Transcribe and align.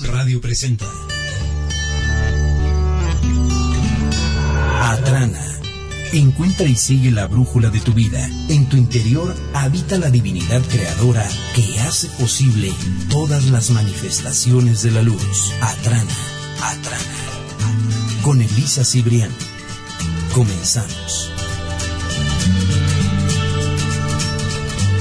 Radio 0.00 0.40
presenta 0.40 0.86
Atrana. 4.80 5.40
Encuentra 6.12 6.66
y 6.66 6.76
sigue 6.76 7.10
la 7.10 7.26
brújula 7.26 7.68
de 7.68 7.80
tu 7.80 7.92
vida. 7.92 8.24
En 8.48 8.68
tu 8.68 8.76
interior 8.76 9.34
habita 9.54 9.98
la 9.98 10.10
divinidad 10.10 10.62
creadora 10.62 11.26
que 11.54 11.80
hace 11.80 12.08
posible 12.20 12.72
todas 13.10 13.50
las 13.50 13.70
manifestaciones 13.70 14.82
de 14.82 14.92
la 14.92 15.02
luz. 15.02 15.52
Atrana, 15.60 16.14
Atrana. 16.62 18.22
Con 18.22 18.40
Elisa 18.40 18.84
Cibrián. 18.84 19.32
Comenzamos. 20.32 21.30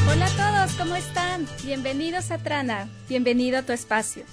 Hola 0.10 0.26
a 0.26 0.66
todos, 0.66 0.72
¿cómo 0.78 0.96
están? 0.96 1.48
Bienvenidos 1.64 2.32
a 2.32 2.40
Trana, 2.40 2.90
bienvenido 3.08 3.60
a 3.60 3.64
tu 3.64 3.72
espacio. 3.72 4.24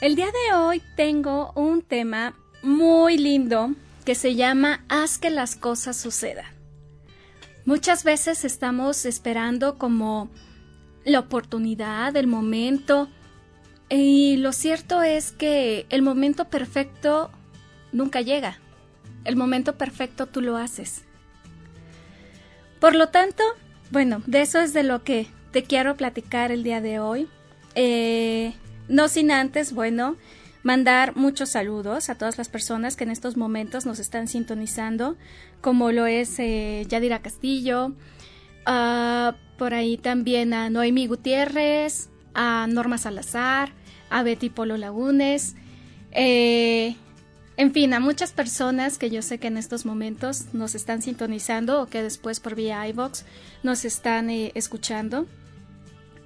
El 0.00 0.16
día 0.16 0.28
de 0.28 0.56
hoy 0.56 0.82
tengo 0.96 1.52
un 1.54 1.82
tema 1.82 2.32
muy 2.62 3.18
lindo 3.18 3.74
que 4.06 4.14
se 4.14 4.34
llama 4.34 4.82
Haz 4.88 5.18
que 5.18 5.28
las 5.28 5.56
cosas 5.56 5.94
sucedan. 5.98 6.46
Muchas 7.66 8.02
veces 8.02 8.46
estamos 8.46 9.04
esperando 9.04 9.76
como 9.76 10.30
la 11.04 11.18
oportunidad, 11.18 12.16
el 12.16 12.28
momento, 12.28 13.10
y 13.90 14.38
lo 14.38 14.54
cierto 14.54 15.02
es 15.02 15.32
que 15.32 15.84
el 15.90 16.00
momento 16.00 16.46
perfecto 16.46 17.30
nunca 17.92 18.22
llega. 18.22 18.58
El 19.24 19.36
momento 19.36 19.76
perfecto 19.76 20.26
tú 20.26 20.40
lo 20.40 20.56
haces. 20.56 21.02
Por 22.80 22.94
lo 22.94 23.10
tanto, 23.10 23.44
bueno, 23.90 24.22
de 24.26 24.40
eso 24.40 24.60
es 24.60 24.72
de 24.72 24.82
lo 24.82 25.04
que 25.04 25.26
te 25.52 25.62
quiero 25.62 25.94
platicar 25.98 26.52
el 26.52 26.62
día 26.62 26.80
de 26.80 27.00
hoy. 27.00 27.28
Eh, 27.74 28.54
no 28.90 29.08
sin 29.08 29.30
antes, 29.30 29.72
bueno, 29.72 30.16
mandar 30.62 31.16
muchos 31.16 31.50
saludos 31.50 32.10
a 32.10 32.16
todas 32.16 32.36
las 32.36 32.48
personas 32.48 32.96
que 32.96 33.04
en 33.04 33.10
estos 33.10 33.36
momentos 33.36 33.86
nos 33.86 33.98
están 33.98 34.28
sintonizando, 34.28 35.16
como 35.60 35.92
lo 35.92 36.06
es 36.06 36.38
eh, 36.38 36.84
Yadira 36.88 37.22
Castillo, 37.22 37.94
ah, 38.66 39.36
por 39.56 39.74
ahí 39.74 39.96
también 39.96 40.52
a 40.52 40.68
Noemi 40.70 41.06
Gutiérrez, 41.06 42.10
a 42.34 42.66
Norma 42.68 42.98
Salazar, 42.98 43.72
a 44.10 44.22
Betty 44.22 44.50
Polo 44.50 44.76
Lagunes, 44.76 45.54
eh, 46.12 46.96
en 47.56 47.72
fin, 47.72 47.92
a 47.92 48.00
muchas 48.00 48.32
personas 48.32 48.98
que 48.98 49.10
yo 49.10 49.22
sé 49.22 49.38
que 49.38 49.46
en 49.46 49.56
estos 49.56 49.84
momentos 49.84 50.46
nos 50.52 50.74
están 50.74 51.02
sintonizando 51.02 51.82
o 51.82 51.86
que 51.86 52.02
después 52.02 52.40
por 52.40 52.54
vía 52.54 52.88
iVox 52.88 53.24
nos 53.62 53.84
están 53.84 54.30
eh, 54.30 54.50
escuchando. 54.54 55.26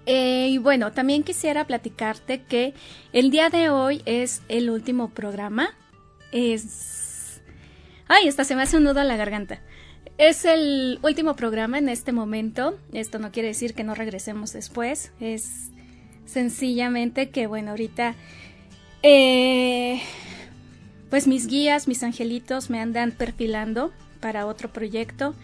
Eh, 0.06 0.48
y 0.50 0.58
bueno, 0.58 0.92
también 0.92 1.22
quisiera 1.22 1.66
platicarte 1.66 2.42
que 2.42 2.74
el 3.12 3.30
día 3.30 3.48
de 3.48 3.70
hoy 3.70 4.02
es 4.04 4.42
el 4.48 4.70
último 4.70 5.10
programa. 5.10 5.74
Es. 6.32 7.40
Ay, 8.08 8.28
hasta 8.28 8.44
se 8.44 8.54
me 8.54 8.62
hace 8.62 8.76
un 8.76 8.84
nudo 8.84 9.00
a 9.00 9.04
la 9.04 9.16
garganta. 9.16 9.60
Es 10.18 10.44
el 10.44 10.98
último 11.02 11.34
programa 11.36 11.78
en 11.78 11.88
este 11.88 12.12
momento. 12.12 12.78
Esto 12.92 13.18
no 13.18 13.32
quiere 13.32 13.48
decir 13.48 13.74
que 13.74 13.84
no 13.84 13.94
regresemos 13.94 14.52
después. 14.52 15.12
Es 15.20 15.70
sencillamente 16.26 17.30
que, 17.30 17.46
bueno, 17.46 17.70
ahorita. 17.70 18.14
Eh, 19.02 20.00
pues 21.10 21.26
mis 21.26 21.46
guías, 21.46 21.86
mis 21.86 22.02
angelitos 22.02 22.70
me 22.70 22.80
andan 22.80 23.12
perfilando 23.12 23.92
para 24.20 24.46
otro 24.46 24.72
proyecto, 24.72 25.34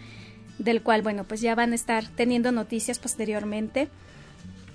del 0.57 0.81
cual, 0.81 1.01
bueno, 1.01 1.23
pues 1.23 1.39
ya 1.39 1.55
van 1.55 1.71
a 1.71 1.75
estar 1.75 2.05
teniendo 2.07 2.51
noticias 2.51 2.99
posteriormente. 2.99 3.87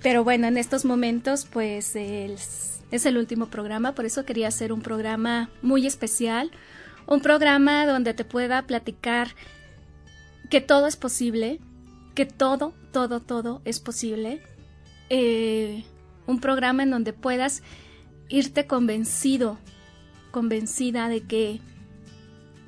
Pero 0.01 0.23
bueno, 0.23 0.47
en 0.47 0.57
estos 0.57 0.85
momentos, 0.85 1.45
pues 1.51 1.95
es, 1.95 2.81
el 2.91 3.17
último 3.17 3.47
programa, 3.47 3.93
por 3.93 4.05
eso 4.05 4.25
quería 4.25 4.47
hacer 4.47 4.71
un 4.71 4.81
programa 4.81 5.49
muy 5.61 5.87
especial, 5.87 6.51
un 7.07 7.21
programa 7.21 7.85
donde 7.85 8.13
te 8.13 8.25
pueda 8.25 8.61
platicar 8.67 9.29
que 10.49 10.61
todo 10.61 10.87
es 10.87 10.95
posible, 10.95 11.59
que 12.15 12.25
todo, 12.25 12.73
todo, 12.91 13.19
todo 13.19 13.61
es 13.65 13.79
posible. 13.79 14.41
Eh, 15.09 15.83
un 16.25 16.39
programa 16.39 16.83
en 16.83 16.91
donde 16.91 17.13
puedas 17.13 17.63
irte 18.29 18.67
convencido 18.67 19.57
convencida 20.37 21.09
de 21.09 21.21
que 21.21 21.61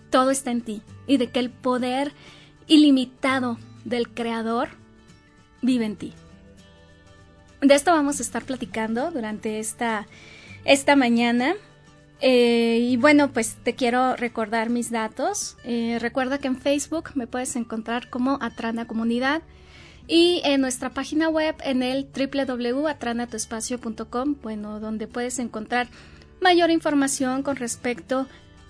todo 0.10 0.32
está 0.32 0.50
en 0.50 0.62
ti 0.62 0.82
y 1.06 1.18
de 1.18 1.30
que 1.30 1.40
el 1.40 1.52
poder 1.52 2.14
ilimitado 2.68 3.60
del 3.86 4.10
Creador 4.10 4.70
vive 5.62 5.86
en 5.86 5.96
ti. 5.96 6.14
De 7.62 7.75
esto 7.75 7.92
vamos 7.92 8.20
a 8.20 8.24
estar 8.24 8.44
platicando 8.44 9.12
durante 9.12 9.59
esta, 9.59 10.08
esta 10.66 10.96
mañana. 10.96 11.53
Eh, 12.22 12.80
y 12.81 12.97
bueno, 12.97 13.31
pues 13.31 13.56
te 13.64 13.75
quiero 13.75 14.16
recordar 14.16 14.70
mis 14.70 14.92
datos. 14.92 15.56
Eh, 15.64 15.98
recuerda 16.00 16.38
que 16.38 16.48
en 16.48 16.58
Facebook 16.58 17.12
me 17.16 17.28
puedes 17.28 17.56
encontrar 17.56 18.09
como 18.09 18.38
Atrana 18.42 18.86
Comunidad 18.88 19.42
y 20.08 20.42
en 20.44 20.59
nuestra 20.62 20.90
página 20.90 21.30
web 21.30 21.56
en 21.64 21.84
el 21.84 22.08
www.atranatuespacio.com, 22.08 24.36
bueno, 24.42 24.80
donde 24.80 25.08
puedes 25.08 25.38
encontrar 25.40 25.88
mayor 26.42 26.72
información 26.72 27.44
con 27.44 27.58
respecto 27.58 28.28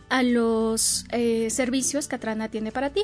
a 0.10 0.24
los 0.24 1.06
eh, 1.12 1.50
servicios 1.50 2.08
que 2.08 2.18
Atrana 2.18 2.50
tiene 2.50 2.72
para 2.72 2.90
ti, 2.90 3.04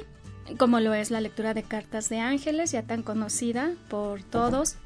como 0.58 0.80
lo 0.80 0.94
es 0.94 1.12
la 1.12 1.22
lectura 1.22 1.54
de 1.54 1.64
cartas 1.64 2.10
de 2.10 2.20
ángeles, 2.20 2.72
ya 2.72 2.84
tan 2.84 3.04
conocida 3.04 3.74
por 3.90 4.24
todos. 4.24 4.78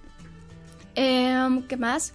Em, 0.96 1.64
¿Qué 1.64 1.78
más? 1.78 2.14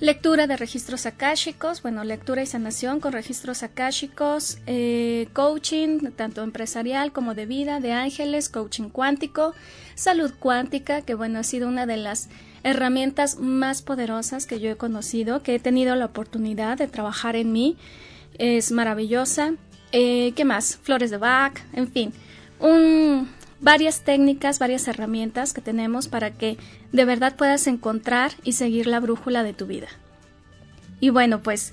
Lectura 0.00 0.46
de 0.46 0.56
registros 0.56 1.04
akáshicos, 1.04 1.82
bueno, 1.82 2.04
lectura 2.04 2.42
y 2.42 2.46
sanación 2.46 3.00
con 3.00 3.12
registros 3.12 3.62
akáshicos, 3.62 4.56
eh, 4.66 5.28
coaching, 5.34 6.12
tanto 6.16 6.42
empresarial 6.42 7.12
como 7.12 7.34
de 7.34 7.44
vida, 7.44 7.80
de 7.80 7.92
ángeles, 7.92 8.48
coaching 8.48 8.88
cuántico, 8.88 9.54
salud 9.94 10.32
cuántica, 10.38 11.02
que 11.02 11.14
bueno, 11.14 11.38
ha 11.38 11.42
sido 11.42 11.68
una 11.68 11.84
de 11.84 11.98
las 11.98 12.30
herramientas 12.62 13.38
más 13.38 13.82
poderosas 13.82 14.46
que 14.46 14.58
yo 14.58 14.70
he 14.70 14.76
conocido, 14.76 15.42
que 15.42 15.56
he 15.56 15.58
tenido 15.58 15.94
la 15.96 16.06
oportunidad 16.06 16.78
de 16.78 16.88
trabajar 16.88 17.36
en 17.36 17.52
mí. 17.52 17.76
Es 18.38 18.72
maravillosa. 18.72 19.52
Eh, 19.92 20.32
¿Qué 20.34 20.46
más? 20.46 20.78
Flores 20.82 21.10
de 21.10 21.18
Bach, 21.18 21.60
en 21.74 21.92
fin. 21.92 22.12
Varias 23.60 24.02
técnicas, 24.02 24.58
varias 24.58 24.88
herramientas 24.88 25.52
que 25.52 25.60
tenemos 25.60 26.08
para 26.08 26.30
que 26.30 26.56
de 26.92 27.04
verdad 27.04 27.36
puedas 27.36 27.66
encontrar 27.66 28.32
y 28.42 28.52
seguir 28.52 28.86
la 28.86 29.00
brújula 29.00 29.42
de 29.42 29.52
tu 29.52 29.66
vida. 29.66 29.88
Y 31.00 31.10
bueno, 31.10 31.42
pues 31.42 31.72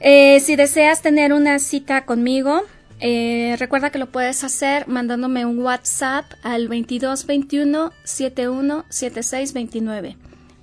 eh, 0.00 0.40
si 0.40 0.56
deseas 0.56 1.02
tener 1.02 1.32
una 1.32 1.58
cita 1.58 2.04
conmigo, 2.04 2.62
eh, 3.00 3.56
recuerda 3.58 3.90
que 3.90 3.98
lo 3.98 4.10
puedes 4.10 4.44
hacer 4.44 4.86
mandándome 4.88 5.46
un 5.46 5.58
WhatsApp 5.60 6.24
al 6.42 6.68
2221 6.68 7.92
717629. 8.04 10.16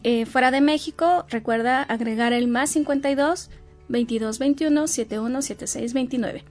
Eh, 0.04 0.26
fuera 0.26 0.52
de 0.52 0.62
México, 0.62 1.26
recuerda 1.30 1.82
agregar 1.82 2.34
el 2.34 2.48
más 2.48 2.72
52 2.72 3.50
2221 3.88 4.88
717629. 4.88 6.44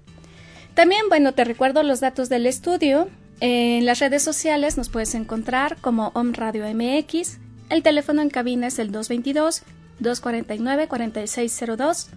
También, 0.75 1.02
bueno, 1.08 1.34
te 1.34 1.44
recuerdo 1.44 1.82
los 1.82 2.00
datos 2.00 2.28
del 2.28 2.46
estudio. 2.46 3.08
En 3.40 3.86
las 3.86 3.98
redes 3.98 4.22
sociales 4.22 4.76
nos 4.76 4.88
puedes 4.88 5.14
encontrar 5.14 5.76
como 5.81 6.12
Om 6.14 6.32
Radio 6.32 6.64
MX. 6.72 7.38
El 7.70 7.82
teléfono 7.82 8.22
en 8.22 8.31
cabina 8.31 8.69
es 8.69 8.78
el 8.78 8.92
222 8.92 9.62
249 10.00 10.88
4602 10.88 12.08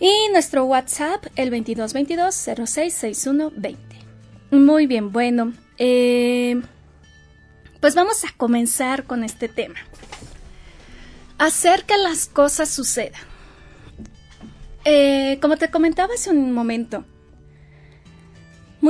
y 0.00 0.10
nuestro 0.32 0.64
WhatsApp, 0.64 1.26
el 1.36 1.52
2222-066120. 1.52 3.76
Muy 4.50 4.86
bien, 4.86 5.12
bueno. 5.12 5.52
Eh, 5.78 6.60
pues 7.80 7.94
vamos 7.94 8.24
a 8.24 8.28
comenzar 8.36 9.04
con 9.04 9.22
este 9.24 9.48
tema. 9.48 9.76
Hacer 11.38 11.84
que 11.84 11.96
las 11.98 12.26
cosas 12.26 12.68
sucedan. 12.70 13.20
Eh, 14.84 15.38
como 15.42 15.58
te 15.58 15.70
comentaba 15.70 16.14
hace 16.14 16.30
un 16.30 16.52
momento, 16.52 17.04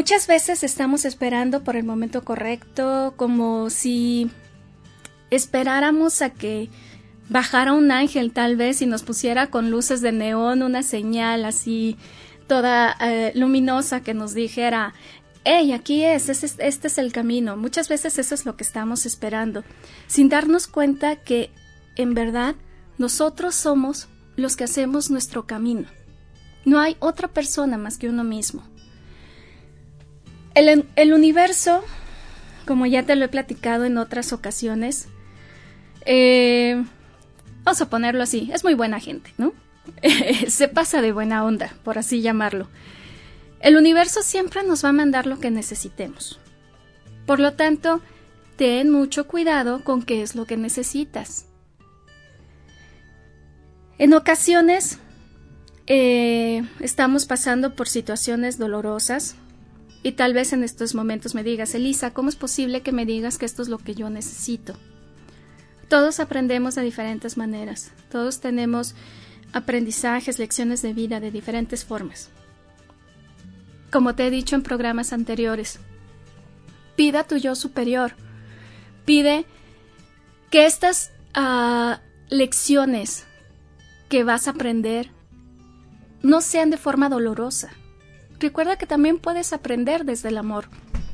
muchas 0.00 0.26
veces 0.26 0.64
estamos 0.64 1.04
esperando 1.04 1.62
por 1.62 1.76
el 1.76 1.84
momento 1.84 2.24
correcto, 2.24 3.12
como 3.18 3.68
si 3.68 4.30
esperáramos 5.28 6.22
a 6.22 6.30
que 6.30 6.70
bajara 7.28 7.74
un 7.74 7.90
ángel 7.90 8.32
tal 8.32 8.56
vez 8.56 8.80
y 8.80 8.86
nos 8.86 9.02
pusiera 9.02 9.48
con 9.48 9.70
luces 9.70 10.00
de 10.00 10.10
neón 10.10 10.62
una 10.62 10.82
señal 10.82 11.44
así 11.44 11.98
toda 12.46 12.96
eh, 12.98 13.32
luminosa 13.34 14.00
que 14.00 14.14
nos 14.14 14.32
dijera, 14.32 14.94
hey, 15.44 15.70
aquí 15.72 16.02
es, 16.02 16.30
este, 16.30 16.66
este 16.66 16.88
es 16.88 16.96
el 16.96 17.12
camino. 17.12 17.58
Muchas 17.58 17.90
veces 17.90 18.18
eso 18.18 18.34
es 18.34 18.46
lo 18.46 18.56
que 18.56 18.64
estamos 18.64 19.04
esperando, 19.04 19.64
sin 20.06 20.30
darnos 20.30 20.66
cuenta 20.66 21.16
que 21.16 21.50
en 21.96 22.14
verdad 22.14 22.54
nosotros 22.96 23.54
somos 23.54 24.08
los 24.36 24.56
que 24.56 24.64
hacemos 24.64 25.10
nuestro 25.10 25.46
camino. 25.46 25.88
No 26.64 26.80
hay 26.80 26.96
otra 27.00 27.28
persona 27.28 27.76
más 27.76 27.98
que 27.98 28.08
uno 28.08 28.24
mismo. 28.24 28.69
El, 30.54 31.12
universo, 31.12 31.84
como 32.66 32.86
ya 32.86 33.04
te 33.04 33.14
lo 33.16 33.24
he 33.24 33.28
platicado 33.28 33.84
en 33.84 33.98
otras 33.98 34.32
ocasiones, 34.32 35.08
eh, 36.06 36.82
vamos 37.62 37.80
a 37.80 37.88
ponerlo 37.88 38.22
así, 38.22 38.50
es 38.52 38.64
muy 38.64 38.74
buena 38.74 38.98
gente, 39.00 39.32
¿no? 39.38 39.52
Se 40.48 40.68
pasa 40.68 41.02
de 41.02 41.12
buena 41.12 41.44
onda, 41.44 41.72
por 41.84 41.98
así 41.98 42.20
llamarlo. 42.20 42.68
El 43.60 43.76
universo 43.76 44.22
siempre 44.22 44.62
nos 44.64 44.84
va 44.84 44.88
a 44.88 44.92
mandar 44.92 45.26
lo 45.26 45.38
que 45.38 45.50
necesitemos. 45.50 46.40
Por 47.26 47.38
lo 47.38 47.52
tanto, 47.52 48.00
ten 48.56 48.90
mucho 48.90 49.26
cuidado 49.26 49.84
con 49.84 50.02
qué 50.02 50.22
es 50.22 50.34
lo 50.34 50.46
que 50.46 50.56
necesitas. 50.56 51.46
En 53.98 54.14
ocasiones 54.14 54.98
eh, 55.86 56.64
estamos 56.80 57.26
pasando 57.26 57.76
por 57.76 57.86
situaciones 57.86 58.58
dolorosas 58.58 59.36
y 60.02 60.12
tal 60.12 60.32
vez 60.32 60.52
en 60.52 60.64
estos 60.64 60.94
momentos 60.94 61.34
me 61.34 61.44
digas, 61.44 61.74
Elisa, 61.74 62.12
¿cómo 62.12 62.28
es 62.28 62.36
posible 62.36 62.82
que 62.82 62.92
me 62.92 63.06
digas 63.06 63.36
que 63.36 63.46
esto 63.46 63.62
es 63.62 63.68
lo 63.68 63.78
que 63.78 63.94
yo 63.94 64.08
necesito? 64.08 64.74
Todos 65.88 66.20
aprendemos 66.20 66.74
de 66.74 66.82
diferentes 66.82 67.36
maneras, 67.36 67.90
todos 68.10 68.40
tenemos 68.40 68.94
aprendizajes, 69.52 70.38
lecciones 70.38 70.82
de 70.82 70.92
vida 70.92 71.20
de 71.20 71.30
diferentes 71.30 71.84
formas. 71.84 72.30
Como 73.90 74.14
te 74.14 74.26
he 74.26 74.30
dicho 74.30 74.54
en 74.54 74.62
programas 74.62 75.12
anteriores, 75.12 75.80
pida 76.96 77.24
tu 77.24 77.36
yo 77.36 77.54
superior, 77.54 78.12
pide 79.04 79.44
que 80.50 80.66
estas 80.66 81.10
ah, 81.34 82.00
lecciones 82.28 83.26
que 84.08 84.24
vas 84.24 84.46
a 84.46 84.52
aprender 84.52 85.10
no 86.22 86.40
sean 86.40 86.70
de 86.70 86.76
forma 86.76 87.08
dolorosa. 87.08 87.70
Recuerda 88.40 88.76
que 88.76 88.86
también 88.86 89.18
puedes 89.18 89.52
aprender 89.52 90.04
desde 90.04 90.30
el 90.30 90.38
amor. 90.38 90.68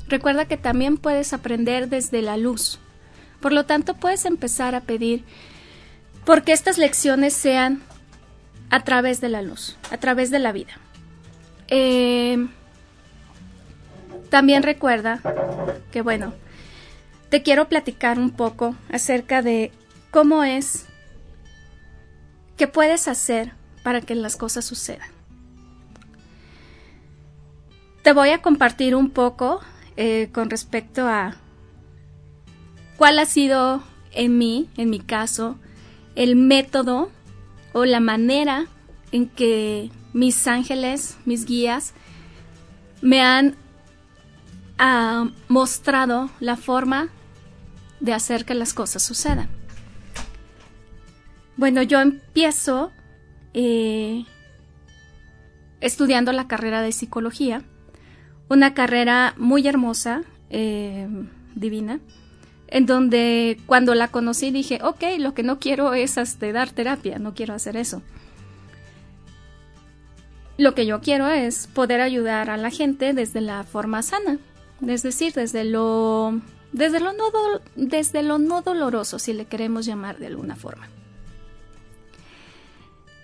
Recuerda 0.09 0.47
que 0.47 0.57
también 0.57 0.97
puedes 0.97 1.33
aprender 1.33 1.89
desde 1.89 2.23
la 2.23 2.37
luz. 2.37 2.79
Por 3.41 3.53
lo 3.53 3.67
tanto, 3.67 3.95
puedes 3.95 4.25
empezar 4.25 4.77
a 4.77 4.83
pedir 4.83 5.25
porque 6.25 6.53
estas 6.53 6.79
lecciones 6.79 7.35
sean 7.35 7.83
a 8.71 8.85
través 8.85 9.21
de 9.21 9.29
la 9.29 9.43
luz, 9.43 9.77
a 9.91 9.99
través 9.99 10.31
de 10.31 10.39
la 10.39 10.53
vida. 10.53 10.79
Eh, 11.67 12.47
también 14.31 14.63
recuerda 14.63 15.21
que, 15.91 16.03
bueno, 16.03 16.33
te 17.29 17.43
quiero 17.43 17.69
platicar 17.69 18.21
un 18.21 18.31
poco 18.31 18.77
acerca 18.93 19.43
de 19.43 19.73
cómo 20.13 20.45
es 20.45 20.87
que 22.57 22.69
puedes 22.69 23.09
hacer 23.09 23.53
para 23.83 24.01
que 24.01 24.15
las 24.15 24.37
cosas 24.37 24.65
sucedan. 24.65 25.16
Te 28.07 28.13
voy 28.13 28.31
a 28.31 28.41
compartir 28.41 28.95
un 28.95 29.11
poco 29.11 29.61
eh, 29.97 30.29
con 30.33 30.49
respecto 30.49 31.09
a 31.09 31.35
cuál 32.97 33.19
ha 33.19 33.27
sido 33.27 33.83
en 34.13 34.39
mí, 34.39 34.71
en 34.77 34.91
mi 34.91 35.01
caso, 35.01 35.59
el 36.15 36.37
método 36.37 37.11
o 37.73 37.85
la 37.85 37.99
manera 37.99 38.67
en 39.11 39.29
que 39.29 39.91
mis 40.13 40.47
ángeles, 40.47 41.19
mis 41.25 41.47
guías, 41.47 41.95
me 43.03 43.23
han 43.23 43.57
ah, 44.79 45.29
mostrado 45.49 46.31
la 46.39 46.57
forma 46.57 47.09
de 47.99 48.13
hacer 48.13 48.45
que 48.45 48.55
las 48.55 48.73
cosas 48.73 49.03
sucedan. 49.03 49.49
Bueno, 51.57 51.83
yo 51.83 52.01
empiezo 52.01 52.93
eh, 53.53 54.25
estudiando 55.81 56.31
la 56.31 56.47
carrera 56.47 56.83
de 56.83 56.93
psicología, 56.93 57.65
una 58.49 58.75
carrera 58.75 59.35
muy 59.37 59.67
hermosa, 59.67 60.23
eh, 60.51 61.09
divina, 61.55 62.01
en 62.69 62.87
donde 62.87 63.59
cuando 63.67 63.95
la 63.95 64.09
conocí 64.09 64.51
dije, 64.51 64.81
ok, 64.83 65.03
lo 65.19 65.35
que 65.35 65.43
no 65.43 65.59
quiero 65.59 65.95
es 65.95 66.17
este, 66.17 66.53
dar 66.53 66.71
terapia, 66.71 67.19
no 67.19 67.35
quiero 67.35 67.55
hacer 67.55 67.77
eso. 67.77 68.03
Lo 70.59 70.75
que 70.75 70.87
yo 70.87 71.01
quiero 71.01 71.29
es 71.29 71.67
poder 71.67 72.01
ayudar 72.01 72.51
a 72.51 72.57
la 72.57 72.71
gente 72.71 73.13
desde 73.13 73.41
la 73.41 73.65
forma 73.65 74.03
sana, 74.03 74.39
es 74.87 75.03
decir, 75.03 75.33
desde 75.35 75.65
lo, 75.65 76.41
desde 76.73 77.01
lo, 77.01 77.13
no, 77.13 77.25
desde 77.75 78.23
lo 78.23 78.39
no 78.39 78.63
doloroso, 78.63 79.19
si 79.19 79.33
le 79.33 79.47
queremos 79.47 79.85
llamar 79.87 80.19
de 80.19 80.29
alguna 80.29 80.57
forma. 80.57 80.89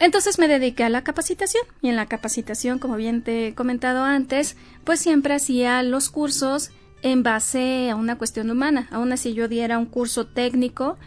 Entonces 0.02 0.40
me 0.40 0.48
dediqué 0.48 0.82
a 0.82 0.88
la 0.88 1.04
capacitación 1.04 1.62
y 1.80 1.88
en 1.88 1.94
la 1.94 2.06
capacitación, 2.06 2.80
como 2.80 2.96
bien 2.96 3.22
te 3.22 3.46
he 3.46 3.54
comentado 3.54 4.02
antes, 4.02 4.56
pues 4.82 4.98
siempre 4.98 5.32
hacía 5.32 5.80
los 5.84 6.10
cursos 6.10 6.72
en 7.02 7.22
base 7.22 7.88
a 7.88 7.94
una 7.94 8.18
cuestión 8.18 8.50
humana. 8.50 8.88
Aún 8.90 9.12
así 9.12 9.32
yo 9.32 9.46
diera 9.46 9.78
un 9.78 9.86
curso 9.86 10.26
técnico, 10.26 10.98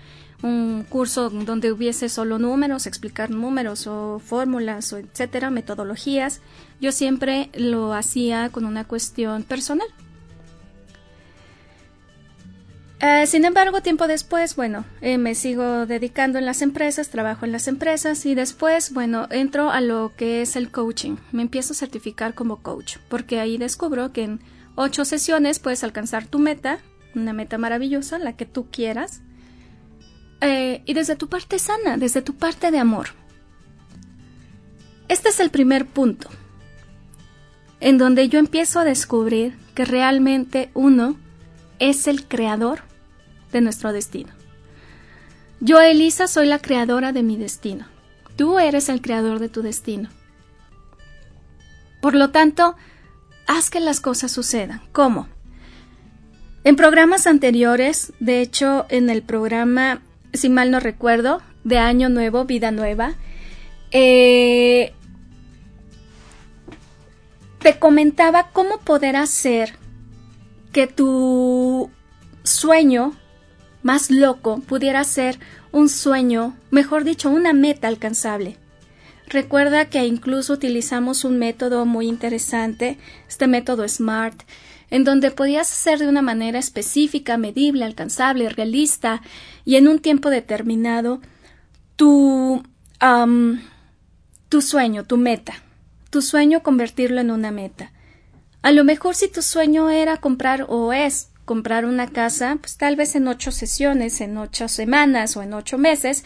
un 0.44 0.86
curso 0.88 1.30
donde 1.30 1.74
hubiese 1.74 2.08
solo 2.08 2.40
números, 2.40 2.88
explicar 2.88 3.32
números 3.32 3.86
o 3.86 4.20
fórmulas 4.20 4.94
o 4.94 4.98
etcétera, 4.98 5.50
metodologías, 5.50 6.40
yo 6.80 6.94
siempre 6.94 7.50
lo 7.54 7.94
hacía 7.94 8.48
con 8.50 8.64
una 8.64 8.86
cuestión 8.86 9.44
personal. 9.44 9.88
Eh, 13.02 13.28
sin 13.28 13.44
embargo, 13.44 13.82
tiempo 13.82 14.08
después, 14.08 14.56
bueno, 14.56 14.86
eh, 15.02 15.18
me 15.18 15.36
sigo 15.36 15.86
dedicando 15.86 16.40
en 16.40 16.46
las 16.46 16.62
empresas, 16.62 17.10
trabajo 17.10 17.46
en 17.46 17.52
las 17.52 17.68
empresas 17.68 18.26
y 18.26 18.36
después, 18.36 18.94
bueno, 18.94 19.28
entro 19.32 19.70
a 19.70 19.82
lo 19.82 20.14
que 20.16 20.42
es 20.42 20.56
el 20.56 20.72
coaching. 20.72 21.18
Me 21.32 21.42
empiezo 21.42 21.74
a 21.74 21.76
certificar 21.76 22.34
como 22.34 22.62
coach, 22.62 22.98
porque 23.10 23.40
ahí 23.40 23.58
descubro 23.58 24.14
que 24.14 24.24
en 24.24 24.40
ocho 24.76 25.04
sesiones 25.04 25.60
puedes 25.60 25.84
alcanzar 25.84 26.26
tu 26.26 26.40
meta, 26.40 26.80
una 27.16 27.34
meta 27.34 27.58
maravillosa, 27.58 28.18
la 28.18 28.38
que 28.38 28.46
tú 28.46 28.68
quieras, 28.72 29.22
eh, 30.40 30.82
y 30.86 30.94
desde 30.94 31.18
tu 31.18 31.28
parte 31.28 31.60
sana, 31.60 31.98
desde 31.98 32.22
tu 32.22 32.36
parte 32.36 32.72
de 32.72 32.80
amor. 32.80 33.10
Este 35.10 35.30
es 35.30 35.40
el 35.42 35.50
primer 35.50 35.86
punto, 35.86 36.30
en 37.82 37.98
donde 37.98 38.30
yo 38.30 38.40
empiezo 38.40 38.80
a 38.80 38.86
descubrir 38.86 39.58
que 39.76 39.84
realmente 39.84 40.70
uno 40.74 41.18
es 41.80 42.08
el 42.08 42.26
creador 42.26 42.82
nuestro 43.62 43.94
destino. 43.94 44.32
Yo, 45.60 45.82
Elisa, 45.82 46.28
soy 46.28 46.48
la 46.48 46.60
creadora 46.60 47.12
de 47.12 47.24
mi 47.24 47.38
destino. 47.38 47.86
Tú 48.36 48.60
eres 48.60 48.90
el 48.90 49.02
creador 49.02 49.40
de 49.40 49.50
tu 49.50 49.62
destino. 49.62 50.10
Por 52.02 52.14
lo 52.16 52.30
tanto, 52.32 52.76
haz 53.48 53.70
que 53.70 53.80
las 53.80 54.00
cosas 54.00 54.32
sucedan. 54.32 54.82
¿Cómo? 54.92 55.28
En 56.64 56.76
programas 56.76 57.28
anteriores, 57.28 58.12
de 58.20 58.42
hecho 58.42 58.86
en 58.90 59.10
el 59.10 59.22
programa, 59.22 60.02
si 60.34 60.50
mal 60.50 60.72
no 60.72 60.80
recuerdo, 60.80 61.42
de 61.64 61.78
Año 61.78 62.10
Nuevo, 62.10 62.46
Vida 62.46 62.72
Nueva, 62.72 63.14
eh, 63.92 64.94
te 67.60 67.80
comentaba 67.80 68.50
cómo 68.52 68.80
poder 68.80 69.16
hacer 69.16 69.74
que 70.72 70.88
tu 70.88 71.90
sueño 72.44 73.14
más 73.86 74.10
loco 74.10 74.62
pudiera 74.62 75.04
ser 75.04 75.38
un 75.72 75.90
sueño, 75.90 76.56
mejor 76.72 77.04
dicho, 77.04 77.30
una 77.30 77.54
meta 77.54 77.88
alcanzable. 77.88 78.58
Recuerda 79.28 79.92
que 79.92 80.04
incluso 80.08 80.54
utilizamos 80.54 81.24
un 81.24 81.38
método 81.38 81.86
muy 81.86 82.08
interesante, 82.08 82.98
este 83.30 83.46
método 83.46 83.88
SMART, 83.88 84.42
en 84.90 85.04
donde 85.04 85.30
podías 85.30 85.72
hacer 85.72 86.00
de 86.00 86.08
una 86.08 86.24
manera 86.24 86.58
específica, 86.58 87.38
medible, 87.38 87.86
alcanzable, 87.86 88.50
realista 88.50 89.22
y 89.66 89.76
en 89.76 89.88
un 89.88 90.00
tiempo 90.00 90.32
determinado 90.32 91.22
tu, 91.96 92.64
tu 94.50 94.62
sueño, 94.64 95.04
tu 95.04 95.18
meta, 95.18 95.54
tu 96.10 96.24
sueño 96.24 96.64
convertirlo 96.64 97.22
en 97.22 97.30
una 97.30 97.52
meta. 97.52 97.92
A 98.64 98.72
lo 98.72 98.84
mejor 98.84 99.14
si 99.14 99.28
tu 99.28 99.44
sueño 99.44 99.92
era 99.92 100.18
comprar 100.18 100.66
o 100.70 100.92
es 100.92 101.30
comprar 101.46 101.86
una 101.86 102.08
casa, 102.08 102.58
pues 102.60 102.78
tal 102.78 102.96
vez 102.96 103.16
en 103.16 103.28
ocho 103.28 103.52
sesiones, 103.52 104.20
en 104.22 104.38
ocho 104.38 104.68
semanas 104.68 105.38
o 105.38 105.44
en 105.44 105.54
ocho 105.54 105.78
meses, 105.78 106.26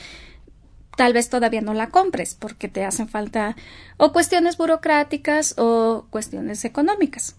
tal 0.97 1.13
vez 1.13 1.29
todavía 1.29 1.61
no 1.61 1.73
la 1.73 1.89
compres 1.89 2.35
porque 2.35 2.67
te 2.67 2.83
hacen 2.83 3.07
falta 3.07 3.55
o 3.97 4.11
cuestiones 4.11 4.57
burocráticas 4.57 5.55
o 5.57 6.07
cuestiones 6.09 6.65
económicas. 6.65 7.35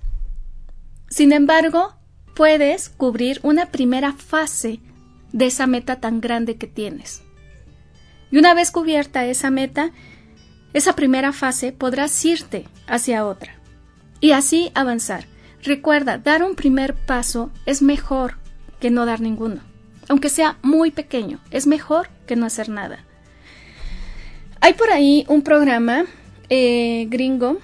Sin 1.09 1.33
embargo, 1.33 1.97
puedes 2.37 2.89
cubrir 2.89 3.41
una 3.43 3.67
primera 3.67 4.13
fase 4.13 4.81
de 5.33 5.47
esa 5.47 5.67
meta 5.67 6.01
tan 6.01 6.21
grande 6.21 6.57
que 6.57 6.67
tienes. 6.67 7.23
Y 8.31 8.39
una 8.39 8.55
vez 8.55 8.71
cubierta 8.71 9.25
esa 9.25 9.51
meta, 9.51 9.91
esa 10.73 10.95
primera 10.95 11.33
fase 11.33 11.73
podrás 11.73 12.25
irte 12.25 12.69
hacia 12.87 13.27
otra 13.27 13.55
y 14.21 14.33
así 14.33 14.71
avanzar. 14.75 15.27
Recuerda, 15.63 16.19
dar 16.19 16.43
un 16.43 16.55
primer 16.55 16.95
paso 16.95 17.51
es 17.67 17.83
mejor 17.83 18.37
que 18.81 18.91
no 18.91 19.05
dar 19.05 19.21
ninguno. 19.21 19.61
Aunque 20.09 20.29
sea 20.29 20.57
muy 20.63 20.91
pequeño, 20.91 21.39
es 21.51 21.67
mejor 21.67 22.09
que 22.27 22.35
no 22.35 22.47
hacer 22.47 22.69
nada. 22.69 23.05
Hay 24.61 24.75
por 24.75 24.91
ahí 24.91 25.25
un 25.29 25.43
programa 25.43 26.07
eh, 26.49 27.07
gringo, 27.09 27.59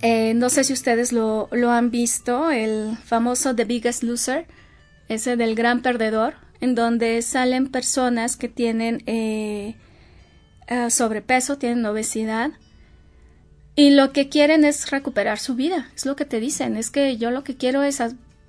eh, 0.00 0.34
no 0.34 0.50
sé 0.50 0.64
si 0.64 0.72
ustedes 0.72 1.12
lo, 1.12 1.48
han 1.70 1.90
visto, 1.90 2.50
el 2.50 2.96
famoso 3.04 3.54
The 3.54 3.64
Biggest 3.64 4.02
Loser, 4.02 4.46
ese 5.08 5.36
del 5.36 5.54
gran 5.54 5.80
perdedor, 5.80 6.34
en 6.60 6.74
donde 6.74 7.22
salen 7.22 7.70
personas 7.70 8.36
que 8.36 8.48
tienen 8.48 9.02
eh, 9.06 9.76
sobrepeso, 10.90 11.56
tienen 11.56 11.86
obesidad, 11.86 12.50
y 13.74 13.90
lo 13.90 14.12
que 14.12 14.28
quieren 14.28 14.64
es 14.64 14.90
recuperar 14.90 15.38
su 15.38 15.54
vida, 15.54 15.88
es 15.94 16.04
lo 16.04 16.16
que 16.16 16.24
te 16.24 16.40
dicen, 16.40 16.76
es 16.76 16.90
que 16.90 17.16
yo 17.16 17.30
lo 17.30 17.42
que 17.42 17.56
quiero 17.56 17.82
es, 17.82 18.02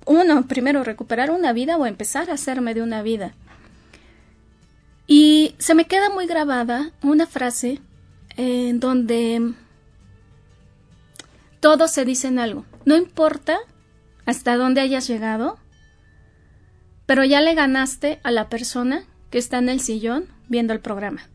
uno, 0.06 0.46
primero 0.46 0.84
recuperar 0.84 1.30
una 1.30 1.52
vida 1.52 1.76
o 1.76 1.86
empezar 1.86 2.30
a 2.30 2.34
hacerme 2.34 2.74
de 2.74 2.82
una 2.82 3.02
vida. 3.02 3.34
Y 5.06 5.54
se 5.58 5.74
me 5.74 5.86
queda 5.86 6.10
muy 6.10 6.26
grabada 6.26 6.92
una 7.02 7.26
frase 7.26 7.80
en 8.36 8.80
donde 8.80 9.52
todos 11.60 11.90
se 11.90 12.04
dicen 12.04 12.38
algo. 12.38 12.66
No 12.84 12.96
importa 12.96 13.58
hasta 14.26 14.56
dónde 14.56 14.80
hayas 14.80 15.06
llegado, 15.06 15.58
pero 17.06 17.24
ya 17.24 17.40
le 17.40 17.54
ganaste 17.54 18.20
a 18.22 18.30
la 18.30 18.48
persona 18.48 19.04
que 19.30 19.38
está 19.38 19.58
en 19.58 19.68
el 19.68 19.80
sillón 19.80 20.26
viendo 20.48 20.72
el 20.72 20.80
programa. 20.80 21.28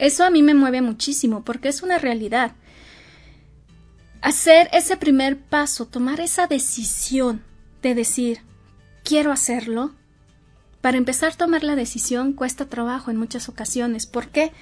Eso 0.00 0.24
a 0.24 0.30
mí 0.30 0.42
me 0.42 0.54
mueve 0.54 0.80
muchísimo 0.80 1.44
porque 1.44 1.68
es 1.68 1.82
una 1.82 1.98
realidad. 1.98 2.52
Hacer 4.22 4.70
ese 4.72 4.96
primer 4.96 5.38
paso, 5.38 5.86
tomar 5.86 6.20
esa 6.20 6.46
decisión 6.46 7.44
de 7.82 7.94
decir, 7.94 8.40
quiero 9.04 9.30
hacerlo, 9.30 9.92
para 10.80 10.96
empezar 10.96 11.32
a 11.32 11.36
tomar 11.36 11.64
la 11.64 11.76
decisión 11.76 12.32
cuesta 12.32 12.64
trabajo 12.64 13.10
en 13.10 13.18
muchas 13.18 13.50
ocasiones. 13.50 14.06
¿Por 14.06 14.28
qué? 14.28 14.52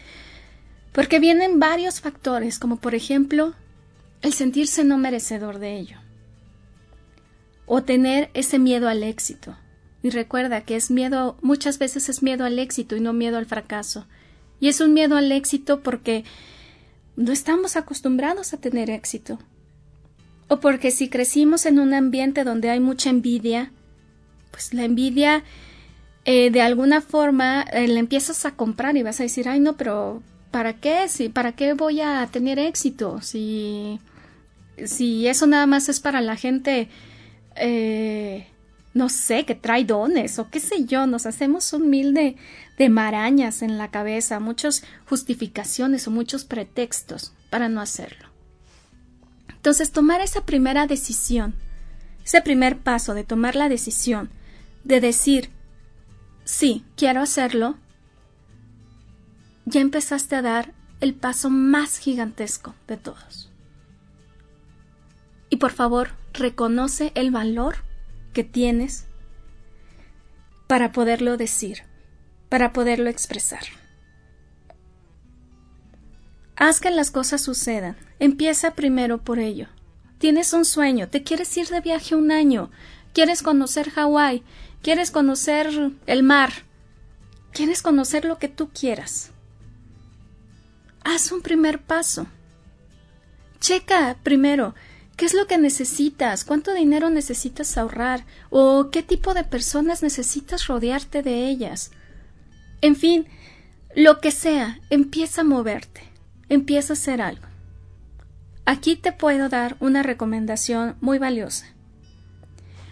Porque 0.91 1.21
vienen 1.21 1.61
varios 1.61 2.01
factores, 2.01 2.59
como 2.59 2.79
por 2.79 2.97
ejemplo 2.97 3.55
el 4.23 4.33
sentirse 4.33 4.83
no 4.83 4.99
merecedor 4.99 5.61
de 5.61 5.79
ello. 5.79 5.99
O 7.65 7.85
tener 7.85 8.31
ese 8.35 8.59
miedo 8.59 8.89
al 8.89 9.05
éxito. 9.05 9.57
Y 10.03 10.11
recuerda 10.11 10.63
que 10.63 10.75
es 10.75 10.91
miedo, 10.91 11.39
muchas 11.43 11.79
veces 11.79 12.09
es 12.09 12.25
miedo 12.25 12.45
al 12.45 12.59
éxito 12.59 12.97
y 12.97 13.01
no 13.01 13.13
miedo 13.13 13.39
al 13.39 13.47
fracaso. 13.47 14.09
Y 14.61 14.69
es 14.69 14.81
un 14.81 14.93
miedo 14.93 15.17
al 15.17 15.31
éxito 15.33 15.81
porque 15.83 16.25
no 17.17 17.33
estamos 17.33 17.77
acostumbrados 17.77 18.53
a 18.53 18.59
tener 18.59 18.91
éxito. 18.91 19.39
O 20.49 20.61
porque 20.61 20.91
si 20.91 21.09
crecimos 21.09 21.67
en 21.67 21.79
un 21.79 21.93
ambiente 21.95 22.45
donde 22.45 22.71
hay 22.71 22.81
mucha 22.81 23.11
envidia, 23.11 23.73
pues 24.51 24.73
la 24.73 24.85
envidia 24.85 25.45
eh, 26.25 26.51
de 26.51 26.61
alguna 26.61 27.01
forma 27.01 27.63
eh, 27.63 27.89
le 27.89 28.01
empiezas 28.01 28.45
a 28.47 28.53
comprar 28.53 28.97
y 28.97 29.03
vas 29.03 29.21
a 29.21 29.23
decir, 29.23 29.49
ay 29.49 29.61
no, 29.61 29.77
pero 29.77 30.23
¿para 30.51 30.75
qué? 30.75 31.09
Si, 31.09 31.29
¿Para 31.29 31.53
qué 31.53 31.75
voy 31.75 32.01
a 32.01 32.27
tener 32.31 32.59
éxito? 32.59 33.21
Si, 33.23 33.99
si 34.85 35.27
eso 35.27 35.47
nada 35.47 35.67
más 35.67 35.89
es 35.89 36.01
para 36.01 36.21
la 36.21 36.37
gente, 36.37 36.89
eh, 37.57 38.47
no 38.95 39.09
sé, 39.09 39.45
que 39.45 39.55
trae 39.55 39.85
dones 39.85 40.39
o 40.39 40.51
qué 40.51 40.61
sé 40.61 40.85
yo, 40.85 41.07
nos 41.07 41.27
hacemos 41.27 41.73
mil 41.79 42.15
de, 42.79 42.89
marañas 42.89 43.63
en 43.63 43.77
la 43.77 43.91
cabeza, 43.91 44.41
muchas 44.41 44.85
justificaciones 45.07 46.07
o 46.07 46.11
muchos 46.11 46.45
pretextos 46.45 47.33
para 47.51 47.69
no 47.69 47.81
hacerlo. 47.81 48.29
Entonces, 49.49 49.91
tomar 49.91 50.21
esa 50.21 50.47
primera 50.47 50.87
decisión, 50.87 51.55
ese 52.25 52.41
primer 52.41 52.79
paso 52.79 53.15
de 53.15 53.25
tomar 53.25 53.57
la 53.57 53.69
decisión 53.69 54.31
de 54.85 55.01
decir, 55.01 55.51
sí, 56.45 56.85
quiero 56.97 57.21
hacerlo, 57.21 57.77
ya 59.67 59.81
empezaste 59.81 60.37
a 60.37 60.43
dar 60.43 60.73
el 61.01 61.15
paso 61.15 61.51
más 61.51 61.99
gigantesco 61.99 62.75
de 62.87 62.97
todos. 62.97 63.51
Y 65.51 65.57
por 65.57 65.73
favor, 65.73 66.11
reconoce 66.33 67.13
el 67.15 67.31
valor 67.31 67.77
que 68.33 68.45
tienes 68.45 69.07
para 70.67 70.93
poderlo 70.93 71.37
decir, 71.37 71.88
para 72.49 72.73
poderlo 72.73 73.11
expresar. 73.11 73.63
Haz 76.57 76.81
que 76.81 76.91
las 76.91 77.11
cosas 77.11 77.41
sucedan. 77.41 77.97
Empieza 78.19 78.73
primero 78.73 79.19
por 79.19 79.39
ello. 79.39 79.69
Tienes 80.19 80.53
un 80.53 80.65
sueño, 80.65 81.09
te 81.09 81.23
quieres 81.23 81.57
ir 81.57 81.69
de 81.69 81.81
viaje 81.81 82.17
un 82.17 82.33
año, 82.33 82.73
quieres 83.13 83.43
conocer 83.43 83.91
Hawái, 83.91 84.43
quieres 84.83 85.13
conocer 85.13 85.93
el 86.07 86.23
mar, 86.25 86.53
quieres 87.53 87.83
conocer 87.83 88.25
lo 88.25 88.39
que 88.39 88.49
tú 88.49 88.71
quieras. 88.71 89.31
Haz 91.05 91.31
un 91.31 91.43
primer 91.43 91.81
paso. 91.81 92.27
Checa 93.61 94.17
primero 94.25 94.75
qué 95.17 95.25
es 95.25 95.35
lo 95.35 95.47
que 95.47 95.59
necesitas, 95.59 96.45
cuánto 96.45 96.75
dinero 96.75 97.09
necesitas 97.11 97.79
ahorrar 97.79 98.27
o 98.51 98.91
qué 98.91 99.05
tipo 99.05 99.35
de 99.35 99.45
personas 99.45 100.03
necesitas 100.03 100.67
rodearte 100.67 101.23
de 101.23 101.49
ellas. 101.49 101.93
En 102.81 102.97
fin, 102.97 103.27
lo 103.95 104.21
que 104.21 104.31
sea, 104.31 104.79
empieza 104.91 105.41
a 105.41 105.45
moverte, 105.45 106.03
empieza 106.49 106.93
a 106.93 106.95
hacer 106.95 107.21
algo. 107.21 107.47
Aquí 108.65 108.97
te 108.97 109.13
puedo 109.13 109.49
dar 109.49 109.77
una 109.81 110.03
recomendación 110.03 110.97
muy 111.01 111.19
valiosa. 111.19 111.67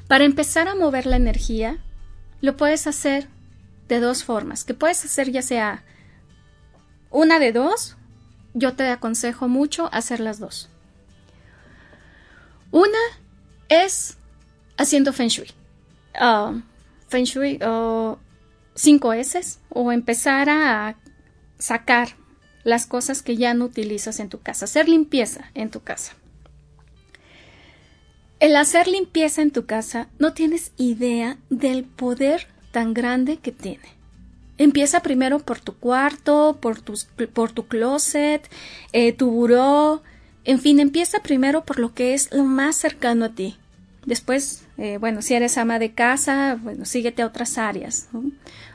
Para 0.09 0.25
empezar 0.25 0.69
a 0.69 0.75
mover 0.75 1.07
la 1.07 1.17
energía, 1.17 1.79
lo 2.41 2.57
puedes 2.57 2.87
hacer 2.87 3.29
de 3.89 4.01
dos 4.01 4.25
formas, 4.25 4.65
que 4.65 4.75
puedes 4.75 5.05
hacer 5.05 5.31
ya 5.31 5.43
sea 5.43 5.85
una 7.11 7.39
de 7.39 7.53
dos, 7.53 7.97
yo 8.55 8.75
te 8.75 8.89
aconsejo 8.89 9.49
mucho 9.49 9.89
hacer 9.93 10.21
las 10.21 10.39
dos. 10.39 10.71
Una 12.71 12.99
es 13.69 14.17
haciendo 14.77 15.13
Feng 15.13 15.29
Shui. 15.29 15.51
Ah, 16.19 16.55
feng 17.09 17.25
Shui 17.25 17.59
o 17.63 18.19
cinco 18.77 19.13
S 19.13 19.59
o 19.71 19.91
empezar 19.91 20.49
a 20.49 20.97
sacar 21.59 22.11
las 22.63 22.87
cosas 22.87 23.23
que 23.23 23.37
ya 23.37 23.55
no 23.55 23.65
utilizas 23.65 24.21
en 24.21 24.29
tu 24.29 24.41
casa, 24.41 24.67
hacer 24.67 24.89
limpieza 24.89 25.51
en 25.55 25.71
tu 25.71 25.81
casa. 25.81 26.13
El 28.39 28.55
hacer 28.55 28.87
limpieza 28.87 29.43
en 29.43 29.51
tu 29.51 29.67
casa 29.67 30.09
no 30.19 30.35
tienes 30.35 30.73
idea 30.77 31.39
del 31.49 31.85
poder 31.85 32.47
tan 32.71 32.93
grande 32.93 33.39
que 33.39 33.51
tiene. 33.51 33.97
Empieza 34.59 35.01
primero 35.01 35.39
por 35.39 35.61
tu 35.61 35.75
cuarto, 35.75 36.59
por, 36.61 36.83
por 37.33 37.53
tu 37.53 37.67
closet, 37.67 38.49
eh, 38.93 39.13
tu 39.13 39.31
buró, 39.31 40.03
en 40.45 40.61
fin, 40.61 40.79
empieza 40.79 41.21
primero 41.21 41.65
por 41.65 41.79
lo 41.79 41.93
que 41.93 42.15
es 42.15 42.33
lo 42.33 42.45
más 42.45 42.77
cercano 42.77 43.25
a 43.25 43.31
ti. 43.31 43.57
Después, 44.07 44.65
eh, 44.79 44.99
bueno, 44.99 45.21
si 45.21 45.35
eres 45.35 45.59
ama 45.59 45.81
de 45.81 45.93
casa, 45.93 46.57
bueno, 46.63 46.85
síguete 46.85 47.23
a 47.23 47.27
otras 47.27 47.59
áreas. 47.59 48.09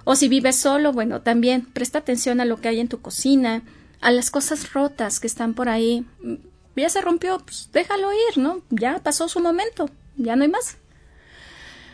O 0.04 0.16
si 0.16 0.28
vives 0.28 0.56
solo, 0.56 0.94
bueno, 0.94 1.22
también 1.22 1.66
presta 1.66 2.00
atención 2.00 2.42
a 2.42 2.46
lo 2.46 2.60
que 2.60 2.70
hay 2.70 2.80
en 2.80 2.88
tu 2.88 3.02
cocina, 3.02 3.64
a 4.02 4.12
las 4.12 4.32
cosas 4.32 4.74
rotas 4.74 5.20
que 5.20 5.28
están 5.28 5.54
por 5.54 5.70
ahí 5.70 6.06
ya 6.76 6.90
se 6.90 7.02
rompió, 7.02 7.40
pues 7.40 7.70
déjalo 7.72 8.12
ir, 8.12 8.38
¿no? 8.38 8.62
Ya 8.70 9.00
pasó 9.00 9.28
su 9.28 9.40
momento, 9.40 9.90
ya 10.18 10.36
no 10.36 10.44
hay 10.44 10.50
más. 10.50 10.78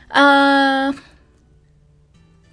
Ah, 0.09 0.93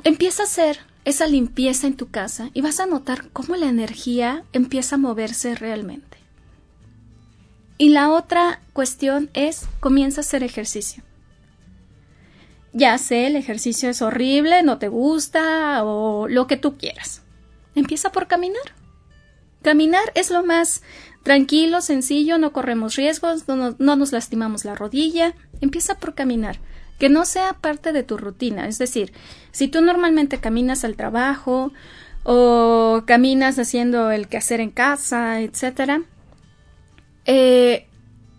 empieza 0.03 0.43
a 0.43 0.47
hacer 0.47 0.81
esa 1.05 1.27
limpieza 1.27 1.87
en 1.87 1.97
tu 1.97 2.11
casa 2.11 2.51
y 2.55 2.63
vas 2.63 2.81
a 2.81 2.87
notar 2.87 3.29
cómo 3.33 3.57
la 3.57 3.67
energía 3.67 4.45
empieza 4.53 4.97
a 4.97 4.99
moverse 4.99 5.55
realmente. 5.55 6.19
Y 7.77 7.91
la 7.91 8.11
otra 8.11 8.61
cuestión 8.73 9.31
es, 9.35 9.67
comienza 9.81 10.21
a 10.21 10.23
hacer 10.23 10.43
ejercicio. 10.43 11.03
Ya 12.75 12.99
sé, 12.99 13.29
el 13.29 13.37
ejercicio 13.37 13.89
es 13.89 14.03
horrible, 14.03 14.63
no 14.63 14.79
te 14.79 14.89
gusta 14.89 15.83
o 15.85 16.29
lo 16.29 16.47
que 16.47 16.59
tú 16.59 16.77
quieras. 16.77 17.23
Empieza 17.75 18.13
por 18.13 18.27
caminar. 18.27 18.75
Caminar 19.63 20.13
es 20.15 20.31
lo 20.31 20.45
más 20.45 20.83
Tranquilo, 21.25 21.81
sencillo, 21.81 22.37
no 22.37 22.53
corremos 22.53 22.97
riesgos, 22.97 23.49
no, 23.49 23.75
nos 23.79 24.13
lastimamos 24.13 24.67
la 24.67 24.75
rodilla. 24.75 25.35
Empieza 25.63 25.95
por 25.95 26.15
caminar, 26.15 26.59
que 26.99 27.09
no 27.09 27.25
sea 27.25 27.55
parte 27.55 27.93
de 27.95 28.03
tu 28.03 28.19
rutina. 28.19 28.69
Es 28.69 28.77
decir, 28.77 29.11
si 29.51 29.67
tú 29.67 29.81
normalmente 29.81 30.39
caminas 30.39 30.85
al 30.85 30.97
trabajo 30.97 31.73
o 32.25 33.05
caminas 33.07 33.59
haciendo 33.59 34.11
el 34.11 34.29
quehacer 34.29 34.61
en 34.61 34.71
casa, 34.71 35.41
etcétera, 35.41 36.03
eh, 37.25 37.89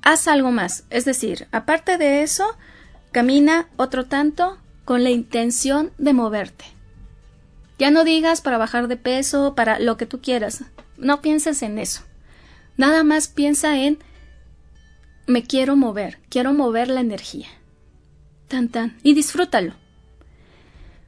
haz 0.04 0.28
algo 0.28 0.52
más. 0.52 0.84
Es 0.92 1.06
decir, 1.06 1.48
aparte 1.52 1.98
de 1.98 2.22
eso, 2.22 2.46
camina 3.16 3.70
otro 3.78 4.08
tanto 4.08 4.58
con 4.84 5.06
la 5.06 5.10
intención 5.10 5.94
de 5.98 6.12
moverte. 6.12 6.66
Ya 7.80 7.90
no 7.90 8.04
digas 8.04 8.42
para 8.42 8.58
bajar 8.58 8.90
de 8.90 8.98
peso, 8.98 9.56
para 9.56 9.80
lo 9.80 9.96
que 9.96 10.06
tú 10.06 10.20
quieras. 10.20 10.66
No 10.98 11.22
pienses 11.22 11.62
en 11.62 11.80
eso. 11.80 12.02
Nada 12.76 13.06
más 13.06 13.30
piensa 13.30 13.80
en 13.80 14.00
me 15.28 15.44
quiero 15.44 15.78
mover, 15.78 16.20
quiero 16.28 16.52
mover 16.52 16.90
la 16.90 17.00
energía. 17.00 17.48
Tan 18.50 18.68
tan. 18.68 18.98
Y 19.02 19.14
disfrútalo. 19.14 19.76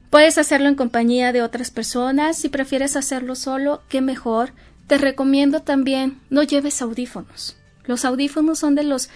Puedes 0.08 0.38
hacerlo 0.38 0.68
en 0.68 0.76
compañía 0.76 1.34
de 1.34 1.42
otras 1.42 1.70
personas. 1.70 2.38
Si 2.38 2.48
prefieres 2.48 2.96
hacerlo 2.96 3.34
solo, 3.34 3.82
qué 3.90 4.00
mejor. 4.00 4.54
Te 4.86 4.96
recomiendo 4.96 5.60
también 5.60 6.22
no 6.30 6.42
lleves 6.42 6.80
audífonos. 6.80 7.58
Los 7.84 8.06
audífonos 8.06 8.60
son 8.60 8.76
de 8.76 8.84
los 8.84 9.10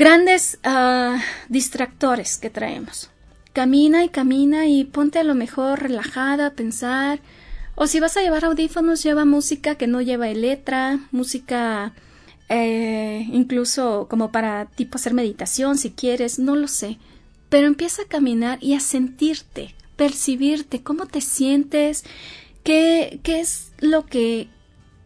grandes 0.00 0.58
uh, 0.64 1.20
distractores 1.50 2.38
que 2.38 2.48
traemos. 2.48 3.10
Camina 3.52 4.02
y 4.02 4.08
camina 4.08 4.66
y 4.66 4.84
ponte 4.84 5.18
a 5.18 5.24
lo 5.24 5.34
mejor 5.34 5.82
relajada 5.82 6.46
a 6.46 6.54
pensar. 6.54 7.20
O 7.74 7.86
si 7.86 8.00
vas 8.00 8.16
a 8.16 8.22
llevar 8.22 8.46
audífonos, 8.46 9.02
lleva 9.02 9.26
música 9.26 9.74
que 9.74 9.86
no 9.86 10.00
lleva 10.00 10.28
letra, 10.28 11.00
música 11.10 11.92
eh, 12.48 13.26
incluso 13.30 14.06
como 14.08 14.32
para 14.32 14.64
tipo 14.74 14.96
hacer 14.96 15.12
meditación 15.12 15.76
si 15.76 15.90
quieres, 15.90 16.38
no 16.38 16.56
lo 16.56 16.66
sé. 16.66 16.96
Pero 17.50 17.66
empieza 17.66 18.02
a 18.02 18.08
caminar 18.08 18.58
y 18.62 18.72
a 18.72 18.80
sentirte, 18.80 19.74
percibirte, 19.96 20.82
cómo 20.82 21.04
te 21.04 21.20
sientes, 21.20 22.04
qué, 22.64 23.20
qué 23.22 23.40
es 23.40 23.72
lo 23.80 24.06
que 24.06 24.48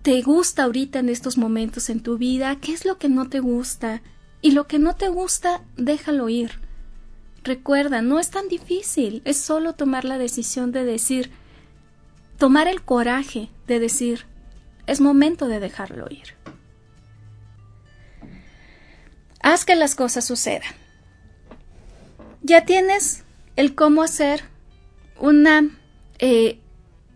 te 0.03 0.23
gusta 0.23 0.63
ahorita 0.63 1.01
en 1.01 1.09
estos 1.09 1.37
momentos 1.37 1.91
en 1.91 2.01
tu 2.01 2.17
vida, 2.17 2.61
qué 2.61 2.73
es 2.73 2.85
lo 2.85 2.97
que 2.97 3.09
no 3.09 3.29
te 3.29 3.41
gusta. 3.41 4.01
Y 4.45 4.51
lo 4.51 4.67
que 4.67 4.79
no 4.79 4.95
te 4.95 5.09
gusta, 5.09 5.63
déjalo 5.79 6.29
ir. 6.29 6.61
Recuerda, 7.45 8.03
no 8.03 8.21
es 8.21 8.29
tan 8.29 8.47
difícil, 8.47 9.23
es 9.25 9.39
solo 9.39 9.73
tomar 9.73 10.05
la 10.05 10.19
decisión 10.19 10.71
de 10.71 10.85
decir, 10.85 11.31
tomar 12.37 12.69
el 12.69 12.83
coraje 12.83 13.49
de 13.67 13.79
decir, 13.79 14.27
es 14.87 15.01
momento 15.01 15.49
de 15.49 15.61
dejarlo 15.61 16.09
ir. 16.11 16.35
Haz 19.41 19.65
que 19.65 19.77
las 19.77 19.95
cosas 19.95 20.27
sucedan. 20.27 20.75
Ya 22.43 22.67
tienes 22.67 23.25
el 23.57 23.75
cómo 23.75 24.03
hacer 24.03 24.43
una, 25.19 25.71
eh, 26.19 26.61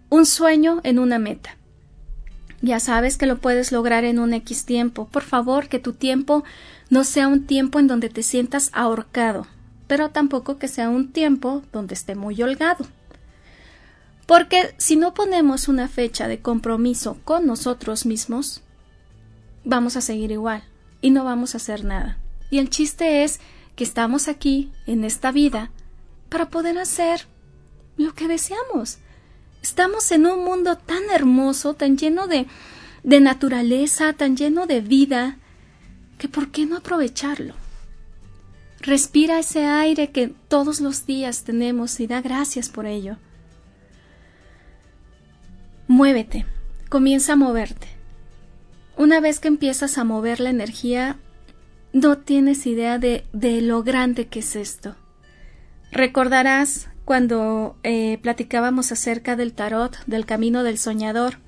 un 0.08 0.24
sueño 0.24 0.80
en 0.82 0.98
una 0.98 1.18
meta. 1.18 1.58
Ya 2.62 2.80
sabes 2.80 3.18
que 3.18 3.26
lo 3.26 3.36
puedes 3.36 3.70
lograr 3.70 4.04
en 4.04 4.18
un 4.18 4.32
X 4.32 4.64
tiempo. 4.64 5.06
Por 5.08 5.24
favor, 5.24 5.68
que 5.68 5.78
tu 5.78 5.92
tiempo 5.92 6.42
no 6.90 7.04
sea 7.04 7.28
un 7.28 7.46
tiempo 7.46 7.78
en 7.78 7.86
donde 7.86 8.08
te 8.08 8.22
sientas 8.22 8.70
ahorcado, 8.72 9.46
pero 9.86 10.10
tampoco 10.10 10.58
que 10.58 10.68
sea 10.68 10.88
un 10.88 11.12
tiempo 11.12 11.62
donde 11.72 11.94
esté 11.94 12.14
muy 12.14 12.40
holgado. 12.42 12.86
Porque 14.26 14.74
si 14.76 14.96
no 14.96 15.14
ponemos 15.14 15.68
una 15.68 15.88
fecha 15.88 16.28
de 16.28 16.40
compromiso 16.40 17.18
con 17.24 17.46
nosotros 17.46 18.04
mismos, 18.04 18.62
vamos 19.64 19.96
a 19.96 20.00
seguir 20.00 20.30
igual 20.32 20.62
y 21.00 21.10
no 21.10 21.24
vamos 21.24 21.54
a 21.54 21.58
hacer 21.58 21.84
nada. 21.84 22.18
Y 22.50 22.58
el 22.58 22.70
chiste 22.70 23.24
es 23.24 23.40
que 23.76 23.84
estamos 23.84 24.28
aquí, 24.28 24.72
en 24.86 25.04
esta 25.04 25.30
vida, 25.30 25.70
para 26.28 26.50
poder 26.50 26.78
hacer 26.78 27.26
lo 27.96 28.14
que 28.14 28.28
deseamos. 28.28 28.98
Estamos 29.62 30.10
en 30.12 30.26
un 30.26 30.44
mundo 30.44 30.76
tan 30.76 31.02
hermoso, 31.10 31.74
tan 31.74 31.96
lleno 31.96 32.26
de, 32.26 32.46
de 33.02 33.20
naturaleza, 33.20 34.12
tan 34.12 34.36
lleno 34.36 34.66
de 34.66 34.80
vida, 34.80 35.38
que 36.18 36.28
¿por 36.28 36.50
qué 36.50 36.66
no 36.66 36.76
aprovecharlo? 36.76 37.54
Respira 38.80 39.38
ese 39.38 39.64
aire 39.64 40.10
que 40.10 40.32
todos 40.48 40.80
los 40.80 41.06
días 41.06 41.44
tenemos 41.44 41.98
y 42.00 42.06
da 42.06 42.20
gracias 42.20 42.68
por 42.68 42.86
ello. 42.86 43.16
Muévete, 45.88 46.44
comienza 46.88 47.32
a 47.32 47.36
moverte. 47.36 47.88
Una 48.96 49.20
vez 49.20 49.40
que 49.40 49.48
empiezas 49.48 49.96
a 49.98 50.04
mover 50.04 50.40
la 50.40 50.50
energía, 50.50 51.16
no 51.92 52.18
tienes 52.18 52.66
idea 52.66 52.98
de, 52.98 53.24
de 53.32 53.62
lo 53.62 53.82
grande 53.82 54.26
que 54.26 54.40
es 54.40 54.54
esto. 54.54 54.96
Recordarás 55.90 56.88
cuando 57.04 57.76
eh, 57.82 58.18
platicábamos 58.22 58.92
acerca 58.92 59.34
del 59.34 59.54
tarot, 59.54 59.96
del 60.06 60.26
camino 60.26 60.62
del 60.62 60.78
soñador, 60.78 61.38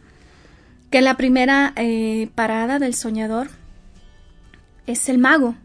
que 0.91 1.03
la 1.03 1.17
primera 1.17 1.75
eh, 1.77 2.31
parada 2.35 2.79
del 2.79 2.95
soñador 2.95 3.51
es 4.91 5.09
el 5.09 5.19
mago. 5.19 5.57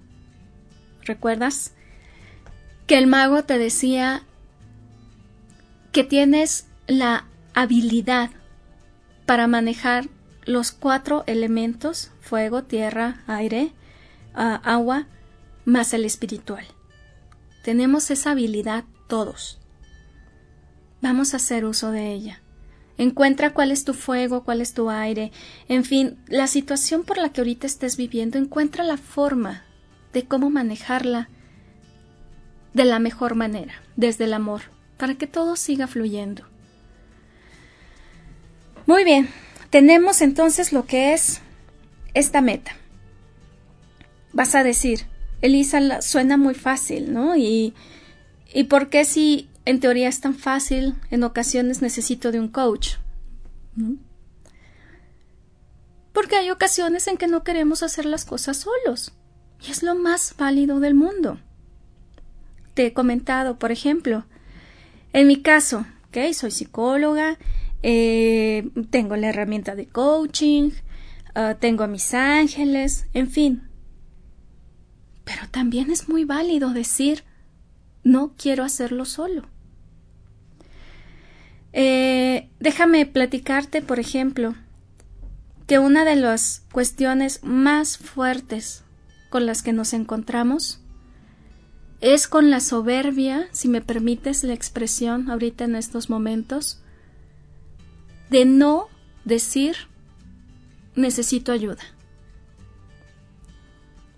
¿Recuerdas? 1.03 1.73
Que 2.87 2.97
el 2.97 3.07
mago 3.07 3.43
te 3.43 3.57
decía 3.57 4.23
que 5.91 6.03
tienes 6.03 6.67
la 6.87 7.25
habilidad 7.53 8.29
para 9.25 9.47
manejar 9.47 10.07
los 10.45 10.71
cuatro 10.71 11.23
elementos, 11.25 12.11
fuego, 12.21 12.63
tierra, 12.63 13.23
aire, 13.27 13.71
uh, 14.35 14.59
agua, 14.63 15.07
más 15.65 15.93
el 15.93 16.05
espiritual. 16.05 16.65
Tenemos 17.63 18.11
esa 18.11 18.31
habilidad 18.31 18.85
todos. 19.07 19.59
Vamos 21.01 21.33
a 21.33 21.37
hacer 21.37 21.65
uso 21.65 21.91
de 21.91 22.13
ella. 22.13 22.41
Encuentra 22.97 23.53
cuál 23.53 23.71
es 23.71 23.83
tu 23.83 23.93
fuego, 23.93 24.43
cuál 24.43 24.61
es 24.61 24.73
tu 24.73 24.89
aire, 24.89 25.31
en 25.67 25.83
fin, 25.83 26.17
la 26.27 26.47
situación 26.47 27.03
por 27.03 27.17
la 27.17 27.29
que 27.29 27.41
ahorita 27.41 27.67
estés 27.67 27.97
viviendo, 27.97 28.37
encuentra 28.37 28.83
la 28.83 28.97
forma 28.97 29.63
de 30.13 30.23
cómo 30.23 30.49
manejarla 30.49 31.29
de 32.73 32.85
la 32.85 32.99
mejor 32.99 33.35
manera, 33.35 33.73
desde 33.97 34.25
el 34.25 34.33
amor, 34.33 34.61
para 34.97 35.15
que 35.15 35.27
todo 35.27 35.57
siga 35.57 35.87
fluyendo. 35.87 36.43
Muy 38.85 39.03
bien, 39.03 39.29
tenemos 39.69 40.21
entonces 40.21 40.71
lo 40.71 40.85
que 40.85 41.13
es 41.13 41.41
esta 42.13 42.39
meta. 42.39 42.77
Vas 44.31 44.55
a 44.55 44.63
decir, 44.63 45.01
Elisa, 45.41 46.01
suena 46.01 46.37
muy 46.37 46.53
fácil, 46.53 47.13
¿no? 47.13 47.35
Y, 47.35 47.73
¿y 48.53 48.65
por 48.65 48.89
qué 48.89 49.05
si 49.05 49.49
en 49.65 49.79
teoría 49.79 50.07
es 50.07 50.21
tan 50.21 50.35
fácil, 50.35 50.95
en 51.09 51.23
ocasiones 51.23 51.81
necesito 51.81 52.31
de 52.31 52.39
un 52.39 52.47
coach. 52.47 52.95
Porque 56.13 56.35
hay 56.35 56.51
ocasiones 56.51 57.07
en 57.07 57.17
que 57.17 57.27
no 57.27 57.43
queremos 57.43 57.83
hacer 57.83 58.05
las 58.05 58.25
cosas 58.25 58.57
solos. 58.57 59.13
Y 59.65 59.71
es 59.71 59.83
lo 59.83 59.95
más 59.95 60.35
válido 60.37 60.79
del 60.79 60.93
mundo. 60.93 61.39
Te 62.73 62.87
he 62.87 62.93
comentado, 62.93 63.57
por 63.57 63.71
ejemplo, 63.71 64.25
en 65.13 65.27
mi 65.27 65.41
caso, 65.41 65.85
¿ok? 66.09 66.33
Soy 66.33 66.51
psicóloga, 66.51 67.39
eh, 67.81 68.69
tengo 68.91 69.15
la 69.15 69.29
herramienta 69.29 69.75
de 69.75 69.87
coaching, 69.87 70.71
ah, 71.33 71.55
tengo 71.59 71.83
a 71.83 71.87
mis 71.87 72.13
ángeles, 72.13 73.07
en 73.13 73.29
fin. 73.29 73.63
Pero 75.23 75.49
también 75.49 75.89
es 75.89 76.07
muy 76.07 76.23
válido 76.23 76.69
decir, 76.69 77.23
no 78.03 78.33
quiero 78.37 78.63
hacerlo 78.63 79.05
solo. 79.05 79.54
Eh, 81.77 82.49
déjame 82.61 83.05
platicarte, 83.05 83.81
por 83.81 83.99
ejemplo, 83.99 84.55
que 85.67 85.77
una 85.77 86.05
de 86.05 86.15
las 86.15 86.63
cuestiones 86.71 87.43
más 87.43 87.97
fuertes 87.97 88.85
con 89.29 89.45
las 89.45 89.61
que 89.61 89.73
nos 89.73 89.91
encontramos 89.91 90.79
es 91.99 92.29
con 92.29 92.49
la 92.49 92.61
soberbia, 92.61 93.49
si 93.51 93.67
me 93.67 93.81
permites 93.81 94.45
la 94.45 94.53
expresión 94.53 95.29
ahorita 95.29 95.65
en 95.65 95.75
estos 95.75 96.09
momentos, 96.09 96.79
de 98.29 98.45
no 98.45 98.87
decir 99.25 99.75
necesito 100.95 101.51
ayuda. 101.51 101.83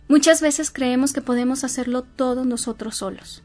Muchas 0.08 0.42
veces 0.42 0.70
creemos 0.70 1.12
que 1.12 1.22
podemos 1.22 1.64
hacerlo 1.64 2.04
todo 2.04 2.46
nosotros 2.46 2.98
solos. 2.98 3.42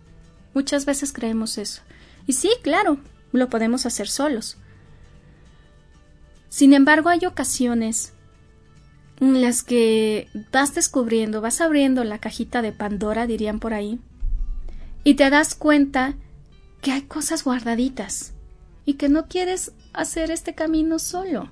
Muchas 0.53 0.85
veces 0.85 1.15
creemos 1.15 1.57
eso. 1.57 1.81
Y 2.27 2.35
sí, 2.35 2.51
claro, 2.63 2.99
lo 3.33 3.49
podemos 3.49 3.87
hacer 3.87 4.09
solos. 4.09 4.59
Sin 6.49 6.75
embargo, 6.75 7.09
hay 7.09 7.25
ocasiones 7.25 8.13
en 9.21 9.41
las 9.41 9.63
que 9.63 10.29
vas 10.53 10.75
descubriendo, 10.75 11.41
vas 11.41 11.61
abriendo 11.61 12.05
la 12.05 12.19
cajita 12.19 12.61
de 12.61 12.73
Pandora, 12.73 13.27
dirían 13.27 13.61
por 13.61 13.73
ahí, 13.73 14.01
y 15.05 15.15
te 15.15 15.31
das 15.31 15.55
cuenta 15.55 16.15
que 16.81 16.93
hay 16.93 17.03
cosas 17.03 17.45
guardaditas 17.45 18.35
y 18.85 18.95
que 18.95 19.09
no 19.09 19.29
quieres 19.29 19.73
hacer 19.93 20.31
este 20.31 20.55
camino 20.55 20.99
solo. 20.99 21.51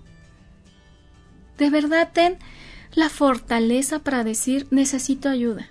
De 1.59 1.71
verdad, 1.71 2.11
ten 2.13 2.39
la 2.95 3.09
fortaleza 3.09 4.01
para 4.01 4.25
decir 4.25 4.67
necesito 4.71 5.29
ayuda. 5.29 5.71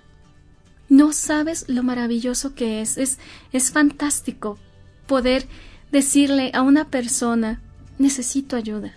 No 0.88 1.12
sabes 1.12 1.68
lo 1.68 1.82
maravilloso 1.82 2.54
que 2.54 2.80
es. 2.80 2.96
Es, 2.96 3.18
es 3.52 3.70
fantástico 3.70 4.58
poder 5.06 5.46
decirle 5.92 6.50
a 6.54 6.62
una 6.62 6.88
persona 6.88 7.60
necesito 7.98 8.56
ayuda. 8.56 8.94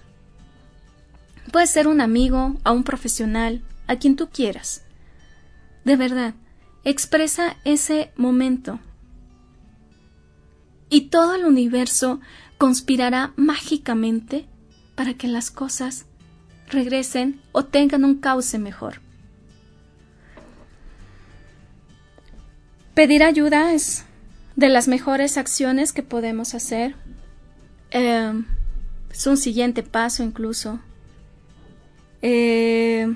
Puede 1.51 1.67
ser 1.67 1.87
un 1.87 2.01
amigo, 2.01 2.55
a 2.63 2.71
un 2.71 2.83
profesional, 2.83 3.61
a 3.87 3.97
quien 3.97 4.15
tú 4.15 4.29
quieras. 4.29 4.83
De 5.83 5.95
verdad, 5.95 6.33
expresa 6.83 7.57
ese 7.65 8.11
momento. 8.15 8.79
Y 10.89 11.09
todo 11.09 11.35
el 11.35 11.45
universo 11.45 12.21
conspirará 12.57 13.33
mágicamente 13.35 14.47
para 14.95 15.15
que 15.15 15.27
las 15.27 15.51
cosas 15.51 16.05
regresen 16.69 17.41
o 17.51 17.65
tengan 17.65 18.05
un 18.05 18.15
cauce 18.15 18.57
mejor. 18.57 19.01
Pedir 22.93 23.23
ayuda 23.23 23.73
es 23.73 24.05
de 24.55 24.69
las 24.69 24.87
mejores 24.87 25.37
acciones 25.37 25.93
que 25.93 26.03
podemos 26.03 26.53
hacer. 26.53 26.95
Em, 27.91 28.45
es 29.11 29.27
un 29.27 29.37
siguiente 29.37 29.83
paso 29.83 30.23
incluso. 30.23 30.79
Eh, 32.21 33.13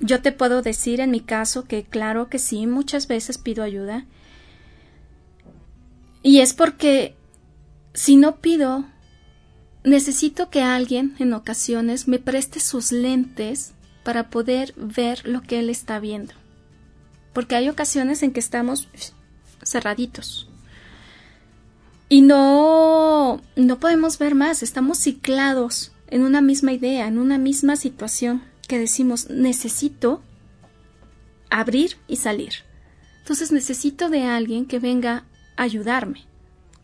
yo 0.00 0.22
te 0.22 0.32
puedo 0.32 0.62
decir 0.62 1.00
en 1.00 1.10
mi 1.10 1.20
caso 1.20 1.64
que 1.64 1.84
claro 1.84 2.28
que 2.28 2.38
sí, 2.38 2.66
muchas 2.66 3.08
veces 3.08 3.38
pido 3.38 3.62
ayuda. 3.62 4.06
Y 6.22 6.40
es 6.40 6.54
porque 6.54 7.14
si 7.92 8.16
no 8.16 8.36
pido, 8.36 8.84
necesito 9.84 10.48
que 10.48 10.62
alguien 10.62 11.14
en 11.18 11.34
ocasiones 11.34 12.08
me 12.08 12.18
preste 12.18 12.60
sus 12.60 12.92
lentes 12.92 13.74
para 14.02 14.30
poder 14.30 14.72
ver 14.76 15.26
lo 15.26 15.42
que 15.42 15.58
él 15.58 15.70
está 15.70 15.98
viendo 16.00 16.34
porque 17.34 17.56
hay 17.56 17.68
ocasiones 17.68 18.22
en 18.22 18.32
que 18.32 18.40
estamos 18.40 18.88
cerraditos. 19.64 20.48
Y 22.08 22.20
no, 22.20 23.40
no 23.56 23.80
podemos 23.80 24.18
ver 24.18 24.34
más, 24.34 24.62
estamos 24.62 24.98
ciclados 24.98 25.92
en 26.08 26.22
una 26.22 26.40
misma 26.40 26.72
idea, 26.72 27.08
en 27.08 27.18
una 27.18 27.38
misma 27.38 27.76
situación 27.76 28.42
que 28.68 28.78
decimos 28.78 29.30
necesito 29.30 30.22
abrir 31.50 31.96
y 32.08 32.16
salir. 32.16 32.52
Entonces 33.20 33.52
necesito 33.52 34.10
de 34.10 34.24
alguien 34.24 34.66
que 34.66 34.78
venga 34.78 35.24
a 35.56 35.62
ayudarme, 35.62 36.24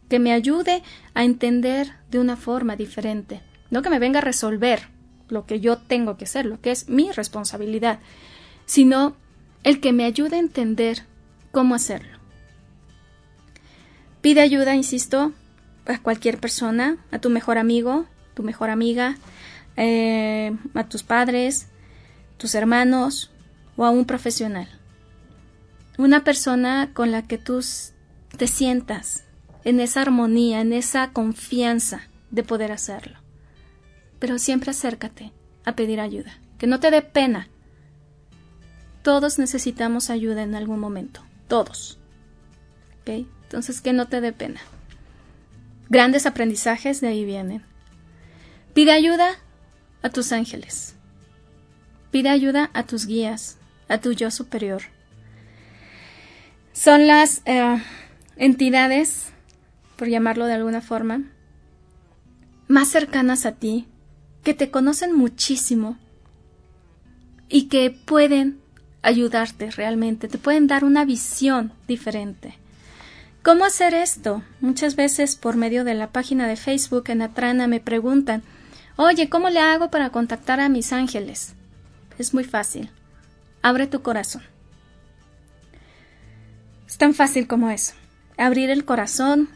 que 0.09 0.19
me 0.19 0.33
ayude 0.33 0.83
a 1.15 1.25
entender 1.25 1.93
de 2.11 2.19
una 2.19 2.37
forma 2.37 2.77
diferente, 2.77 3.43
no 3.71 3.83
que 3.83 3.91
me 3.91 3.99
venga 3.99 4.19
a 4.19 4.23
resolver 4.23 4.89
lo 5.29 5.47
que 5.47 5.61
yo 5.61 5.79
tengo 5.79 6.17
que 6.17 6.25
hacer, 6.25 6.47
lo 6.47 6.61
que 6.61 6.71
es 6.71 6.89
mi 6.89 7.11
responsabilidad, 7.13 8.01
sino 8.65 9.17
el 9.65 9.81
que 9.81 9.93
me 9.93 10.05
ayude 10.05 10.37
a 10.37 10.41
entender 10.41 11.05
cómo 11.53 11.75
hacerlo. 11.75 12.20
Pide 14.21 14.41
ayuda, 14.41 14.75
insisto, 14.75 15.33
a 15.87 15.99
cualquier 15.99 16.39
persona, 16.39 16.99
a 17.11 17.19
tu 17.19 17.31
mejor 17.31 17.59
amigo, 17.59 18.07
tu 18.35 18.43
mejor 18.43 18.71
amiga, 18.71 19.17
eh, 19.77 20.57
a 20.75 20.85
tus 20.85 21.03
padres, 21.03 21.69
tus 22.37 22.55
hermanos 22.55 23.31
o 23.77 23.85
a 23.85 23.91
un 23.91 24.05
profesional. 24.05 24.69
Una 25.99 26.25
persona 26.25 26.91
con 26.93 27.11
la 27.11 27.23
que 27.23 27.39
tú 27.39 27.65
te 28.37 28.47
sientas 28.47 29.25
en 29.65 29.81
esa 29.81 30.03
armonía, 30.03 30.61
en 30.61 30.73
esa 30.73 31.13
confianza 31.13 32.03
de 32.31 32.43
poder 32.43 32.73
hacerlo. 32.73 33.19
Pero 34.19 34.39
siempre 34.39 34.71
acércate 34.71 35.33
a 35.65 35.77
pedir 35.77 36.01
ayuda, 36.01 36.39
que 36.59 36.67
no 36.67 36.81
te 36.81 36.91
dé 36.91 37.03
pena 37.03 37.49
todos 39.03 39.39
necesitamos 39.39 40.11
ayuda 40.11 40.43
en 40.43 40.55
algún 40.55 40.79
momento. 40.79 41.23
Todos. 41.49 41.99
¿Ok? 43.01 43.27
Entonces, 43.51 43.81
que 43.81 43.93
no 43.93 44.07
te 44.07 44.21
dé 44.21 44.33
pena. 44.33 44.61
Grandes 45.89 46.25
aprendizajes 46.25 47.01
de 47.01 47.09
ahí 47.09 47.25
vienen. 47.25 47.65
Pide 48.75 48.93
ayuda 48.93 49.29
a 50.03 50.11
tus 50.11 50.31
ángeles. 50.31 50.95
Pide 52.13 52.29
ayuda 52.29 52.71
a 52.75 52.85
tus 52.85 53.07
guías, 53.07 53.59
a 53.89 53.99
tu 53.99 54.13
yo 54.13 54.31
superior. 54.31 54.83
Son 56.73 57.09
las 57.09 57.43
eh, 57.45 57.83
entidades, 58.37 59.33
por 59.97 60.07
llamarlo 60.07 60.47
de 60.47 60.55
alguna 60.55 60.81
forma, 60.81 61.25
más 62.69 62.87
cercanas 62.87 63.47
a 63.47 63.57
ti, 63.57 63.89
que 64.45 64.55
te 64.55 64.71
conocen 64.71 65.13
muchísimo 65.13 65.99
y 67.49 67.67
que 67.67 67.91
pueden 67.91 68.61
ayudarte 69.03 69.73
realmente, 69.73 70.29
te 70.29 70.39
pueden 70.39 70.69
dar 70.69 70.85
una 70.85 71.05
visión 71.05 71.73
diferente. 71.89 72.60
¿Cómo 73.43 73.65
hacer 73.65 73.95
esto? 73.95 74.43
Muchas 74.61 74.97
veces 74.97 75.35
por 75.35 75.57
medio 75.57 75.83
de 75.83 75.95
la 75.95 76.13
página 76.13 76.47
de 76.47 76.57
Facebook 76.57 77.05
en 77.09 77.23
Atrana 77.23 77.67
me 77.69 77.81
preguntan, 77.81 78.43
oye, 78.97 79.31
¿cómo 79.31 79.49
le 79.49 79.61
hago 79.61 79.91
para 79.91 80.11
contactar 80.11 80.61
a 80.61 80.69
mis 80.69 80.93
ángeles? 80.93 81.55
Es 82.19 82.35
muy 82.35 82.45
fácil. 82.45 82.91
Abre 83.63 83.87
tu 83.87 84.03
corazón. 84.03 84.43
Es 86.87 86.99
tan 86.99 87.15
fácil 87.15 87.47
como 87.47 87.71
eso. 87.71 87.95
Abrir 88.37 88.69
el 88.69 88.85
corazón, 88.85 89.49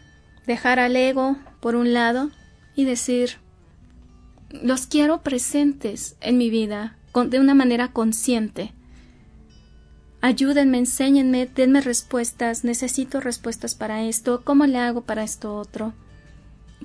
dejar 0.47 0.79
al 0.79 0.97
ego 0.97 1.37
por 1.61 1.77
un 1.77 1.93
lado 1.93 2.31
y 2.75 2.85
decir, 2.85 3.37
los 4.49 4.87
quiero 4.87 5.21
presentes 5.21 6.17
en 6.23 6.39
mi 6.39 6.49
vida 6.49 6.97
de 7.13 7.39
una 7.39 7.53
manera 7.53 7.89
consciente 7.89 8.73
ayúdenme, 10.25 10.79
enséñenme, 10.79 11.45
denme 11.45 11.83
respuestas, 11.83 12.65
necesito 12.65 13.21
respuestas 13.21 13.75
para 13.75 14.05
esto, 14.05 14.41
¿cómo 14.43 14.65
le 14.65 14.79
hago 14.79 15.03
para 15.03 15.23
esto 15.23 15.55
otro? 15.55 15.93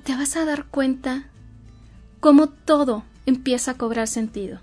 Te 0.04 0.14
vas 0.14 0.36
a 0.36 0.44
dar 0.44 0.66
cuenta 0.66 1.24
cómo 2.20 2.50
todo 2.50 3.02
empieza 3.24 3.70
a 3.70 3.78
cobrar 3.78 4.08
sentido. 4.08 4.60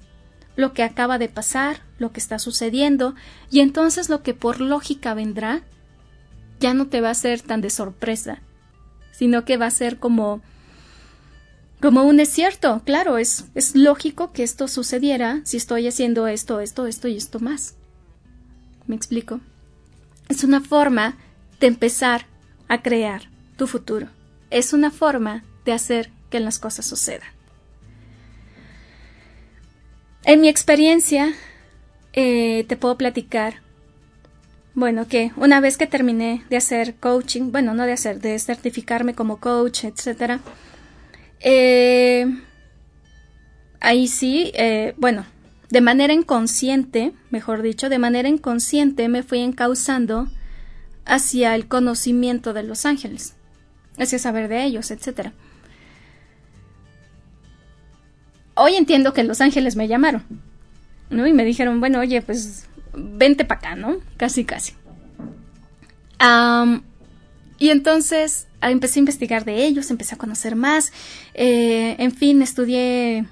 Lo 0.56 0.74
que 0.74 0.84
acaba 0.84 1.18
de 1.18 1.28
pasar, 1.28 1.82
lo 1.98 2.12
que 2.12 2.20
está 2.20 2.38
sucediendo, 2.38 3.16
y 3.50 3.62
entonces 3.62 4.10
lo 4.10 4.22
que 4.22 4.36
por 4.36 4.62
lógica 4.62 5.16
vendrá, 5.16 5.64
ya 6.60 6.76
no 6.76 6.86
te 6.86 7.02
va 7.02 7.10
a 7.10 7.16
ser 7.16 7.42
tan 7.42 7.62
de 7.62 7.72
sorpresa, 7.72 8.44
sino 9.12 9.44
que 9.44 9.58
va 9.58 9.66
a 9.66 9.72
ser 9.72 9.98
como 9.98 10.44
como 11.82 12.04
un 12.04 12.20
es 12.20 12.30
cierto, 12.30 12.84
claro, 12.86 13.18
es, 13.18 13.46
es 13.56 13.76
lógico 13.76 14.34
que 14.34 14.44
esto 14.44 14.68
sucediera 14.68 15.42
si 15.46 15.58
estoy 15.58 15.88
haciendo 15.88 16.28
esto, 16.28 16.60
esto, 16.60 16.86
esto 16.86 17.08
y 17.08 17.18
esto 17.18 17.40
más. 17.40 17.76
¿Me 18.88 18.96
explico? 18.96 19.42
Es 20.30 20.44
una 20.44 20.62
forma 20.62 21.18
de 21.60 21.68
empezar 21.68 22.26
a 22.68 22.82
crear 22.82 23.24
tu 23.58 23.68
futuro. 23.68 24.08
Es 24.50 24.74
una 24.74 24.92
forma 24.92 25.44
de 25.66 25.74
hacer 25.74 26.10
que 26.30 26.40
las 26.40 26.60
cosas 26.60 26.86
sucedan. 26.86 27.28
En 30.24 30.42
mi 30.42 30.50
experiencia, 30.50 31.34
eh, 32.14 32.66
te 32.68 32.78
puedo 32.78 32.98
platicar, 32.98 33.62
bueno, 34.74 35.08
que 35.08 35.32
una 35.38 35.60
vez 35.62 35.78
que 35.78 35.88
terminé 35.88 36.44
de 36.50 36.58
hacer 36.58 36.96
coaching, 36.96 37.52
bueno, 37.52 37.74
no 37.74 37.86
de 37.86 37.94
hacer, 37.94 38.20
de 38.20 38.38
certificarme 38.40 39.16
como 39.16 39.38
coach, 39.40 39.86
etc. 39.86 40.40
Eh, 41.40 42.26
ahí 43.80 44.08
sí, 44.08 44.52
eh, 44.56 44.94
bueno, 44.98 45.26
de 45.70 45.82
manera 45.82 46.14
inconsciente, 46.14 47.14
mejor 47.30 47.62
dicho, 47.62 47.90
de 47.90 48.00
manera 48.00 48.30
inconsciente 48.30 49.10
me 49.10 49.24
fui 49.24 49.40
encauzando 49.40 50.30
hacia 51.06 51.56
el 51.56 51.68
conocimiento 51.68 52.54
de 52.54 52.64
los 52.64 52.86
ángeles, 52.86 53.36
hacia 53.98 54.20
saber 54.20 54.48
de 54.48 54.64
ellos, 54.64 54.92
etc. 54.92 55.32
Hoy 58.56 58.76
entiendo 58.76 59.14
que 59.14 59.24
los 59.24 59.42
ángeles 59.42 59.76
me 59.76 59.88
llamaron, 59.88 60.24
¿no? 61.10 61.28
Y 61.28 61.34
me 61.34 61.46
dijeron, 61.46 61.80
bueno, 61.80 62.00
oye, 62.00 62.22
pues 62.22 62.68
vente 62.94 63.46
para 63.46 63.60
acá, 63.60 63.76
¿no? 63.76 63.98
Casi, 64.18 64.46
casi. 64.46 64.74
y 67.60 67.70
entonces 67.70 68.48
ah, 68.62 68.72
empecé 68.72 69.00
a 69.00 69.02
investigar 69.02 69.44
de 69.44 69.66
ellos, 69.66 69.92
empecé 69.92 70.16
a 70.16 70.18
conocer 70.18 70.56
más, 70.56 70.92
eh, 71.34 71.96
en 72.00 72.12
fin, 72.12 72.42
estudié 72.42 73.26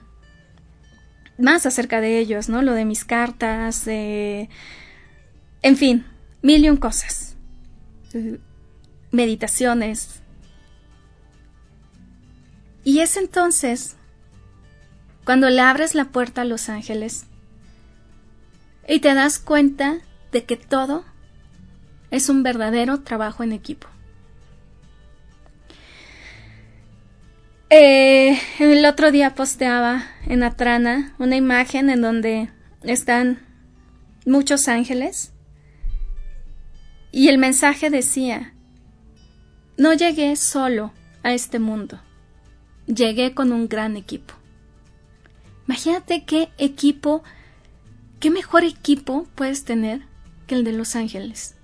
más 1.38 1.66
acerca 1.66 2.02
de 2.02 2.20
ellos, 2.20 2.50
¿no? 2.50 2.62
Lo 2.62 2.74
de 2.74 2.86
mis 2.86 3.06
cartas, 3.06 3.88
en 3.88 4.48
fin, 5.62 6.06
mil 6.42 6.64
y 6.64 6.70
un 6.70 6.78
cosas. 6.78 7.36
Meditaciones. 9.12 10.22
Y 12.84 13.00
es 13.00 13.18
entonces 13.18 13.96
cuando 15.26 15.50
le 15.50 15.62
abres 15.62 15.96
la 15.96 16.06
puerta 16.06 16.42
a 16.42 16.46
los 16.46 16.70
ángeles 16.70 17.26
y 18.88 19.00
te 19.00 19.14
das 19.16 19.40
cuenta 19.40 19.98
de 20.32 20.44
que 20.44 20.56
todo 20.56 21.04
es 22.12 22.30
un 22.30 22.44
verdadero 22.44 23.02
trabajo 23.02 23.44
en 23.44 23.52
equipo. 23.52 23.88
Eh, 27.72 28.40
el 28.60 28.86
otro 28.86 29.12
día 29.12 29.34
posteaba 29.34 30.04
en 30.28 30.44
Atrana 30.44 31.16
una 31.18 31.36
imagen 31.36 31.90
en 31.90 32.02
donde 32.02 32.50
están 32.84 33.40
muchos 34.26 34.68
ángeles 34.68 35.34
y 37.12 37.30
el 37.30 37.40
mensaje 37.40 37.90
decía, 37.90 38.54
no 39.78 39.94
llegué 39.94 40.36
solo 40.36 40.94
a 41.24 41.34
este 41.34 41.58
mundo, 41.58 42.00
llegué 42.86 43.34
con 43.34 43.52
un 43.52 43.68
gran 43.68 43.98
equipo. 43.98 44.36
Imagínate 45.66 46.24
qué 46.24 46.50
equipo, 46.60 47.24
qué 48.20 48.30
mejor 48.30 48.64
equipo 48.64 49.28
puedes 49.34 49.66
tener 49.66 50.02
que 50.46 50.54
el 50.54 50.64
de 50.64 50.74
los 50.74 50.96
ángeles. 50.96 51.56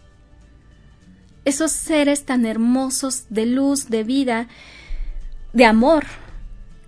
Esos 1.45 1.71
seres 1.71 2.25
tan 2.25 2.47
hermosos 2.47 3.25
de 3.29 3.45
luz, 3.45 3.89
de 3.89 4.03
vida, 4.03 4.47
de 5.53 5.65
amor 5.65 6.05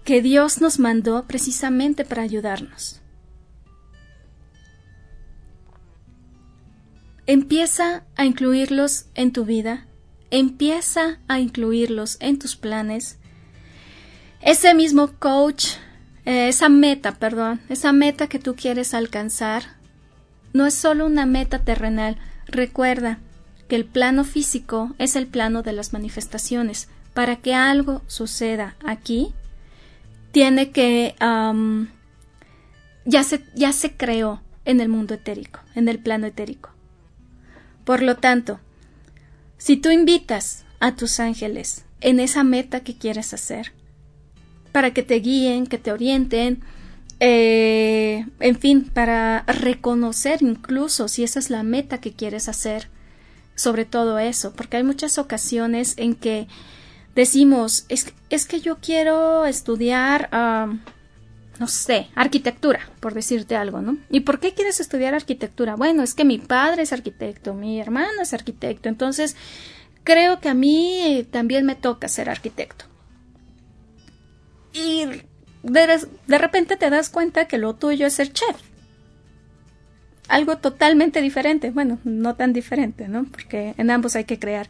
que 0.03 0.21
Dios 0.21 0.61
nos 0.61 0.79
mandó 0.79 1.25
precisamente 1.25 2.05
para 2.05 2.23
ayudarnos. 2.23 3.01
Empieza 7.25 8.03
a 8.17 8.25
incluirlos 8.25 9.05
en 9.15 9.31
tu 9.31 9.45
vida, 9.45 9.87
empieza 10.29 11.19
a 11.27 11.39
incluirlos 11.39 12.17
en 12.19 12.37
tus 12.37 12.57
planes. 12.57 13.17
Ese 14.41 14.73
mismo 14.73 15.07
coach, 15.19 15.67
eh, 16.25 16.49
esa 16.49 16.67
meta, 16.67 17.13
perdón, 17.13 17.61
esa 17.69 17.93
meta 17.93 18.27
que 18.27 18.39
tú 18.39 18.55
quieres 18.55 18.93
alcanzar, 18.93 19.77
no 20.51 20.65
es 20.65 20.73
solo 20.73 21.05
una 21.05 21.25
meta 21.25 21.59
terrenal. 21.59 22.17
Recuerda 22.45 23.19
que 23.69 23.77
el 23.77 23.85
plano 23.85 24.25
físico 24.25 24.93
es 24.97 25.15
el 25.15 25.27
plano 25.27 25.63
de 25.63 25.71
las 25.71 25.93
manifestaciones. 25.93 26.89
Para 27.13 27.37
que 27.37 27.53
algo 27.53 28.01
suceda 28.07 28.75
aquí, 28.85 29.33
tiene 30.31 30.71
que 30.71 31.15
ya 33.05 33.23
se 33.23 33.43
ya 33.53 33.71
se 33.71 33.95
creó 33.95 34.41
en 34.65 34.81
el 34.81 34.89
mundo 34.89 35.13
etérico, 35.13 35.59
en 35.75 35.87
el 35.87 35.99
plano 35.99 36.27
etérico. 36.27 36.69
Por 37.85 38.01
lo 38.01 38.17
tanto, 38.17 38.59
si 39.57 39.77
tú 39.77 39.89
invitas 39.91 40.65
a 40.79 40.95
tus 40.95 41.19
ángeles 41.19 41.85
en 42.01 42.19
esa 42.19 42.43
meta 42.43 42.81
que 42.81 42.97
quieres 42.97 43.33
hacer, 43.33 43.73
para 44.71 44.91
que 44.91 45.03
te 45.03 45.15
guíen, 45.15 45.67
que 45.67 45.77
te 45.77 45.91
orienten, 45.91 46.61
eh, 47.19 48.25
en 48.39 48.57
fin, 48.57 48.89
para 48.93 49.43
reconocer 49.43 50.41
incluso 50.41 51.07
si 51.07 51.23
esa 51.23 51.39
es 51.39 51.49
la 51.49 51.63
meta 51.63 51.99
que 52.01 52.11
quieres 52.11 52.49
hacer, 52.49 52.89
sobre 53.55 53.85
todo 53.85 54.19
eso, 54.19 54.53
porque 54.53 54.77
hay 54.77 54.83
muchas 54.83 55.17
ocasiones 55.17 55.93
en 55.97 56.15
que 56.15 56.47
decimos, 57.15 57.85
es, 57.89 58.13
es 58.29 58.45
que 58.45 58.59
yo 58.59 58.77
quiero 58.77 59.45
estudiar, 59.45 60.29
no 61.59 61.67
sé, 61.67 62.07
arquitectura, 62.15 62.79
por 62.99 63.13
decirte 63.13 63.55
algo, 63.55 63.81
¿no? 63.81 63.97
¿Y 64.09 64.21
por 64.21 64.39
qué 64.39 64.53
quieres 64.53 64.79
estudiar 64.79 65.13
arquitectura? 65.13 65.75
Bueno, 65.75 66.03
es 66.03 66.13
que 66.13 66.25
mi 66.25 66.37
padre 66.39 66.83
es 66.83 66.93
arquitecto, 66.93 67.53
mi 67.53 67.79
hermano 67.79 68.21
es 68.21 68.33
arquitecto, 68.33 68.89
entonces 68.89 69.35
creo 70.03 70.39
que 70.39 70.49
a 70.49 70.53
mí 70.53 71.25
también 71.31 71.65
me 71.65 71.75
toca 71.75 72.07
ser 72.07 72.29
arquitecto. 72.29 72.85
Y 74.73 75.05
de 75.63 76.37
repente 76.37 76.75
te 76.75 76.89
das 76.89 77.09
cuenta 77.09 77.47
que 77.47 77.57
lo 77.57 77.75
tuyo 77.75 78.07
es 78.07 78.13
ser 78.13 78.33
chef. 78.33 78.57
Algo 80.27 80.57
totalmente 80.57 81.21
diferente. 81.21 81.69
Bueno, 81.69 81.99
no 82.03 82.35
tan 82.35 82.53
diferente, 82.53 83.07
¿no? 83.07 83.25
Porque 83.25 83.75
en 83.77 83.91
ambos 83.91 84.15
hay 84.15 84.23
que 84.23 84.39
crear. 84.39 84.67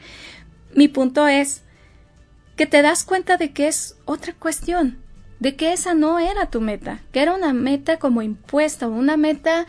Mi 0.76 0.88
punto 0.90 1.28
es 1.28 1.63
que 2.56 2.66
te 2.66 2.82
das 2.82 3.04
cuenta 3.04 3.38
de 3.38 3.52
que 3.52 3.68
es 3.68 3.98
otra 4.06 4.34
cuestión 4.34 5.04
de 5.44 5.58
que 5.58 5.74
esa 5.74 5.94
no 5.94 6.20
era 6.20 6.50
tu 6.50 6.62
meta, 6.62 7.02
que 7.12 7.22
era 7.22 7.34
una 7.36 7.52
meta 7.52 8.00
como 8.00 8.22
impuesta, 8.22 8.88
una 8.88 9.18
meta 9.18 9.66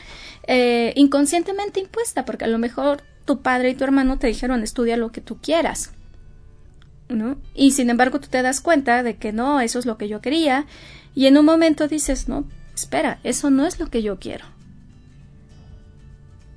eh, 0.47 0.92
inconscientemente 0.94 1.81
impuesta, 1.81 2.25
porque 2.25 2.44
a 2.44 2.49
lo 2.49 2.59
mejor 2.59 3.03
tu 3.25 3.42
padre 3.42 3.70
y 3.70 3.75
tu 3.75 3.83
hermano 3.83 4.16
te 4.16 4.29
dijeron 4.29 4.62
estudia 4.62 4.97
lo 4.97 5.11
que 5.11 5.20
tú 5.20 5.38
quieras. 5.42 5.90
¿no? 7.09 7.38
Y 7.57 7.73
sin 7.73 7.90
embargo 7.90 8.20
tú 8.20 8.29
te 8.29 8.40
das 8.40 8.61
cuenta 8.61 9.03
de 9.03 9.16
que 9.16 9.33
no, 9.33 9.61
eso 9.61 9.81
es 9.81 9.85
lo 9.85 9.99
que 9.99 10.07
yo 10.07 10.20
quería, 10.20 10.66
y 11.12 11.27
en 11.27 11.37
un 11.37 11.44
momento 11.44 11.88
dices, 11.88 12.29
no, 12.29 12.44
espera, 12.73 13.18
eso 13.25 13.51
no 13.51 13.66
es 13.66 13.81
lo 13.81 13.90
que 13.90 14.01
yo 14.01 14.20
quiero. 14.20 14.47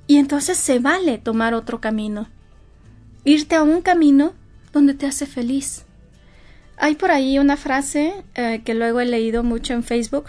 Y 0.06 0.18
entonces 0.18 0.58
se 0.58 0.78
vale 0.78 1.18
tomar 1.18 1.54
otro 1.54 1.80
camino, 1.80 2.28
irte 3.24 3.56
a 3.56 3.64
un 3.64 3.82
camino 3.82 4.32
donde 4.72 4.94
te 4.94 5.06
hace 5.06 5.26
feliz 5.26 5.86
hay 6.78 6.94
por 6.94 7.10
ahí 7.10 7.38
una 7.38 7.56
frase 7.56 8.14
eh, 8.34 8.62
que 8.64 8.74
luego 8.74 9.00
he 9.00 9.06
leído 9.06 9.42
mucho 9.42 9.74
en 9.74 9.82
Facebook 9.82 10.26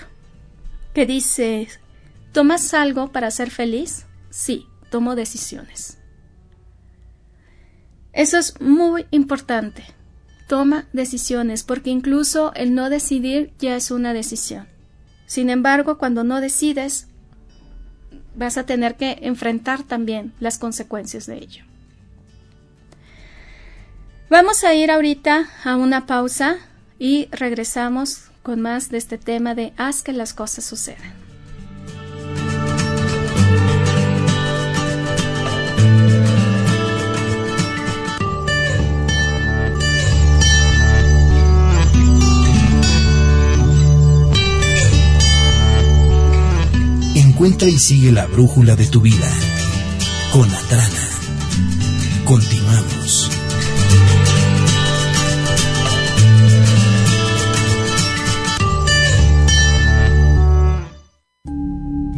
que 0.94 1.06
dice, 1.06 1.68
¿tomas 2.32 2.74
algo 2.74 3.12
para 3.12 3.32
ser 3.32 3.52
feliz? 3.52 4.06
Sí, 4.30 4.66
tomo 4.90 5.16
decisiones. 5.16 5.98
Eso 8.14 8.38
es 8.38 8.60
muy 8.60 9.06
importante. 9.12 9.84
Toma 10.48 10.88
decisiones, 10.94 11.64
porque 11.64 11.92
incluso 11.92 12.54
el 12.56 12.74
no 12.74 12.90
decidir 12.90 13.54
ya 13.60 13.76
es 13.76 13.92
una 13.92 14.14
decisión. 14.14 14.68
Sin 15.28 15.52
embargo, 15.52 16.00
cuando 16.00 16.24
no 16.24 16.42
decides, 16.42 17.08
vas 18.36 18.58
a 18.58 18.66
tener 18.66 18.96
que 18.96 19.20
enfrentar 19.22 19.84
también 19.84 20.34
las 20.40 20.58
consecuencias 20.58 21.28
de 21.28 21.38
ello. 21.38 21.69
Vamos 24.30 24.64
a 24.64 24.76
ir 24.76 24.92
ahorita 24.92 25.50
a 25.64 25.76
una 25.76 26.06
pausa 26.06 26.58
y 27.00 27.28
regresamos 27.32 28.26
con 28.44 28.62
más 28.62 28.90
de 28.90 29.00
este 29.00 29.18
tema 29.18 29.56
de 29.56 29.74
haz 29.76 30.04
que 30.04 30.14
las 30.14 30.36
cosas 30.36 30.66
sucedan. 30.66 31.14
Encuentra 47.16 47.68
y 47.68 47.80
sigue 47.80 48.12
la 48.12 48.28
brújula 48.28 48.76
de 48.76 48.86
tu 48.86 49.02
vida 49.02 49.28
con 50.32 50.48
Atrana. 50.54 51.10
Continuamos. 52.26 53.39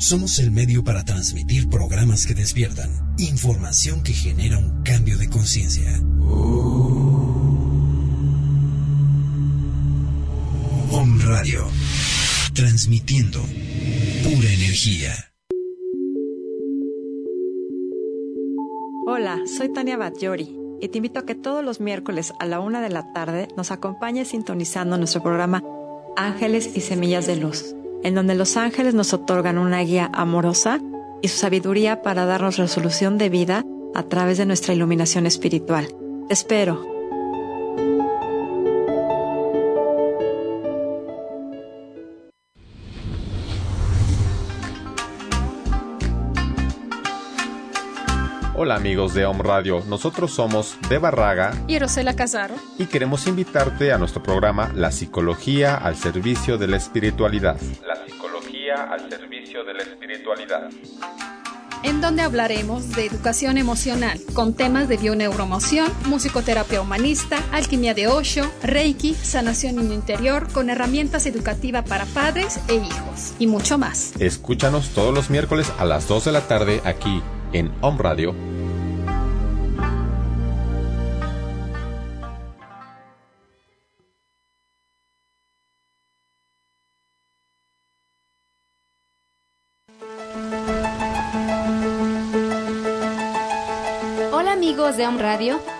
Somos 0.00 0.38
el 0.38 0.50
medio 0.50 0.82
para 0.82 1.04
transmitir 1.04 1.68
programas 1.68 2.26
que 2.26 2.32
despiertan, 2.32 2.88
información 3.18 4.02
que 4.02 4.14
genera 4.14 4.56
un 4.56 4.82
cambio 4.82 5.18
de 5.18 5.28
conciencia. 5.28 6.00
Om 10.90 11.20
Radio, 11.20 11.66
transmitiendo 12.54 13.40
pura 14.22 14.48
energía. 14.48 15.12
Hola, 19.06 19.42
soy 19.54 19.70
Tania 19.70 19.98
Batllori 19.98 20.48
y 20.80 20.88
te 20.88 20.96
invito 20.96 21.20
a 21.20 21.26
que 21.26 21.34
todos 21.34 21.62
los 21.62 21.78
miércoles 21.78 22.32
a 22.40 22.46
la 22.46 22.60
una 22.60 22.80
de 22.80 22.88
la 22.88 23.12
tarde 23.12 23.48
nos 23.54 23.70
acompañes 23.70 24.28
sintonizando 24.28 24.96
nuestro 24.96 25.22
programa 25.22 25.62
Ángeles 26.16 26.70
y 26.74 26.80
Semillas 26.80 27.26
de 27.26 27.36
Luz 27.36 27.74
en 28.02 28.14
donde 28.14 28.34
los 28.34 28.56
ángeles 28.56 28.94
nos 28.94 29.12
otorgan 29.12 29.58
una 29.58 29.80
guía 29.80 30.10
amorosa 30.12 30.80
y 31.22 31.28
su 31.28 31.38
sabiduría 31.38 32.02
para 32.02 32.26
darnos 32.26 32.56
resolución 32.56 33.18
de 33.18 33.28
vida 33.28 33.64
a 33.94 34.02
través 34.04 34.38
de 34.38 34.46
nuestra 34.46 34.74
iluminación 34.74 35.26
espiritual. 35.26 35.88
Espero. 36.28 36.89
Hola 48.62 48.74
amigos 48.74 49.14
de 49.14 49.24
Om 49.24 49.40
Radio, 49.40 49.82
nosotros 49.88 50.32
somos 50.32 50.76
De 50.90 50.98
Barraga 50.98 51.54
y 51.66 51.78
Rosela 51.78 52.14
Casaro 52.14 52.56
y 52.78 52.84
queremos 52.84 53.26
invitarte 53.26 53.90
a 53.90 53.96
nuestro 53.96 54.22
programa 54.22 54.70
La 54.74 54.92
Psicología 54.92 55.76
al 55.76 55.96
Servicio 55.96 56.58
de 56.58 56.68
la 56.68 56.76
Espiritualidad. 56.76 57.58
La 57.86 58.04
Psicología 58.04 58.74
al 58.90 59.08
Servicio 59.08 59.64
de 59.64 59.72
la 59.72 59.82
Espiritualidad. 59.82 60.68
En 61.84 62.02
donde 62.02 62.20
hablaremos 62.20 62.94
de 62.94 63.06
educación 63.06 63.56
emocional 63.56 64.20
con 64.34 64.52
temas 64.52 64.90
de 64.90 64.98
bioneuromoción, 64.98 65.90
musicoterapia 66.04 66.82
humanista, 66.82 67.42
alquimia 67.52 67.94
de 67.94 68.08
Osho, 68.08 68.42
Reiki, 68.62 69.14
sanación 69.14 69.76
niño 69.76 69.94
interior 69.94 70.52
con 70.52 70.68
herramientas 70.68 71.24
educativas 71.24 71.88
para 71.88 72.04
padres 72.04 72.60
e 72.68 72.74
hijos 72.74 73.32
y 73.38 73.46
mucho 73.46 73.78
más. 73.78 74.12
Escúchanos 74.20 74.90
todos 74.90 75.14
los 75.14 75.30
miércoles 75.30 75.72
a 75.78 75.86
las 75.86 76.06
2 76.08 76.26
de 76.26 76.32
la 76.32 76.42
tarde 76.42 76.82
aquí 76.84 77.22
en 77.52 77.72
Home 77.80 77.98
Radio. 77.98 78.34
Hola 94.32 94.52
amigos 94.52 94.96
de 94.96 95.06
Home 95.06 95.22
Radio 95.22 95.79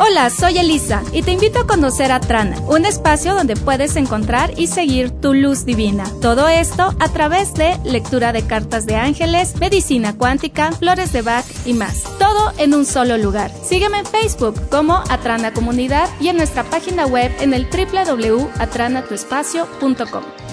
Hola, 0.00 0.30
soy 0.30 0.58
Elisa 0.58 1.02
y 1.12 1.22
te 1.22 1.32
invito 1.32 1.58
a 1.58 1.66
conocer 1.66 2.12
a 2.12 2.20
Trana, 2.20 2.56
un 2.68 2.86
espacio 2.86 3.34
donde 3.34 3.56
puedes 3.56 3.96
encontrar 3.96 4.52
y 4.56 4.68
seguir 4.68 5.10
tu 5.10 5.34
luz 5.34 5.64
divina. 5.64 6.04
Todo 6.22 6.46
esto 6.46 6.94
a 7.00 7.08
través 7.08 7.52
de 7.54 7.76
lectura 7.82 8.32
de 8.32 8.46
cartas 8.46 8.86
de 8.86 8.94
ángeles, 8.94 9.58
medicina 9.58 10.16
cuántica, 10.16 10.70
flores 10.70 11.12
de 11.12 11.22
Bach 11.22 11.44
y 11.66 11.72
más. 11.72 12.04
Todo 12.20 12.52
en 12.58 12.74
un 12.74 12.86
solo 12.86 13.18
lugar. 13.18 13.50
Sígueme 13.64 13.98
en 13.98 14.06
Facebook 14.06 14.68
como 14.70 15.02
Atrana 15.08 15.52
Comunidad 15.52 16.08
y 16.20 16.28
en 16.28 16.36
nuestra 16.36 16.62
página 16.62 17.04
web 17.04 17.32
en 17.40 17.52
el 17.52 17.66
www.atranatuespacio.com. 17.66 20.47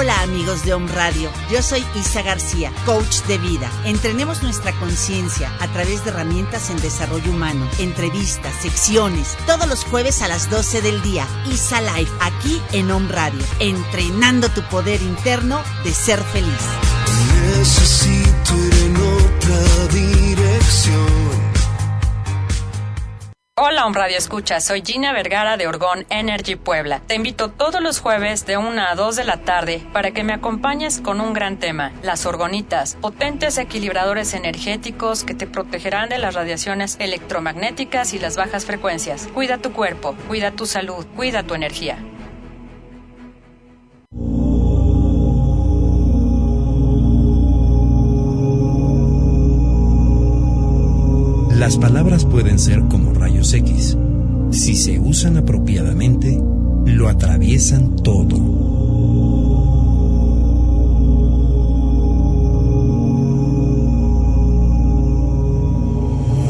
Hola 0.00 0.22
amigos 0.22 0.64
de 0.64 0.74
Om 0.74 0.86
Radio, 0.86 1.28
yo 1.50 1.60
soy 1.60 1.84
Isa 1.96 2.22
García, 2.22 2.72
coach 2.86 3.22
de 3.26 3.36
vida. 3.36 3.68
Entrenemos 3.84 4.44
nuestra 4.44 4.70
conciencia 4.78 5.52
a 5.58 5.66
través 5.72 6.04
de 6.04 6.10
herramientas 6.10 6.70
en 6.70 6.80
desarrollo 6.80 7.32
humano, 7.32 7.68
entrevistas, 7.80 8.54
secciones, 8.62 9.36
todos 9.44 9.66
los 9.66 9.82
jueves 9.82 10.22
a 10.22 10.28
las 10.28 10.48
12 10.50 10.82
del 10.82 11.02
día. 11.02 11.26
Isa 11.50 11.80
Life, 11.80 12.12
aquí 12.20 12.62
en 12.70 12.92
Om 12.92 13.08
Radio, 13.08 13.44
entrenando 13.58 14.48
tu 14.50 14.62
poder 14.68 15.02
interno 15.02 15.64
de 15.82 15.92
ser 15.92 16.22
feliz. 16.22 16.62
Necesito 17.56 18.54
ir 18.54 18.74
en 18.74 18.96
otra 18.96 19.88
dirección. 19.88 21.27
Hola, 23.60 23.86
Om 23.86 23.92
Radio 23.92 24.16
Escucha, 24.16 24.60
soy 24.60 24.84
Gina 24.86 25.12
Vergara 25.12 25.56
de 25.56 25.66
Orgón 25.66 26.06
Energy 26.10 26.54
Puebla. 26.54 27.02
Te 27.04 27.16
invito 27.16 27.48
todos 27.48 27.82
los 27.82 27.98
jueves 27.98 28.46
de 28.46 28.56
1 28.56 28.80
a 28.80 28.94
2 28.94 29.16
de 29.16 29.24
la 29.24 29.38
tarde 29.38 29.82
para 29.92 30.12
que 30.12 30.22
me 30.22 30.32
acompañes 30.32 31.00
con 31.00 31.20
un 31.20 31.32
gran 31.32 31.58
tema, 31.58 31.90
las 32.04 32.24
orgonitas, 32.24 32.94
potentes 33.00 33.58
equilibradores 33.58 34.32
energéticos 34.34 35.24
que 35.24 35.34
te 35.34 35.48
protegerán 35.48 36.08
de 36.08 36.18
las 36.18 36.36
radiaciones 36.36 36.98
electromagnéticas 37.00 38.14
y 38.14 38.20
las 38.20 38.36
bajas 38.36 38.64
frecuencias. 38.64 39.26
Cuida 39.34 39.58
tu 39.58 39.72
cuerpo, 39.72 40.14
cuida 40.28 40.52
tu 40.52 40.64
salud, 40.64 41.04
cuida 41.16 41.42
tu 41.42 41.54
energía. 41.56 41.98
Las 51.58 51.76
palabras 51.76 52.24
pueden 52.24 52.56
ser 52.56 52.82
como 52.82 53.12
rayos 53.12 53.52
X. 53.52 53.96
Si 54.52 54.76
se 54.76 55.00
usan 55.00 55.38
apropiadamente, 55.38 56.40
lo 56.86 57.08
atraviesan 57.08 57.96
todo. 57.96 58.36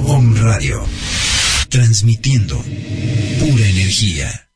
Om 0.09 0.37
Radio, 0.43 0.79
transmitiendo 1.71 2.59
pura 2.59 3.67
energía. 3.67 4.51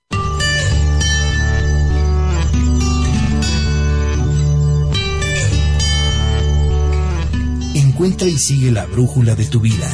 Encuentra 7.75 8.29
y 8.29 8.37
sigue 8.37 8.71
la 8.71 8.85
brújula 8.85 9.35
de 9.35 9.47
tu 9.47 9.61
vida 9.61 9.91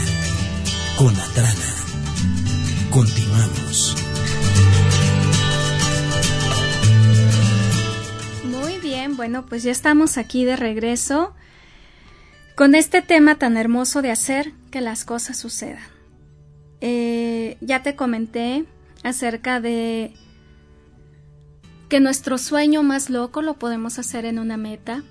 con 0.99 1.15
Atrana. 1.15 1.75
Continuamos. 2.91 3.95
Muy 8.45 8.79
bien, 8.81 9.17
bueno, 9.17 9.47
pues 9.47 9.63
ya 9.63 9.71
estamos 9.71 10.19
aquí 10.19 10.45
de 10.45 10.57
regreso 10.57 11.37
con 12.57 12.75
este 12.75 13.01
tema 13.01 13.37
tan 13.37 13.57
hermoso 13.57 14.03
de 14.03 14.11
hacer 14.11 14.53
que 14.73 14.81
las 14.81 15.05
cosas 15.05 15.37
sucedan. 15.37 15.87
Eh, 16.81 17.59
ya 17.61 17.85
te 17.85 17.95
comenté 17.95 18.65
acerca 19.05 19.61
de 19.61 20.15
que 21.89 22.01
nuestro 22.01 22.39
sueño 22.39 22.83
más 22.83 23.09
loco 23.09 23.41
lo 23.41 23.55
podemos 23.55 24.01
hacer 24.01 24.25
en 24.25 24.41
una 24.41 24.57
meta, 24.57 25.05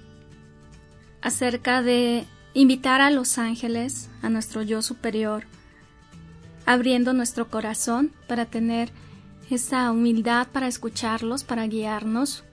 acerca 1.22 1.82
de 1.82 2.26
invitar 2.54 3.00
a 3.00 3.10
los 3.10 3.38
ángeles, 3.38 4.10
a 4.22 4.28
nuestro 4.28 4.64
yo 4.64 4.82
superior, 4.82 5.46
abriendo 6.68 7.14
nuestro 7.14 7.50
corazón 7.50 8.12
para 8.28 8.46
tener 8.46 8.92
esa 9.50 9.90
humildad 9.90 10.48
para 10.52 10.68
escucharlos, 10.68 11.46
para 11.46 11.66
guiarnos 11.66 12.44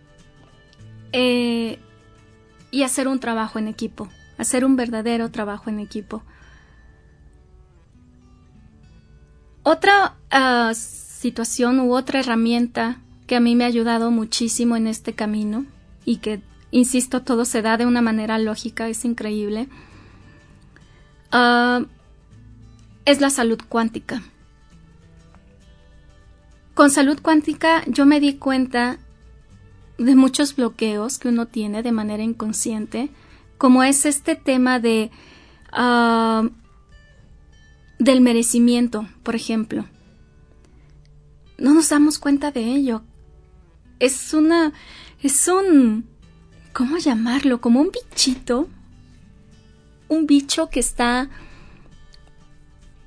eh, 1.12 1.80
y 2.70 2.84
hacer 2.84 3.08
un 3.08 3.18
trabajo 3.18 3.58
en 3.58 3.66
equipo, 3.66 4.08
hacer 4.38 4.64
un 4.64 4.76
verdadero 4.76 5.30
trabajo 5.32 5.68
en 5.68 5.80
equipo. 5.80 6.22
Otra 9.64 10.14
uh, 10.32 10.72
situación 10.74 11.80
u 11.80 11.92
otra 11.94 12.20
herramienta 12.20 13.00
que 13.26 13.34
a 13.34 13.40
mí 13.40 13.56
me 13.56 13.64
ha 13.64 13.68
ayudado 13.68 14.12
muchísimo 14.12 14.76
en 14.76 14.86
este 14.86 15.14
camino 15.14 15.66
y 16.04 16.18
que, 16.18 16.40
insisto, 16.70 17.22
todo 17.22 17.44
se 17.44 17.62
da 17.62 17.76
de 17.78 17.86
una 17.86 18.02
manera 18.02 18.38
lógica, 18.38 18.88
es 18.88 19.04
increíble, 19.04 19.68
uh, 21.32 21.86
es 23.04 23.20
la 23.20 23.30
salud 23.30 23.58
cuántica. 23.68 24.22
Con 26.74 26.90
salud 26.90 27.20
cuántica 27.22 27.84
yo 27.86 28.06
me 28.06 28.20
di 28.20 28.34
cuenta 28.34 28.98
de 29.98 30.16
muchos 30.16 30.56
bloqueos 30.56 31.18
que 31.18 31.28
uno 31.28 31.46
tiene 31.46 31.82
de 31.82 31.92
manera 31.92 32.22
inconsciente, 32.22 33.10
como 33.58 33.84
es 33.84 34.06
este 34.06 34.34
tema 34.34 34.80
de 34.80 35.10
uh, 35.72 36.48
del 37.98 38.20
merecimiento, 38.20 39.06
por 39.22 39.36
ejemplo. 39.36 39.84
No 41.58 41.74
nos 41.74 41.88
damos 41.88 42.18
cuenta 42.18 42.50
de 42.50 42.64
ello. 42.64 43.02
Es 44.00 44.34
una 44.34 44.72
es 45.22 45.46
un 45.46 46.06
¿cómo 46.72 46.98
llamarlo? 46.98 47.60
Como 47.60 47.80
un 47.80 47.90
bichito. 47.92 48.68
Un 50.08 50.26
bicho 50.26 50.68
que 50.68 50.80
está 50.80 51.30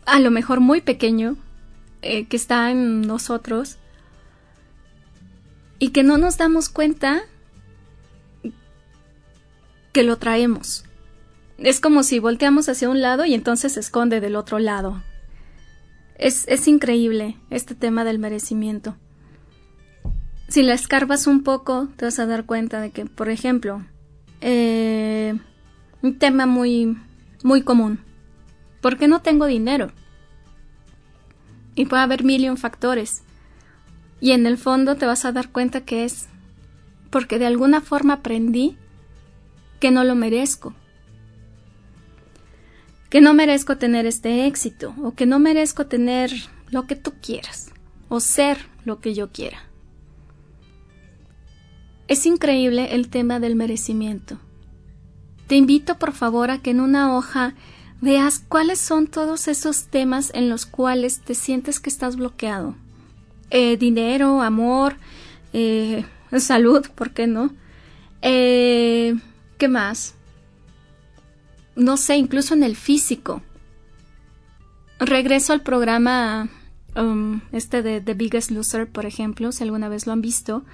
a 0.08 0.20
lo 0.20 0.32
mejor 0.32 0.62
muy 0.62 0.82
pequeño, 0.82 1.36
eh, 2.02 2.26
que 2.26 2.38
está 2.38 2.72
en 2.72 3.02
nosotros, 3.02 3.78
y 5.80 5.90
que 5.90 6.02
no 6.02 6.18
nos 6.18 6.38
damos 6.38 6.70
cuenta 6.70 7.22
que 9.92 10.04
lo 10.04 10.18
traemos. 10.18 10.86
Es 11.58 11.80
como 11.80 12.04
si 12.04 12.20
volteamos 12.20 12.70
hacia 12.70 12.90
un 12.90 13.02
lado 13.02 13.26
y 13.26 13.34
entonces 13.34 13.74
se 13.74 13.82
esconde 13.82 14.22
del 14.22 14.36
otro 14.36 14.60
lado. 14.60 15.04
Es, 16.18 16.48
es 16.48 16.68
increíble 16.68 17.38
este 17.50 17.76
tema 17.76 18.04
del 18.04 18.18
merecimiento. 18.18 18.96
Si 20.48 20.64
la 20.64 20.74
escarbas 20.74 21.28
un 21.28 21.44
poco, 21.44 21.90
te 21.98 22.06
vas 22.06 22.18
a 22.20 22.26
dar 22.26 22.46
cuenta 22.46 22.80
de 22.80 22.92
que, 22.92 23.06
por 23.06 23.30
ejemplo, 23.30 23.86
eh, 24.40 25.38
un 26.02 26.18
tema 26.18 26.46
muy, 26.46 26.98
muy 27.44 27.62
común. 27.64 28.07
¿Por 28.88 28.98
qué 28.98 29.10
no 29.10 29.22
tengo 29.22 29.48
dinero? 29.48 29.92
Y 31.76 31.88
puede 31.88 32.04
haber 32.04 32.24
mil 32.24 32.58
factores. 32.58 33.22
Y 34.22 34.32
en 34.32 34.46
el 34.46 34.58
fondo 34.58 34.96
te 34.96 35.06
vas 35.06 35.26
a 35.26 35.34
dar 35.34 35.50
cuenta 35.52 35.82
que 35.82 36.06
es 36.06 36.30
porque 37.10 37.38
de 37.38 37.48
alguna 37.48 37.82
forma 37.82 38.14
aprendí 38.14 38.78
que 39.82 39.92
no 39.92 40.06
lo 40.06 40.16
merezco. 40.16 40.74
Que 43.10 43.20
no 43.20 43.34
merezco 43.34 43.78
tener 43.78 44.06
este 44.06 44.48
éxito 44.48 44.96
o 45.04 45.16
que 45.16 45.26
no 45.26 45.38
merezco 45.38 45.88
tener 45.88 46.32
lo 46.70 46.88
que 46.88 46.96
tú 46.96 47.12
quieras 47.22 47.74
o 48.08 48.22
ser 48.22 48.58
lo 48.86 49.02
que 49.02 49.14
yo 49.14 49.34
quiera. 49.34 49.64
Es 52.08 52.26
increíble 52.26 52.96
el 52.96 53.10
tema 53.10 53.42
del 53.42 53.58
merecimiento. 53.58 54.40
Te 55.48 55.58
invito 55.58 56.00
por 56.00 56.14
favor 56.14 56.52
a 56.52 56.60
que 56.60 56.70
en 56.70 56.80
una 56.80 57.18
hoja 57.18 57.54
veas 58.02 58.40
cuáles 58.40 58.80
son 58.80 59.08
todos 59.08 59.48
esos 59.48 59.86
temas 59.86 60.32
en 60.34 60.50
los 60.50 60.66
cuales 60.66 61.20
te 61.22 61.36
sientes 61.36 61.80
que 61.80 61.90
estás 61.90 62.16
bloqueado. 62.16 62.76
Eh, 63.50 63.78
dinero, 63.78 64.42
amor, 64.42 64.98
eh, 65.54 66.06
salud, 66.38 66.86
¿por 66.96 67.12
qué 67.12 67.28
no? 67.28 67.54
Eh, 68.22 69.16
¿Qué 69.58 69.68
más? 69.68 70.16
No 71.76 71.98
sé, 71.98 72.18
incluso 72.18 72.54
en 72.54 72.64
el 72.64 72.76
físico. 72.76 73.42
Regreso 75.00 75.54
al 75.54 75.62
programa 75.62 76.50
um, 76.96 77.42
este 77.52 77.84
de 77.84 78.02
The 78.02 78.16
Biggest 78.16 78.52
Loser, 78.52 78.88
por 78.88 79.06
ejemplo, 79.06 79.52
si 79.52 79.64
alguna 79.64 79.88
vez 79.88 80.08
lo 80.08 80.14
han 80.14 80.22
visto, 80.22 80.66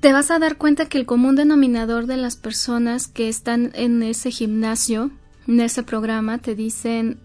te 0.00 0.14
vas 0.14 0.30
a 0.30 0.38
dar 0.38 0.56
cuenta 0.56 0.86
que 0.86 0.98
el 0.98 1.04
común 1.04 1.36
denominador 1.36 2.06
de 2.06 2.16
las 2.16 2.36
personas 2.36 3.06
que 3.06 3.28
están 3.28 3.70
en 3.74 4.02
ese 4.02 4.30
gimnasio, 4.30 5.10
en 5.46 5.60
ese 5.60 5.82
programa, 5.82 6.38
te 6.38 6.54
dicen 6.54 7.20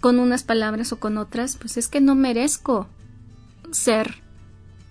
con 0.00 0.18
unas 0.18 0.42
palabras 0.42 0.92
o 0.92 0.98
con 0.98 1.18
otras, 1.18 1.56
pues 1.56 1.76
es 1.76 1.86
que 1.88 2.00
no 2.00 2.16
merezco 2.16 2.88
ser 3.70 4.22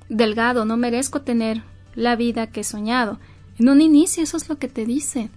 delgado, 0.07 0.63
no 0.63 0.77
merezco 0.77 1.21
tener 1.21 1.63
la 1.93 2.15
vida 2.15 2.47
que 2.47 2.61
he 2.61 2.63
soñado. 2.63 3.19
En 3.59 3.69
un 3.69 3.81
inicio 3.81 4.23
eso 4.23 4.37
es 4.37 4.47
lo 4.47 4.57
que 4.57 4.69
te 4.69 4.85
dicen. 4.85 5.29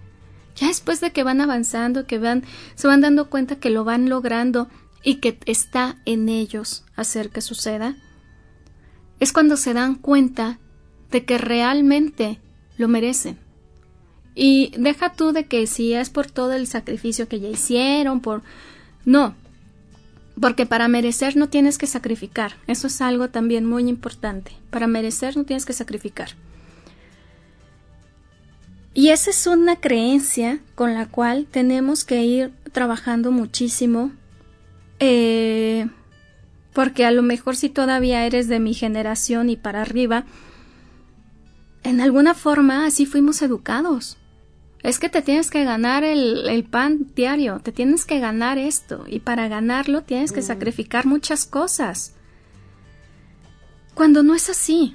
Ya 0.55 0.69
después 0.69 1.01
de 1.01 1.13
que 1.13 1.25
van 1.25 1.41
avanzando, 1.41 2.07
que 2.07 2.19
van, 2.19 2.45
se 2.77 2.87
van 2.87 3.01
dando 3.01 3.29
cuenta 3.29 3.57
que 3.57 3.71
lo 3.71 3.85
van 3.85 4.09
logrando 4.09 4.69
y 5.03 5.17
que 5.17 5.39
está 5.47 5.97
en 6.05 6.29
ellos 6.29 6.85
hacer 6.95 7.31
que 7.31 7.41
suceda, 7.41 7.97
es 9.19 9.33
cuando 9.33 9.57
se 9.57 9.75
dan 9.75 9.97
cuenta 9.97 10.59
de 11.11 11.25
que 11.25 11.39
realmente 11.39 12.39
lo 12.77 12.89
merecen. 12.89 13.39
Y 14.35 14.73
deja 14.79 15.13
tú 15.13 15.33
de 15.33 15.47
que 15.47 15.67
si 15.67 15.95
es 15.95 16.11
por 16.11 16.31
todo 16.31 16.53
el 16.53 16.67
sacrificio 16.67 17.29
que 17.29 17.41
ya 17.41 17.49
hicieron, 17.49 18.21
por... 18.21 18.43
No, 19.05 19.35
porque 20.41 20.67
para 20.67 20.89
merecer 20.89 21.37
no 21.37 21.49
tienes 21.49 21.79
que 21.79 21.87
sacrificar. 21.87 22.53
Eso 22.67 22.87
es 22.87 23.01
algo 23.01 23.29
también 23.29 23.67
muy 23.67 23.89
importante. 23.89 24.53
Para 24.71 24.87
merecer 24.87 25.37
no 25.37 25.45
tienes 25.45 25.65
que 25.65 25.73
sacrificar. 25.73 26.31
Y 28.95 29.11
esa 29.11 29.31
es 29.31 29.47
una 29.47 29.77
creencia 29.77 30.61
con 30.75 30.95
la 30.95 31.07
cual 31.07 31.47
tenemos 31.51 32.05
que 32.05 32.25
ir 32.25 32.53
trabajando 32.73 33.31
muchísimo. 33.31 34.13
Eh, 35.01 35.89
porque 36.73 37.05
a 37.05 37.11
lo 37.11 37.23
mejor 37.23 37.57
si 37.57 37.69
todavía 37.69 38.25
eres 38.27 38.49
de 38.49 38.61
mi 38.61 38.75
generación 38.75 39.51
y 39.51 39.57
para 39.57 39.83
arriba, 39.83 40.25
en 41.83 42.01
alguna 42.01 42.35
forma 42.35 42.87
así 42.87 43.07
fuimos 43.07 43.43
educados. 43.43 44.17
Es 44.83 44.99
que 44.99 45.09
te 45.09 45.23
tienes 45.23 45.51
que 45.51 45.65
ganar 45.65 46.05
el, 46.05 46.65
pan 46.71 47.09
diario, 47.15 47.61
te 47.61 47.73
tienes 47.73 48.05
que 48.05 48.21
ganar 48.21 48.59
esto, 48.59 49.05
y 49.09 49.21
para 49.21 49.49
ganarlo 49.49 50.03
tienes 50.03 50.33
que 50.33 50.41
mm. 50.41 50.45
sacrificar 50.45 51.07
muchas 51.07 51.47
cosas. 51.47 52.15
Cuando 53.95 54.23
no 54.23 54.35
es 54.35 54.49
así. 54.49 54.95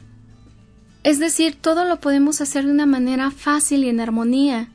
Es 1.03 1.19
decir, 1.19 1.57
todo 1.59 1.83
lo 1.83 1.99
podemos 1.99 2.39
hacer 2.39 2.65
de 2.65 2.71
una 2.71 2.85
manera 2.85 3.29
fácil 3.29 3.83
y 3.83 3.89
en 3.89 3.99
armonía, 3.99 4.69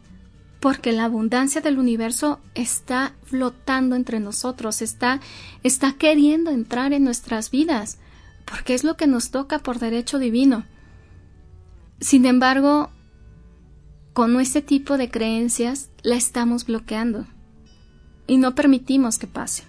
porque 0.61 0.92
la 0.92 1.04
abundancia 1.04 1.62
del 1.62 1.78
universo 1.78 2.40
está 2.54 3.14
flotando 3.24 3.96
entre 3.96 4.20
nosotros, 4.20 4.82
está, 4.82 5.20
está 5.62 5.94
queriendo 5.94 6.50
entrar 6.50 6.92
en 6.92 7.04
nuestras 7.04 7.50
vidas, 7.50 7.98
porque 8.44 8.74
es 8.74 8.84
lo 8.84 8.96
que 8.98 9.06
nos 9.06 9.30
toca 9.30 9.61
por 9.61 9.78
derecho 9.78 10.18
divino. 10.18 10.64
Sin 12.01 12.26
embargo, 12.26 12.90
con 14.12 14.38
ese 14.40 14.62
tipo 14.62 14.99
de 14.99 15.11
creencias 15.11 15.90
la 16.03 16.16
estamos 16.16 16.64
bloqueando 16.64 17.26
y 18.26 18.36
no 18.38 18.55
permitimos 18.55 19.18
que 19.18 19.26
pase. 19.26 19.64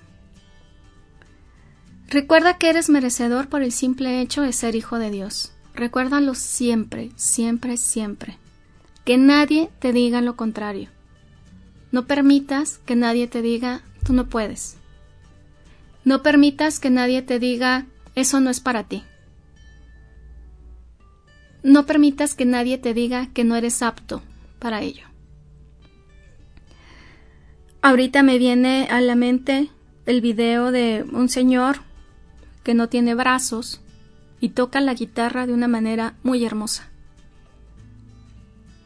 Recuerda 2.07 2.57
que 2.57 2.69
eres 2.69 2.89
merecedor 2.89 3.49
por 3.49 3.61
el 3.61 3.71
simple 3.71 4.21
hecho 4.21 4.41
de 4.41 4.53
ser 4.53 4.75
hijo 4.75 4.97
de 4.97 5.11
Dios. 5.11 5.53
Recuérdalo 5.75 6.33
siempre, 6.35 7.11
siempre, 7.15 7.77
siempre. 7.77 8.37
Que 9.05 9.17
nadie 9.17 9.69
te 9.79 9.93
diga 9.93 10.21
lo 10.21 10.35
contrario. 10.35 10.89
No 11.91 12.05
permitas 12.05 12.79
que 12.85 12.95
nadie 12.95 13.27
te 13.27 13.41
diga 13.41 13.81
tú 14.03 14.13
no 14.13 14.27
puedes. 14.27 14.77
No 16.03 16.23
permitas 16.23 16.79
que 16.79 16.89
nadie 16.89 17.21
te 17.21 17.39
diga 17.39 17.85
eso 18.15 18.39
no 18.39 18.49
es 18.49 18.59
para 18.59 18.83
ti. 18.83 19.03
No 21.63 21.85
permitas 21.85 22.35
que 22.35 22.45
nadie 22.45 22.77
te 22.77 22.93
diga 22.93 23.27
que 23.33 23.43
no 23.43 23.55
eres 23.55 23.81
apto 23.81 24.21
para 24.59 24.81
ello. 24.81 25.05
Ahorita 27.81 28.23
me 28.23 28.37
viene 28.37 28.87
a 28.89 29.01
la 29.01 29.15
mente 29.15 29.69
el 30.05 30.21
video 30.21 30.71
de 30.71 31.05
un 31.11 31.29
señor 31.29 31.81
que 32.63 32.73
no 32.73 32.89
tiene 32.89 33.15
brazos 33.15 33.81
y 34.39 34.49
toca 34.49 34.81
la 34.81 34.93
guitarra 34.93 35.47
de 35.47 35.53
una 35.53 35.67
manera 35.67 36.15
muy 36.23 36.45
hermosa. 36.45 36.89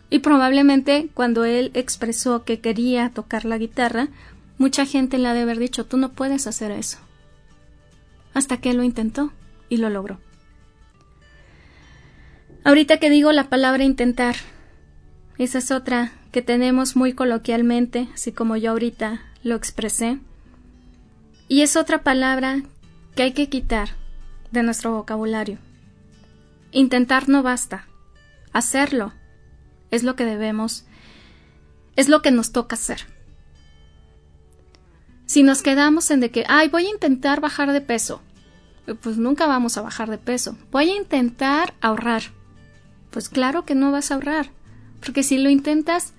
Y 0.10 0.20
probablemente 0.20 1.10
cuando 1.14 1.44
él 1.44 1.72
expresó 1.74 2.44
que 2.44 2.60
quería 2.60 3.10
tocar 3.10 3.46
la 3.46 3.58
guitarra, 3.58 4.10
mucha 4.58 4.86
gente 4.86 5.18
le 5.18 5.28
ha 5.28 5.34
de 5.34 5.42
haber 5.42 5.58
dicho 5.58 5.86
tú 5.86 5.98
no 5.98 6.10
puedes 6.10 6.46
hacer 6.46 6.72
eso. 6.72 7.00
Hasta 8.34 8.58
que 8.58 8.72
él 8.72 8.78
lo 8.78 8.84
intentó 8.84 9.32
y 9.70 9.78
lo 9.78 9.90
logró. 9.90 10.20
Ahorita 12.66 12.98
que 12.98 13.10
digo 13.10 13.32
la 13.32 13.50
palabra 13.50 13.84
intentar, 13.84 14.36
esa 15.38 15.58
es 15.58 15.72
otra 15.72 16.14
que 16.32 16.42
tenemos 16.42 16.96
muy 16.96 17.14
coloquialmente, 17.14 18.08
así 18.14 18.32
como 18.32 18.56
yo 18.56 18.72
ahorita 18.72 19.22
lo 19.44 19.56
expresé. 19.56 20.20
Y 21.50 21.62
es 21.62 21.76
otra 21.76 22.04
palabra 22.04 22.62
que 23.16 23.24
hay 23.24 23.34
que 23.34 23.50
quitar 23.50 23.90
de 24.52 24.64
nuestro 24.64 24.94
vocabulario. 24.94 25.58
Intentar 26.72 27.28
no 27.28 27.44
basta. 27.44 27.86
Hacerlo 28.54 29.14
es 29.92 30.04
lo 30.04 30.16
que 30.16 30.26
debemos, 30.26 30.86
es 31.96 32.08
lo 32.08 32.22
que 32.22 32.32
nos 32.32 32.52
toca 32.52 32.76
hacer. 32.76 33.06
Si 35.26 35.44
nos 35.44 35.62
quedamos 35.62 36.10
en 36.12 36.20
de 36.20 36.32
que, 36.32 36.46
ay, 36.48 36.70
voy 36.70 36.86
a 36.86 36.92
intentar 36.92 37.42
bajar 37.42 37.74
de 37.74 37.82
peso, 37.82 38.22
pues 39.02 39.18
nunca 39.18 39.48
vamos 39.48 39.78
a 39.78 39.82
bajar 39.82 40.10
de 40.10 40.18
peso. 40.18 40.58
Voy 40.72 40.90
a 40.90 40.96
intentar 40.96 41.74
ahorrar. 41.82 42.24
Pues 43.14 43.30
claro 43.30 43.64
que 43.64 43.76
no 43.76 43.92
vas 43.92 44.12
a 44.12 44.16
ahorrar 44.16 44.50
porque 45.04 45.24
si 45.24 45.38
lo 45.38 45.50
intentas, 45.50 46.14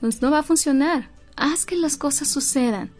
pues 0.00 0.22
no 0.22 0.30
va 0.30 0.40
a 0.40 0.42
funcionar. 0.42 1.08
Haz 1.36 1.66
que 1.66 1.76
las 1.76 1.96
cosas 1.96 2.28
sucedan. 2.28 2.90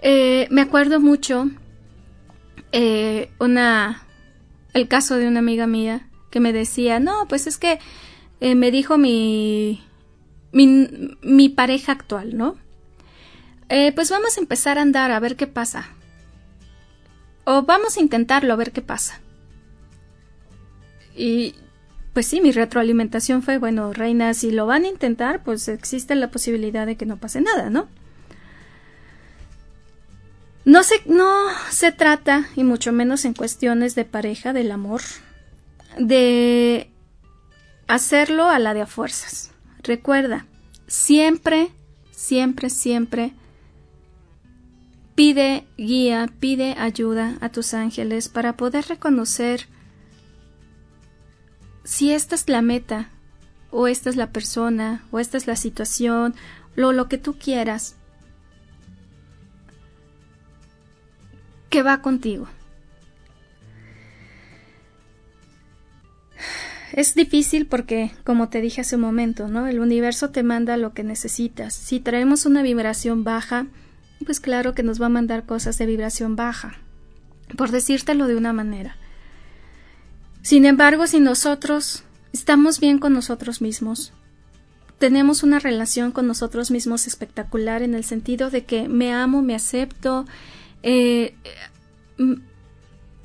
Eh, 0.00 0.48
me 0.50 0.62
acuerdo 0.62 0.98
mucho 1.00 1.50
eh, 2.72 3.30
una 3.38 4.02
el 4.72 4.88
caso 4.88 5.16
de 5.16 5.26
una 5.28 5.40
amiga 5.40 5.66
mía 5.66 6.08
que 6.30 6.40
me 6.40 6.52
decía, 6.52 7.00
no, 7.00 7.26
pues 7.28 7.46
es 7.46 7.58
que 7.58 7.78
eh, 8.40 8.54
me 8.54 8.70
dijo 8.70 8.98
mi, 8.98 9.82
mi, 10.52 11.16
mi 11.22 11.48
pareja 11.48 11.92
actual, 11.92 12.36
¿no? 12.36 12.56
pues 13.96 14.10
vamos 14.10 14.36
a 14.36 14.40
empezar 14.40 14.78
a 14.78 14.82
andar 14.82 15.10
a 15.10 15.18
ver 15.18 15.34
qué 15.34 15.48
pasa. 15.48 15.88
O 17.44 17.62
vamos 17.62 17.96
a 17.96 18.00
intentarlo 18.00 18.52
a 18.52 18.56
ver 18.56 18.70
qué 18.70 18.80
pasa. 18.80 19.20
Y 21.16 21.54
pues 22.12 22.26
sí, 22.26 22.40
mi 22.40 22.52
retroalimentación 22.52 23.42
fue, 23.42 23.58
bueno, 23.58 23.92
reina, 23.92 24.32
si 24.34 24.50
lo 24.50 24.66
van 24.66 24.84
a 24.84 24.88
intentar, 24.88 25.42
pues 25.42 25.68
existe 25.68 26.14
la 26.14 26.30
posibilidad 26.30 26.86
de 26.86 26.96
que 26.96 27.06
no 27.06 27.18
pase 27.18 27.40
nada, 27.40 27.70
¿no? 27.70 27.88
No 30.64 30.82
se, 30.82 31.02
no 31.06 31.46
se 31.70 31.92
trata, 31.92 32.48
y 32.56 32.64
mucho 32.64 32.92
menos 32.92 33.24
en 33.24 33.34
cuestiones 33.34 33.94
de 33.94 34.04
pareja, 34.04 34.52
del 34.52 34.72
amor, 34.72 35.02
de 35.98 36.90
hacerlo 37.86 38.48
a 38.48 38.58
la 38.58 38.74
de 38.74 38.82
a 38.82 38.86
fuerzas. 38.86 39.52
Recuerda, 39.82 40.46
siempre, 40.86 41.70
siempre, 42.10 42.70
siempre 42.70 43.32
pide 45.14 45.66
guía, 45.76 46.28
pide 46.40 46.74
ayuda 46.78 47.36
a 47.40 47.48
tus 47.48 47.74
ángeles 47.74 48.28
para 48.28 48.56
poder 48.56 48.86
reconocer 48.86 49.66
si 51.86 52.10
esta 52.10 52.34
es 52.34 52.48
la 52.48 52.62
meta, 52.62 53.10
o 53.70 53.86
esta 53.86 54.10
es 54.10 54.16
la 54.16 54.32
persona, 54.32 55.04
o 55.12 55.20
esta 55.20 55.36
es 55.36 55.46
la 55.46 55.54
situación, 55.54 56.34
o 56.76 56.92
lo 56.92 57.08
que 57.08 57.16
tú 57.16 57.38
quieras, 57.38 57.94
que 61.70 61.82
va 61.82 62.02
contigo. 62.02 62.48
Es 66.92 67.14
difícil 67.14 67.66
porque, 67.66 68.10
como 68.24 68.48
te 68.48 68.60
dije 68.60 68.80
hace 68.80 68.96
un 68.96 69.02
momento, 69.02 69.46
¿no? 69.48 69.68
El 69.68 69.78
universo 69.78 70.30
te 70.30 70.42
manda 70.42 70.76
lo 70.76 70.92
que 70.92 71.04
necesitas. 71.04 71.72
Si 71.74 72.00
traemos 72.00 72.46
una 72.46 72.62
vibración 72.62 73.22
baja, 73.22 73.66
pues 74.24 74.40
claro 74.40 74.74
que 74.74 74.82
nos 74.82 75.00
va 75.00 75.06
a 75.06 75.10
mandar 75.10 75.46
cosas 75.46 75.78
de 75.78 75.86
vibración 75.86 76.34
baja, 76.34 76.78
por 77.56 77.70
decírtelo 77.70 78.26
de 78.26 78.34
una 78.34 78.52
manera. 78.52 78.96
Sin 80.46 80.64
embargo, 80.64 81.08
si 81.08 81.18
nosotros 81.18 82.04
estamos 82.32 82.78
bien 82.78 83.00
con 83.00 83.12
nosotros 83.12 83.60
mismos, 83.60 84.12
tenemos 85.00 85.42
una 85.42 85.58
relación 85.58 86.12
con 86.12 86.28
nosotros 86.28 86.70
mismos 86.70 87.08
espectacular 87.08 87.82
en 87.82 87.96
el 87.96 88.04
sentido 88.04 88.48
de 88.48 88.64
que 88.64 88.88
me 88.88 89.12
amo, 89.12 89.42
me 89.42 89.56
acepto, 89.56 90.24
eh, 90.84 91.34
mm, 92.18 92.34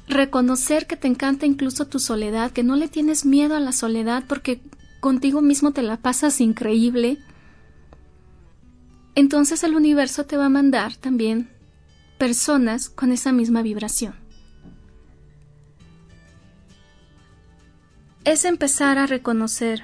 reconocer 0.08 0.88
que 0.88 0.98
te 0.98 1.08
encanta 1.08 1.46
incluso 1.46 1.86
tu 1.86 2.00
soledad, 2.00 2.50
que 2.50 2.64
no 2.64 2.76
le 2.76 2.88
tienes 2.88 3.24
miedo 3.24 3.56
a 3.56 3.60
la 3.60 3.72
soledad 3.72 4.24
porque 4.28 4.60
contigo 5.00 5.44
mismo 5.44 5.74
te 5.74 5.84
la 5.84 5.98
pasas 5.98 6.42
increíble. 6.42 7.20
entonces 9.14 9.64
el 9.64 9.76
universo 9.76 10.26
te 10.26 10.38
va 10.38 10.48
a 10.48 10.50
mandar 10.50 10.96
también 10.96 11.52
personas 12.18 12.90
con 12.90 13.12
esa 13.12 13.32
misma 13.32 13.62
vibración. 13.62 14.21
Es 18.24 18.46
empezar 18.46 19.00
a 19.00 19.08
reconocer 19.08 19.82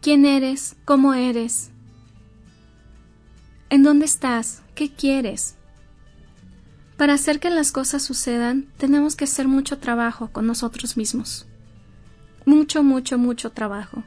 quién 0.00 0.24
eres, 0.24 0.76
cómo 0.84 1.12
eres, 1.12 1.70
en 3.68 3.82
dónde 3.82 4.04
estás, 4.04 4.62
qué 4.76 4.92
quieres. 4.92 5.56
Para 6.96 7.14
hacer 7.14 7.40
que 7.40 7.50
las 7.50 7.72
cosas 7.72 8.02
sucedan, 8.02 8.68
tenemos 8.76 9.16
que 9.16 9.24
hacer 9.24 9.48
mucho 9.48 9.78
trabajo 9.78 10.28
con 10.28 10.46
nosotros 10.46 10.96
mismos. 10.96 11.46
Mucho, 12.46 12.84
mucho, 12.84 13.18
mucho 13.18 13.50
trabajo. 13.50 14.04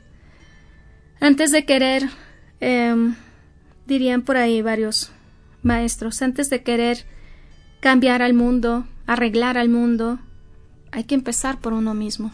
Antes 1.20 1.52
de 1.52 1.66
querer, 1.66 2.10
em, 2.62 3.16
dirían 3.86 4.22
por 4.22 4.38
ahí 4.38 4.62
varios 4.62 5.12
maestros, 5.62 6.22
antes 6.22 6.50
de 6.50 6.64
querer 6.64 7.06
cambiar 7.82 8.22
al 8.22 8.34
mundo, 8.34 8.88
arreglar 9.08 9.58
al 9.58 9.68
mundo, 9.68 10.20
hay 10.92 11.04
que 11.04 11.16
empezar 11.16 11.60
por 11.60 11.74
uno 11.74 11.94
mismo. 11.94 12.34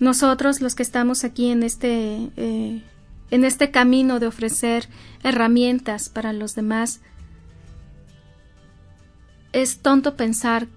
Nosotros, 0.00 0.60
los 0.60 0.74
que 0.74 0.82
estamos 0.82 1.24
aquí 1.24 1.50
en 1.50 1.62
este, 1.62 2.30
eh, 2.36 2.82
en 3.30 3.44
este 3.44 3.70
camino 3.70 4.20
de 4.20 4.26
ofrecer 4.26 4.88
herramientas 5.22 6.08
para 6.08 6.32
los 6.32 6.54
demás, 6.54 7.00
es 9.52 9.78
tonto 9.78 10.16
pensar 10.16 10.68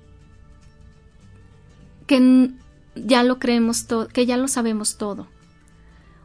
que 2.08 2.52
ya 2.96 3.24
lo 3.24 3.40
creemos 3.40 3.88
todo, 3.88 4.08
que 4.08 4.26
ya 4.26 4.38
lo 4.38 4.48
sabemos 4.48 4.98
todo 4.98 5.28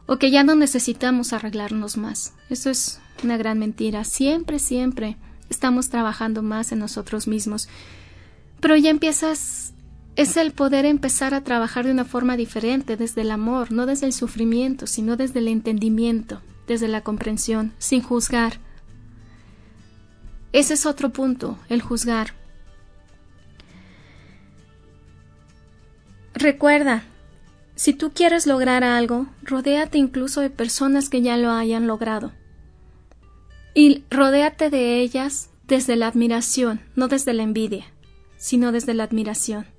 o 0.07 0.17
que 0.17 0.31
ya 0.31 0.43
no 0.43 0.55
necesitamos 0.55 1.33
arreglarnos 1.33 1.97
más. 1.97 2.33
Eso 2.49 2.69
es 2.69 2.99
una 3.23 3.37
gran 3.37 3.59
mentira. 3.59 4.03
Siempre, 4.05 4.57
siempre 4.57 5.17
estamos 5.49 5.89
trabajando 5.89 6.41
más 6.41 6.71
en 6.71 6.79
nosotros 6.79 7.27
mismos. 7.27 7.67
Pero 8.59 8.75
ya 8.77 8.89
empiezas, 8.89 9.66
es 10.17 10.35
el 10.35 10.51
poder 10.51 10.85
empezar 10.85 11.35
a 11.35 11.43
trabajar 11.43 11.85
de 11.85 11.91
una 11.91 12.03
forma 12.03 12.35
diferente, 12.37 12.97
desde 12.97 13.21
el 13.21 13.29
amor, 13.29 13.71
no 13.71 13.85
desde 13.85 14.07
el 14.07 14.13
sufrimiento, 14.13 14.87
sino 14.87 15.15
desde 15.15 15.39
el 15.39 15.47
entendimiento, 15.47 16.41
desde 16.65 16.87
la 16.87 17.01
comprensión, 17.01 17.71
sin 17.77 18.01
juzgar. 18.01 18.59
Ese 20.53 20.73
es 20.73 20.87
otro 20.87 21.11
punto, 21.11 21.59
el 21.69 21.83
juzgar. 21.83 22.33
Recuerda, 26.33 27.03
si 27.75 27.93
tú 27.93 28.11
quieres 28.11 28.47
lograr 28.47 28.83
algo, 28.83 29.27
rodéate 29.43 29.99
incluso 29.99 30.41
de 30.41 30.49
personas 30.49 31.09
que 31.09 31.21
ya 31.21 31.37
lo 31.37 31.51
hayan 31.51 31.85
logrado. 31.85 32.31
Y 33.75 34.03
rodéate 34.09 34.71
de 34.71 34.99
ellas 34.99 35.51
desde 35.67 35.95
la 35.95 36.07
admiración, 36.07 36.81
no 36.95 37.07
desde 37.07 37.33
la 37.33 37.43
envidia, 37.43 37.85
sino 38.37 38.71
desde 38.71 38.95
la 38.95 39.03
admiración. 39.03 39.76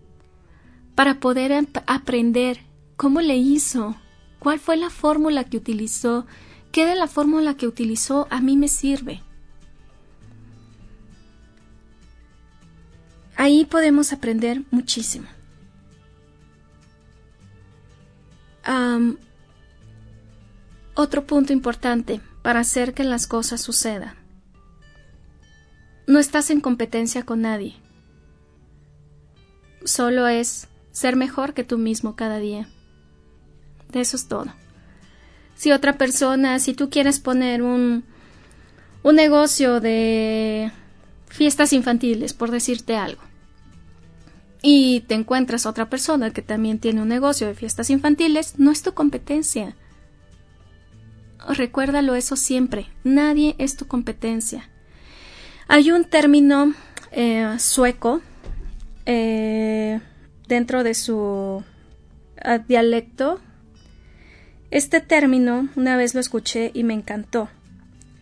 Para 0.98 1.20
poder 1.20 1.52
aprender 1.86 2.58
cómo 2.96 3.20
le 3.20 3.36
hizo, 3.36 3.94
cuál 4.40 4.58
fue 4.58 4.76
la 4.76 4.90
fórmula 4.90 5.44
que 5.44 5.56
utilizó, 5.56 6.26
qué 6.72 6.86
de 6.86 6.96
la 6.96 7.06
fórmula 7.06 7.54
que 7.54 7.68
utilizó 7.68 8.26
a 8.30 8.40
mí 8.40 8.56
me 8.56 8.66
sirve. 8.66 9.22
Ahí 13.36 13.64
podemos 13.64 14.12
aprender 14.12 14.64
muchísimo. 14.72 15.28
otro 20.94 21.28
punto 21.28 21.52
importante 21.52 22.20
para 22.42 22.58
hacer 22.58 22.92
que 22.92 23.04
las 23.04 23.28
cosas 23.28 23.60
sucedan. 23.60 24.16
No 26.08 26.18
estás 26.18 26.50
en 26.50 26.60
competencia 26.60 27.22
con 27.22 27.42
nadie. 27.42 27.76
Solo 29.84 30.26
es 30.26 30.66
ser 30.98 31.14
mejor 31.14 31.54
que 31.54 31.62
tú 31.62 31.78
mismo 31.78 32.16
cada 32.16 32.38
día. 32.38 32.68
Eso 33.92 34.16
es 34.16 34.26
todo. 34.26 34.52
Si 35.54 35.70
otra 35.70 35.96
persona, 35.96 36.58
si 36.58 36.74
tú 36.74 36.90
quieres 36.90 37.20
poner 37.20 37.62
un, 37.62 38.02
un 39.04 39.14
negocio 39.14 39.80
de 39.80 40.72
fiestas 41.28 41.72
infantiles, 41.72 42.34
por 42.34 42.50
decirte 42.50 42.96
algo, 42.96 43.22
y 44.60 45.02
te 45.02 45.14
encuentras 45.14 45.66
otra 45.66 45.88
persona 45.88 46.32
que 46.32 46.42
también 46.42 46.80
tiene 46.80 47.00
un 47.00 47.08
negocio 47.08 47.46
de 47.46 47.54
fiestas 47.54 47.90
infantiles, 47.90 48.58
no 48.58 48.72
es 48.72 48.82
tu 48.82 48.92
competencia. 48.92 49.76
Recuérdalo 51.48 52.16
eso 52.16 52.34
siempre, 52.34 52.88
nadie 53.04 53.54
es 53.58 53.76
tu 53.76 53.86
competencia. 53.86 54.68
Hay 55.68 55.92
un 55.92 56.04
término 56.04 56.74
eh, 57.12 57.54
sueco 57.60 58.20
eh, 59.06 60.00
dentro 60.48 60.82
de 60.82 60.94
su 60.94 61.62
ah, 62.42 62.58
dialecto. 62.58 63.40
Este 64.70 65.00
término 65.00 65.68
una 65.76 65.96
vez 65.96 66.14
lo 66.14 66.20
escuché 66.20 66.70
y 66.74 66.84
me 66.84 66.94
encantó. 66.94 67.48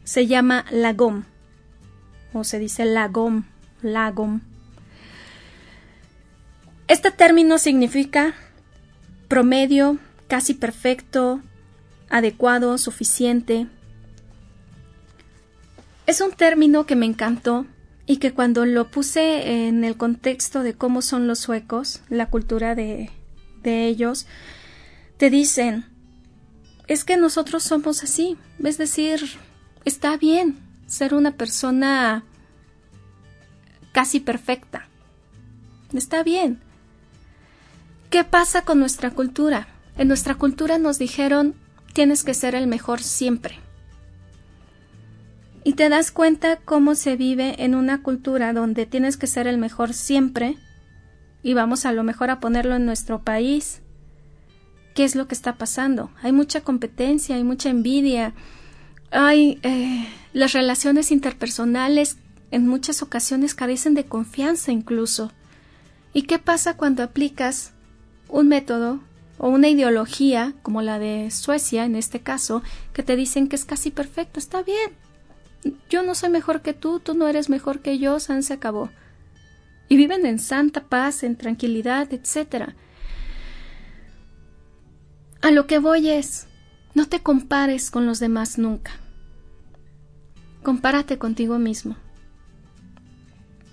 Se 0.05 0.27
llama 0.27 0.65
lagom, 0.71 1.25
o 2.33 2.45
se 2.45 2.59
dice 2.59 2.85
lagom, 2.85 3.45
lagom 3.83 4.41
este 6.89 7.11
término 7.11 7.59
significa 7.59 8.35
promedio, 9.27 9.99
casi 10.29 10.55
perfecto, 10.55 11.43
adecuado, 12.09 12.79
suficiente. 12.79 13.67
Es 16.07 16.21
un 16.21 16.31
término 16.31 16.87
que 16.87 16.95
me 16.95 17.07
encantó 17.07 17.67
y 18.07 18.19
que 18.19 18.33
cuando 18.33 18.65
lo 18.65 18.91
puse 18.91 19.67
en 19.67 19.85
el 19.85 19.97
contexto 19.97 20.63
de 20.63 20.75
cómo 20.75 21.03
son 21.03 21.27
los 21.27 21.41
suecos, 21.41 22.03
la 22.09 22.27
cultura 22.27 22.75
de, 22.75 23.11
ellos, 23.65 24.27
te 25.17 25.29
dicen, 25.29 25.87
es 26.87 27.05
que 27.05 27.17
nosotros 27.17 27.65
somos 27.65 28.05
así, 28.05 28.37
es 28.63 28.79
decir, 28.79 29.21
está 29.85 30.17
bien 30.17 30.57
ser 30.87 31.15
una 31.15 31.33
persona 31.33 32.25
casi 33.91 34.21
perfecta, 34.21 34.89
está 35.93 36.23
bien. 36.23 36.61
¿Qué 38.09 38.23
pasa 38.23 38.63
con 38.63 38.79
nuestra 38.79 39.11
cultura? 39.11 39.67
En 39.99 40.07
nuestra 40.07 40.37
cultura 40.37 40.79
nos 40.79 40.99
dijeron 40.99 41.57
tienes 41.93 42.23
que 42.23 42.35
ser 42.35 42.55
el 42.55 42.69
mejor 42.69 43.03
siempre. 43.03 43.59
Y 45.67 45.73
te 45.73 45.89
das 45.89 46.13
cuenta 46.13 46.61
cómo 46.65 46.95
se 46.95 47.17
vive 47.17 47.65
en 47.65 47.75
una 47.75 48.01
cultura 48.01 48.53
donde 48.53 48.87
tienes 48.87 49.17
que 49.17 49.27
ser 49.27 49.49
el 49.49 49.59
mejor 49.59 49.95
siempre 49.95 50.57
y 51.43 51.55
vamos 51.55 51.87
a 51.87 51.93
lo 51.93 52.05
mejor 52.05 52.31
a 52.31 52.39
ponerlo 52.39 52.77
en 52.77 52.87
nuestro 52.87 53.23
país. 53.23 53.81
¿Qué 54.95 55.03
es 55.03 55.17
lo 55.17 55.27
que 55.27 55.35
está 55.35 55.57
pasando? 55.57 56.13
Hay 56.23 56.31
mucha 56.31 56.61
competencia, 56.61 57.35
hay 57.35 57.43
mucha 57.43 57.69
envidia, 57.69 58.33
hay 59.11 59.59
eh, 59.65 60.07
las 60.33 60.53
relaciones 60.53 61.11
interpersonales 61.11 62.17
en 62.53 62.69
muchas 62.69 63.03
ocasiones 63.03 63.57
carecen 63.57 63.95
de 63.95 64.07
confianza 64.07 64.71
incluso. 64.71 65.33
¿Y 66.13 66.23
qué 66.23 66.39
pasa 66.39 66.77
cuando 66.77 67.03
aplicas 67.03 67.73
un 68.29 68.47
método 68.47 69.01
o 69.37 69.49
una 69.49 69.69
ideología 69.69 70.55
como 70.63 70.81
la 70.81 71.01
de 71.01 71.29
Suecia 71.33 71.87
en 71.87 71.97
este 71.97 72.21
caso, 72.21 72.63
que 72.93 73.03
te 73.03 73.17
dicen 73.17 73.49
que 73.49 73.57
es 73.57 73.65
casi 73.65 73.91
perfecto, 73.91 74.39
está 74.39 74.63
bien. 74.63 75.06
Yo 75.89 76.03
no 76.03 76.15
soy 76.15 76.31
mejor 76.31 76.63
que 76.63 76.75
tú, 76.75 77.01
tú 77.01 77.15
no 77.15 77.29
eres 77.29 77.49
mejor 77.49 77.81
que 77.81 77.99
yo, 77.99 78.21
San 78.21 78.43
se 78.43 78.55
acabó. 78.55 78.91
Y 79.89 79.97
viven 79.97 80.27
en 80.27 80.39
santa 80.39 80.85
paz, 80.85 81.23
en 81.23 81.37
tranquilidad, 81.37 82.13
etc. 82.13 82.71
A 85.43 85.51
lo 85.51 85.67
que 85.67 85.79
voy 85.79 86.11
es, 86.11 86.47
no 86.95 87.09
te 87.09 87.21
compares 87.21 87.91
con 87.91 88.07
los 88.07 88.19
demás 88.19 88.59
nunca. 88.59 88.93
Compárate 90.63 91.19
contigo 91.19 91.59
mismo. 91.59 91.97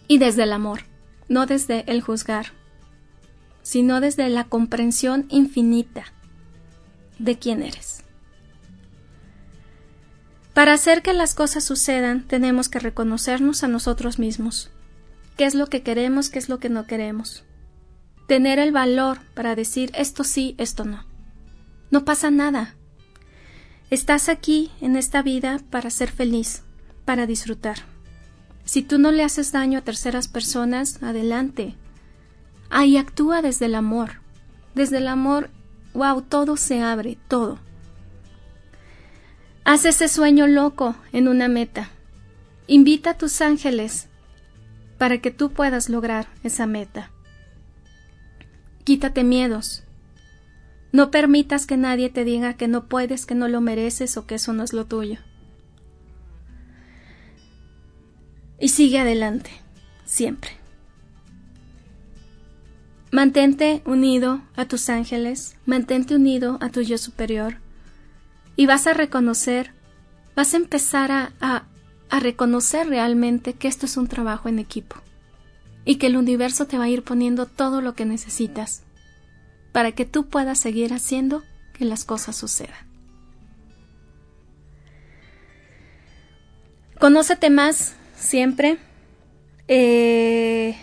Y 0.07 0.17
desde 0.17 0.43
el 0.43 0.53
amor, 0.53 0.81
no 1.27 1.45
desde 1.45 1.89
el 1.91 2.01
juzgar 2.01 2.47
sino 3.63 4.01
desde 4.01 4.29
la 4.29 4.43
comprensión 4.43 5.25
infinita 5.29 6.03
de 7.17 7.39
quién 7.39 7.63
eres. 7.63 8.02
Para 10.53 10.73
hacer 10.73 11.01
que 11.01 11.13
las 11.13 11.33
cosas 11.33 11.63
sucedan, 11.63 12.27
tenemos 12.27 12.69
que 12.69 12.79
reconocernos 12.79 13.63
a 13.63 13.67
nosotros 13.67 14.19
mismos. 14.19 14.69
¿Qué 15.37 15.45
es 15.45 15.55
lo 15.55 15.67
que 15.67 15.81
queremos, 15.81 16.29
qué 16.29 16.39
es 16.39 16.49
lo 16.49 16.59
que 16.59 16.69
no 16.69 16.85
queremos? 16.85 17.43
Tener 18.27 18.59
el 18.59 18.71
valor 18.71 19.19
para 19.33 19.55
decir 19.55 19.91
esto 19.95 20.23
sí, 20.23 20.55
esto 20.57 20.85
no. 20.85 21.05
No 21.89 22.05
pasa 22.05 22.29
nada. 22.31 22.75
Estás 23.89 24.29
aquí 24.29 24.71
en 24.81 24.95
esta 24.95 25.21
vida 25.21 25.59
para 25.69 25.89
ser 25.89 26.11
feliz, 26.11 26.63
para 27.05 27.25
disfrutar. 27.25 27.77
Si 28.63 28.81
tú 28.81 28.97
no 28.97 29.11
le 29.11 29.23
haces 29.23 29.51
daño 29.51 29.79
a 29.79 29.83
terceras 29.83 30.27
personas, 30.27 31.01
adelante, 31.01 31.75
Ahí 32.75 32.97
actúa 32.97 33.43
desde 33.43 33.67
el 33.67 33.75
amor. 33.75 34.13
Desde 34.73 34.97
el 34.97 35.07
amor, 35.07 35.51
wow, 35.93 36.23
todo 36.23 36.57
se 36.57 36.81
abre, 36.81 37.19
todo. 37.27 37.59
Haz 39.65 39.85
ese 39.85 40.09
sueño 40.09 40.45
loco 40.45 40.95
en 41.13 41.29
una 41.29 41.47
meta. 41.47 41.89
Invita 42.67 43.11
a 43.11 43.17
tus 43.17 43.39
ángeles 43.39 44.09
para 44.97 45.19
que 45.19 45.31
tú 45.31 45.51
puedas 45.51 45.87
lograr 45.87 46.27
esa 46.43 46.65
meta. 46.65 47.11
Quítate 48.83 49.23
miedos. 49.23 49.83
No 50.91 51.11
permitas 51.11 51.65
que 51.65 51.77
nadie 51.77 52.09
te 52.09 52.25
diga 52.25 52.55
que 52.55 52.67
no 52.67 52.87
puedes, 52.89 53.25
que 53.25 53.35
no 53.35 53.47
lo 53.47 53.61
mereces 53.61 54.17
o 54.17 54.27
que 54.27 54.35
eso 54.35 54.51
no 54.51 54.63
es 54.63 54.73
lo 54.73 54.85
tuyo. 54.85 55.19
Y 58.59 58.67
sigue 58.67 58.99
adelante, 58.99 59.49
siempre. 60.03 60.51
Mantente 63.11 63.81
unido 63.85 64.41
a 64.55 64.65
tus 64.65 64.89
ángeles, 64.89 65.55
mantente 65.65 66.15
unido 66.15 66.57
a 66.61 66.69
tu 66.69 66.81
yo 66.81 66.97
superior 66.97 67.62
y 68.55 68.65
vas 68.65 68.87
a 68.87 68.93
reconocer, 68.93 69.71
vas 70.35 70.53
a 70.53 70.57
empezar 70.57 71.11
a, 71.11 71.33
a, 71.39 72.19
reconocer 72.19 72.87
realmente 72.87 73.53
que 73.53 73.67
esto 73.67 73.87
es 73.87 73.97
un 73.97 74.07
trabajo 74.07 74.47
en 74.47 74.59
equipo 74.59 74.97
y 75.83 75.95
que 75.95 76.07
el 76.07 76.15
universo 76.15 76.67
te 76.67 76.77
va 76.77 76.83
a 76.83 76.89
ir 76.89 77.03
poniendo 77.03 77.47
todo 77.47 77.81
lo 77.81 77.95
que 77.95 78.05
necesitas 78.05 78.83
para 79.71 79.93
que 79.93 80.05
tú 80.05 80.27
puedas 80.27 80.59
seguir 80.59 80.93
haciendo 80.93 81.43
que 81.73 81.85
las 81.85 82.05
cosas 82.05 82.35
sucedan. 82.35 82.87
Conócete 86.99 87.49
más 87.49 87.95
siempre. 88.15 88.77
Eh, 89.67 90.77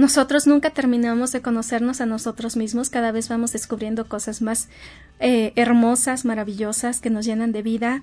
nosotros 0.00 0.46
nunca 0.46 0.70
terminamos 0.70 1.30
de 1.30 1.42
conocernos 1.42 2.00
a 2.00 2.06
nosotros 2.06 2.56
mismos, 2.56 2.88
cada 2.88 3.12
vez 3.12 3.28
vamos 3.28 3.52
descubriendo 3.52 4.08
cosas 4.08 4.40
más 4.40 4.68
eh, 5.20 5.52
hermosas, 5.56 6.24
maravillosas, 6.24 7.00
que 7.00 7.10
nos 7.10 7.26
llenan 7.26 7.52
de 7.52 7.60
vida, 7.60 8.02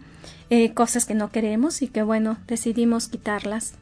eh, 0.52 0.76
cosas 0.76 1.06
que 1.06 1.16
no 1.16 1.32
queremos 1.32 1.82
y 1.82 1.88
que 1.88 2.04
bueno, 2.04 2.38
decidimos 2.46 3.08
quitarlas. 3.08 3.74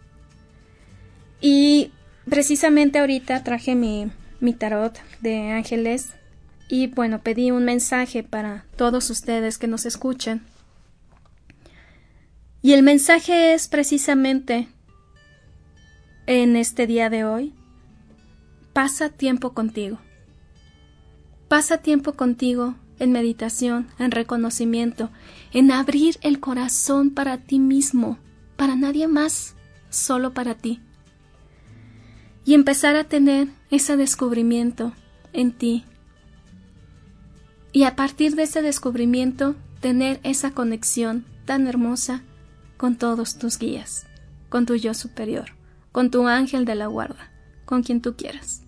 Y 1.41 1.91
precisamente 2.29 2.99
ahorita 2.99 3.43
traje 3.43 3.75
mi, 3.75 4.09
mi 4.39 4.53
tarot 4.53 4.97
de 5.19 5.51
ángeles 5.51 6.13
y 6.69 6.87
bueno, 6.87 7.19
pedí 7.19 7.51
un 7.51 7.65
mensaje 7.65 8.23
para 8.23 8.63
todos 8.77 9.09
ustedes 9.09 9.57
que 9.57 9.67
nos 9.67 9.85
escuchen. 9.85 10.41
Y 12.61 12.71
el 12.71 12.81
mensaje 12.81 13.53
es 13.53 13.67
precisamente 13.67 14.69
en 16.27 16.55
este 16.55 16.87
día 16.87 17.09
de 17.09 17.25
hoy, 17.25 17.53
pasa 18.75 19.07
tiempo 19.07 19.53
contigo. 19.53 19.99
Pasa 21.47 21.77
tiempo 21.77 22.11
contigo 22.11 22.75
en 22.99 23.13
meditación, 23.13 23.87
en 23.99 24.11
reconocimiento, 24.11 25.11
en 25.53 25.71
abrir 25.71 26.17
el 26.19 26.41
corazón 26.41 27.11
para 27.11 27.37
ti 27.37 27.57
mismo, 27.57 28.19
para 28.57 28.75
nadie 28.75 29.07
más, 29.07 29.55
solo 29.89 30.33
para 30.33 30.55
ti 30.55 30.81
y 32.43 32.53
empezar 32.53 32.97
a 32.97 33.05
tener 33.05 33.47
ese 33.71 33.95
descubrimiento 33.95 34.91
en 35.31 35.53
ti. 35.53 35.85
Y 37.71 37.83
a 37.83 37.95
partir 37.95 38.35
de 38.35 38.43
ese 38.43 38.61
descubrimiento, 38.61 39.55
tener 39.79 40.19
esa 40.23 40.51
conexión 40.51 41.23
tan 41.45 41.65
hermosa 41.65 42.23
con 42.75 42.97
todos 42.97 43.37
tus 43.37 43.57
guías, 43.57 44.05
con 44.49 44.65
tu 44.65 44.75
yo 44.75 44.93
superior, 44.93 45.51
con 45.93 46.11
tu 46.11 46.27
ángel 46.27 46.65
de 46.65 46.75
la 46.75 46.87
guarda, 46.87 47.31
con 47.63 47.81
quien 47.81 48.01
tú 48.01 48.17
quieras. 48.17 48.64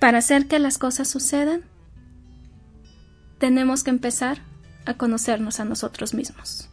Para 0.00 0.18
hacer 0.18 0.48
que 0.48 0.58
las 0.58 0.78
cosas 0.78 1.08
sucedan, 1.08 1.62
tenemos 3.38 3.84
que 3.84 3.90
empezar 3.90 4.38
a 4.86 4.94
conocernos 4.94 5.60
a 5.60 5.66
nosotros 5.66 6.14
mismos. 6.14 6.70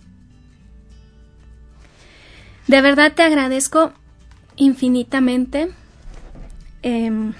De 2.67 2.81
verdad 2.81 3.13
te 3.13 3.23
agradezco 3.23 3.91
infinitamente. 4.55 5.69
Em, 6.81 7.33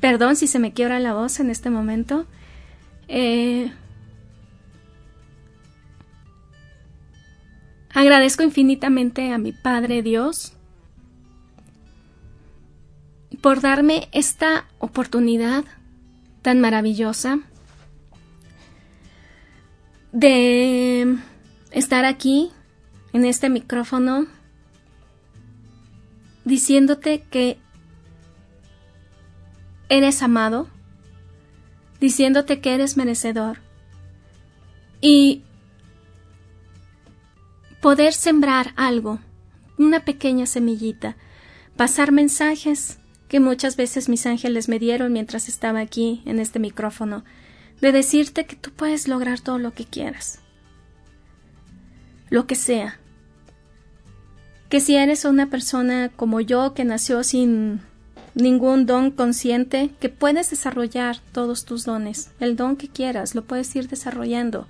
perdón 0.00 0.36
si 0.36 0.46
se 0.46 0.60
me 0.60 0.72
quiebra 0.72 1.00
la 1.00 1.12
voz 1.12 1.40
en 1.40 1.50
este 1.50 1.70
momento. 1.70 2.26
Eh, 3.08 3.72
agradezco 7.92 8.44
infinitamente 8.44 9.32
a 9.32 9.38
mi 9.38 9.50
Padre 9.50 10.02
Dios 10.02 10.56
por 13.40 13.60
darme 13.60 14.08
esta 14.12 14.66
oportunidad 14.78 15.64
tan 16.42 16.60
maravillosa 16.60 17.40
de 20.12 21.16
estar 21.70 22.04
aquí 22.04 22.50
en 23.12 23.24
este 23.24 23.48
micrófono 23.48 24.26
diciéndote 26.44 27.22
que 27.30 27.58
eres 29.88 30.22
amado, 30.22 30.68
diciéndote 32.00 32.60
que 32.60 32.74
eres 32.74 32.96
merecedor 32.96 33.58
y 35.00 35.42
poder 37.80 38.12
sembrar 38.12 38.72
algo, 38.76 39.18
una 39.78 40.04
pequeña 40.04 40.46
semillita, 40.46 41.16
pasar 41.76 42.12
mensajes 42.12 42.99
que 43.30 43.38
muchas 43.38 43.76
veces 43.76 44.08
mis 44.08 44.26
ángeles 44.26 44.68
me 44.68 44.80
dieron 44.80 45.12
mientras 45.12 45.48
estaba 45.48 45.78
aquí 45.78 46.20
en 46.26 46.40
este 46.40 46.58
micrófono, 46.58 47.24
de 47.80 47.92
decirte 47.92 48.44
que 48.44 48.56
tú 48.56 48.72
puedes 48.72 49.06
lograr 49.06 49.38
todo 49.38 49.56
lo 49.60 49.72
que 49.72 49.84
quieras, 49.84 50.40
lo 52.28 52.48
que 52.48 52.56
sea, 52.56 52.98
que 54.68 54.80
si 54.80 54.96
eres 54.96 55.24
una 55.24 55.48
persona 55.48 56.10
como 56.14 56.40
yo 56.40 56.74
que 56.74 56.84
nació 56.84 57.22
sin 57.22 57.80
ningún 58.34 58.84
don 58.84 59.12
consciente, 59.12 59.90
que 60.00 60.08
puedes 60.08 60.50
desarrollar 60.50 61.18
todos 61.30 61.64
tus 61.64 61.84
dones, 61.84 62.32
el 62.40 62.56
don 62.56 62.74
que 62.74 62.88
quieras, 62.88 63.36
lo 63.36 63.44
puedes 63.44 63.74
ir 63.76 63.86
desarrollando, 63.86 64.66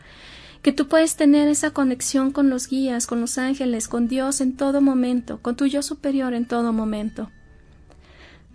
que 0.61 0.73
tú 0.73 0.87
puedes 0.87 1.17
tener 1.17 1.49
esa 1.49 1.71
conexión 1.71 2.31
con 2.31 2.51
los 2.51 2.69
guías, 2.69 3.07
con 3.07 3.23
los 3.23 3.39
ángeles, 3.39 3.89
con 3.89 4.07
Dios 4.07 4.43
en 4.43 4.55
todo 4.55 4.83
momento, 4.83 5.39
con 5.41 5.57
tu 5.57 5.65
yo 5.65 5.81
superior 5.81 6.35
en 6.35 6.45
todo 6.45 6.75
momento. 6.75 7.31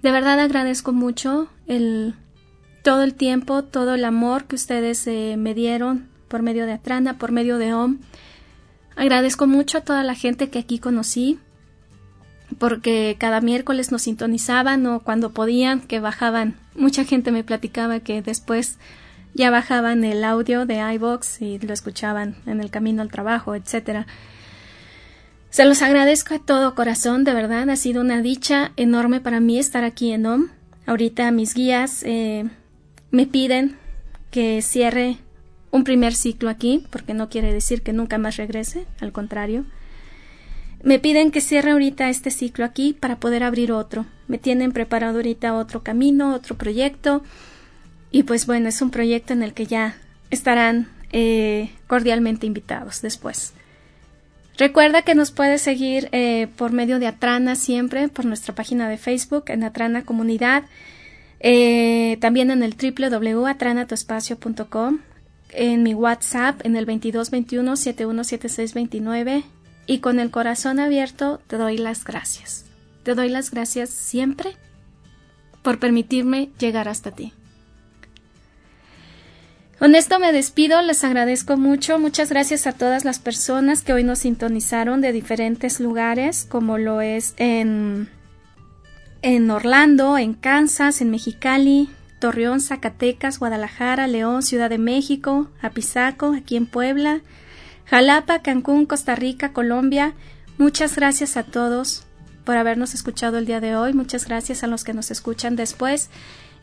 De 0.05 0.11
verdad 0.11 0.39
agradezco 0.39 0.93
mucho 0.93 1.47
el 1.65 2.13
todo 2.83 3.01
el 3.01 3.15
tiempo, 3.15 3.63
todo 3.63 3.95
el 3.95 4.05
amor 4.05 4.43
que 4.43 4.53
ustedes 4.53 5.07
eh, 5.07 5.33
me 5.35 5.55
dieron 5.55 6.07
por 6.27 6.43
medio 6.43 6.67
de 6.67 6.73
Atrana, 6.73 7.17
por 7.17 7.31
medio 7.31 7.57
de 7.57 7.73
OM. 7.73 7.97
Agradezco 8.95 9.47
mucho 9.47 9.79
a 9.79 9.81
toda 9.81 10.03
la 10.03 10.13
gente 10.13 10.51
que 10.51 10.59
aquí 10.59 10.77
conocí, 10.77 11.39
porque 12.59 13.15
cada 13.17 13.41
miércoles 13.41 13.91
nos 13.91 14.03
sintonizaban 14.03 14.85
o 14.85 14.99
cuando 14.99 15.31
podían, 15.31 15.81
que 15.81 15.99
bajaban. 15.99 16.53
Mucha 16.75 17.03
gente 17.03 17.31
me 17.31 17.43
platicaba 17.43 17.99
que 17.99 18.21
después 18.21 18.77
ya 19.33 19.49
bajaban 19.49 20.03
el 20.03 20.23
audio 20.23 20.67
de 20.67 20.81
iBox 20.97 21.41
y 21.41 21.57
lo 21.57 21.73
escuchaban 21.73 22.35
en 22.45 22.61
el 22.61 22.69
camino 22.69 23.01
al 23.01 23.09
trabajo, 23.09 23.55
etcétera. 23.55 24.05
Se 25.55 25.63
los 25.63 25.81
agradezco 25.81 26.33
de 26.33 26.41
todo 26.41 26.75
corazón, 26.75 27.23
de 27.23 27.33
verdad, 27.33 27.69
ha 27.69 27.77
sido 27.77 28.01
una 28.01 28.21
dicha 28.21 28.73
enorme 28.75 29.21
para 29.21 29.39
mí 29.39 29.57
estar 29.57 29.85
aquí 29.85 30.11
en 30.11 30.25
OM. 30.25 30.49
Ahorita 30.85 31.31
mis 31.31 31.53
guías 31.53 32.03
eh, 32.03 32.43
me 33.09 33.25
piden 33.25 33.77
que 34.31 34.61
cierre 34.61 35.15
un 35.71 35.85
primer 35.85 36.13
ciclo 36.13 36.49
aquí, 36.49 36.85
porque 36.89 37.13
no 37.13 37.29
quiere 37.29 37.53
decir 37.53 37.83
que 37.83 37.93
nunca 37.93 38.17
más 38.17 38.35
regrese, 38.35 38.85
al 38.99 39.13
contrario. 39.13 39.63
Me 40.83 40.99
piden 40.99 41.31
que 41.31 41.39
cierre 41.39 41.71
ahorita 41.71 42.09
este 42.09 42.31
ciclo 42.31 42.65
aquí 42.65 42.91
para 42.91 43.21
poder 43.21 43.41
abrir 43.41 43.71
otro. 43.71 44.05
Me 44.27 44.37
tienen 44.37 44.73
preparado 44.73 45.19
ahorita 45.19 45.55
otro 45.55 45.83
camino, 45.83 46.35
otro 46.35 46.57
proyecto. 46.57 47.23
Y 48.11 48.23
pues 48.23 48.45
bueno, 48.45 48.67
es 48.67 48.81
un 48.81 48.91
proyecto 48.91 49.31
en 49.31 49.41
el 49.41 49.53
que 49.53 49.67
ya 49.67 49.95
estarán 50.31 50.89
eh, 51.13 51.71
cordialmente 51.87 52.45
invitados 52.45 53.01
después. 53.01 53.53
Recuerda 54.57 55.01
que 55.01 55.15
nos 55.15 55.31
puedes 55.31 55.61
seguir 55.61 56.07
eh, 56.11 56.47
por 56.55 56.71
medio 56.71 56.99
de 56.99 57.07
Atrana 57.07 57.55
siempre, 57.55 58.07
por 58.07 58.25
nuestra 58.25 58.55
página 58.55 58.87
de 58.87 58.97
Facebook, 58.97 59.45
en 59.47 59.63
Atrana 59.63 60.05
Comunidad, 60.05 60.63
eh, 61.41 62.17
también 62.21 62.51
en 62.51 62.63
el 62.63 62.75
www.atranatoespacio.com 62.75 64.99
en 65.55 65.83
mi 65.83 65.93
WhatsApp 65.93 66.61
en 66.65 66.75
el 66.75 66.85
2221 66.85 67.75
717629 67.75 69.43
y 69.87 69.99
con 69.99 70.19
el 70.19 70.31
corazón 70.31 70.79
abierto 70.79 71.41
te 71.47 71.57
doy 71.57 71.77
las 71.77 72.03
gracias. 72.03 72.65
Te 73.03 73.15
doy 73.15 73.29
las 73.29 73.51
gracias 73.51 73.89
siempre 73.89 74.55
por 75.61 75.79
permitirme 75.79 76.49
llegar 76.59 76.87
hasta 76.87 77.11
ti. 77.11 77.33
Con 79.79 79.93
esto 79.93 80.19
me 80.19 80.31
despido, 80.31 80.81
les 80.81 81.03
agradezco 81.03 81.57
mucho, 81.57 81.99
muchas 81.99 82.29
gracias 82.29 82.65
a 82.65 82.71
todas 82.71 83.03
las 83.03 83.19
personas 83.19 83.81
que 83.81 83.91
hoy 83.91 84.05
nos 84.05 84.19
sintonizaron 84.19 85.01
de 85.01 85.11
diferentes 85.11 85.81
lugares, 85.81 86.47
como 86.49 86.77
lo 86.77 87.01
es 87.01 87.33
en, 87.37 88.09
en 89.21 89.51
Orlando, 89.51 90.17
en 90.17 90.33
Kansas, 90.33 91.01
en 91.01 91.11
Mexicali, 91.11 91.89
Torreón, 92.19 92.61
Zacatecas, 92.61 93.37
Guadalajara, 93.37 94.07
León, 94.07 94.43
Ciudad 94.43 94.69
de 94.69 94.77
México, 94.77 95.49
Apizaco, 95.61 96.33
aquí 96.33 96.55
en 96.55 96.67
Puebla, 96.67 97.19
Jalapa, 97.85 98.41
Cancún, 98.41 98.85
Costa 98.85 99.15
Rica, 99.15 99.51
Colombia. 99.51 100.13
Muchas 100.57 100.95
gracias 100.95 101.35
a 101.35 101.43
todos 101.43 102.05
por 102.45 102.55
habernos 102.55 102.93
escuchado 102.93 103.37
el 103.37 103.45
día 103.45 103.59
de 103.59 103.75
hoy. 103.75 103.91
Muchas 103.91 104.25
gracias 104.25 104.63
a 104.63 104.67
los 104.67 104.85
que 104.85 104.93
nos 104.93 105.11
escuchan 105.11 105.57
después. 105.57 106.09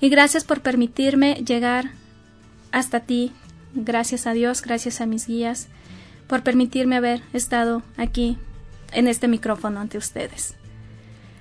Y 0.00 0.08
gracias 0.08 0.44
por 0.44 0.62
permitirme 0.62 1.34
llegar 1.46 1.90
hasta 2.72 3.00
ti. 3.00 3.32
Gracias 3.74 4.26
a 4.26 4.32
Dios, 4.32 4.62
gracias 4.62 5.00
a 5.00 5.06
mis 5.06 5.26
guías, 5.26 5.68
por 6.26 6.42
permitirme 6.42 6.96
haber 6.96 7.22
estado 7.32 7.82
aquí 7.96 8.38
en 8.92 9.08
este 9.08 9.28
micrófono 9.28 9.80
ante 9.80 9.98
ustedes. 9.98 10.56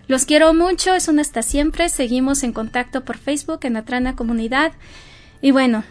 Los 0.08 0.26
quiero 0.26 0.54
mucho, 0.54 0.94
es 0.94 1.08
un 1.08 1.20
hasta 1.20 1.42
siempre. 1.42 1.88
Seguimos 1.90 2.44
en 2.44 2.54
contacto 2.54 3.06
por 3.06 3.18
Facebook 3.18 3.60
en 3.64 3.78
Atrana 3.78 4.16
Comunidad. 4.16 4.74
Y 5.42 5.52
bueno, 5.52 5.84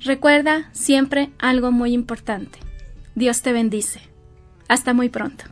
recuerda 0.00 0.68
siempre 0.72 1.30
algo 1.38 1.72
muy 1.72 1.92
importante. 1.92 2.58
Dios 3.14 3.42
te 3.42 3.52
bendice. 3.52 4.00
Hasta 4.68 4.92
muy 4.92 5.08
pronto. 5.08 5.51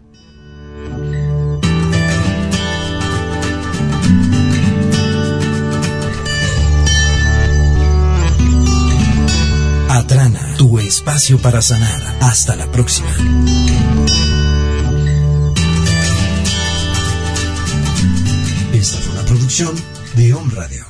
Atrana, 9.92 10.54
tu 10.56 10.78
espacio 10.78 11.38
para 11.38 11.60
sanar. 11.60 12.00
Hasta 12.20 12.54
la 12.54 12.70
próxima. 12.70 13.10
Esta 18.72 18.98
fue 18.98 19.12
una 19.14 19.22
producción 19.22 19.74
de 20.14 20.32
Home 20.32 20.54
Radio. 20.54 20.89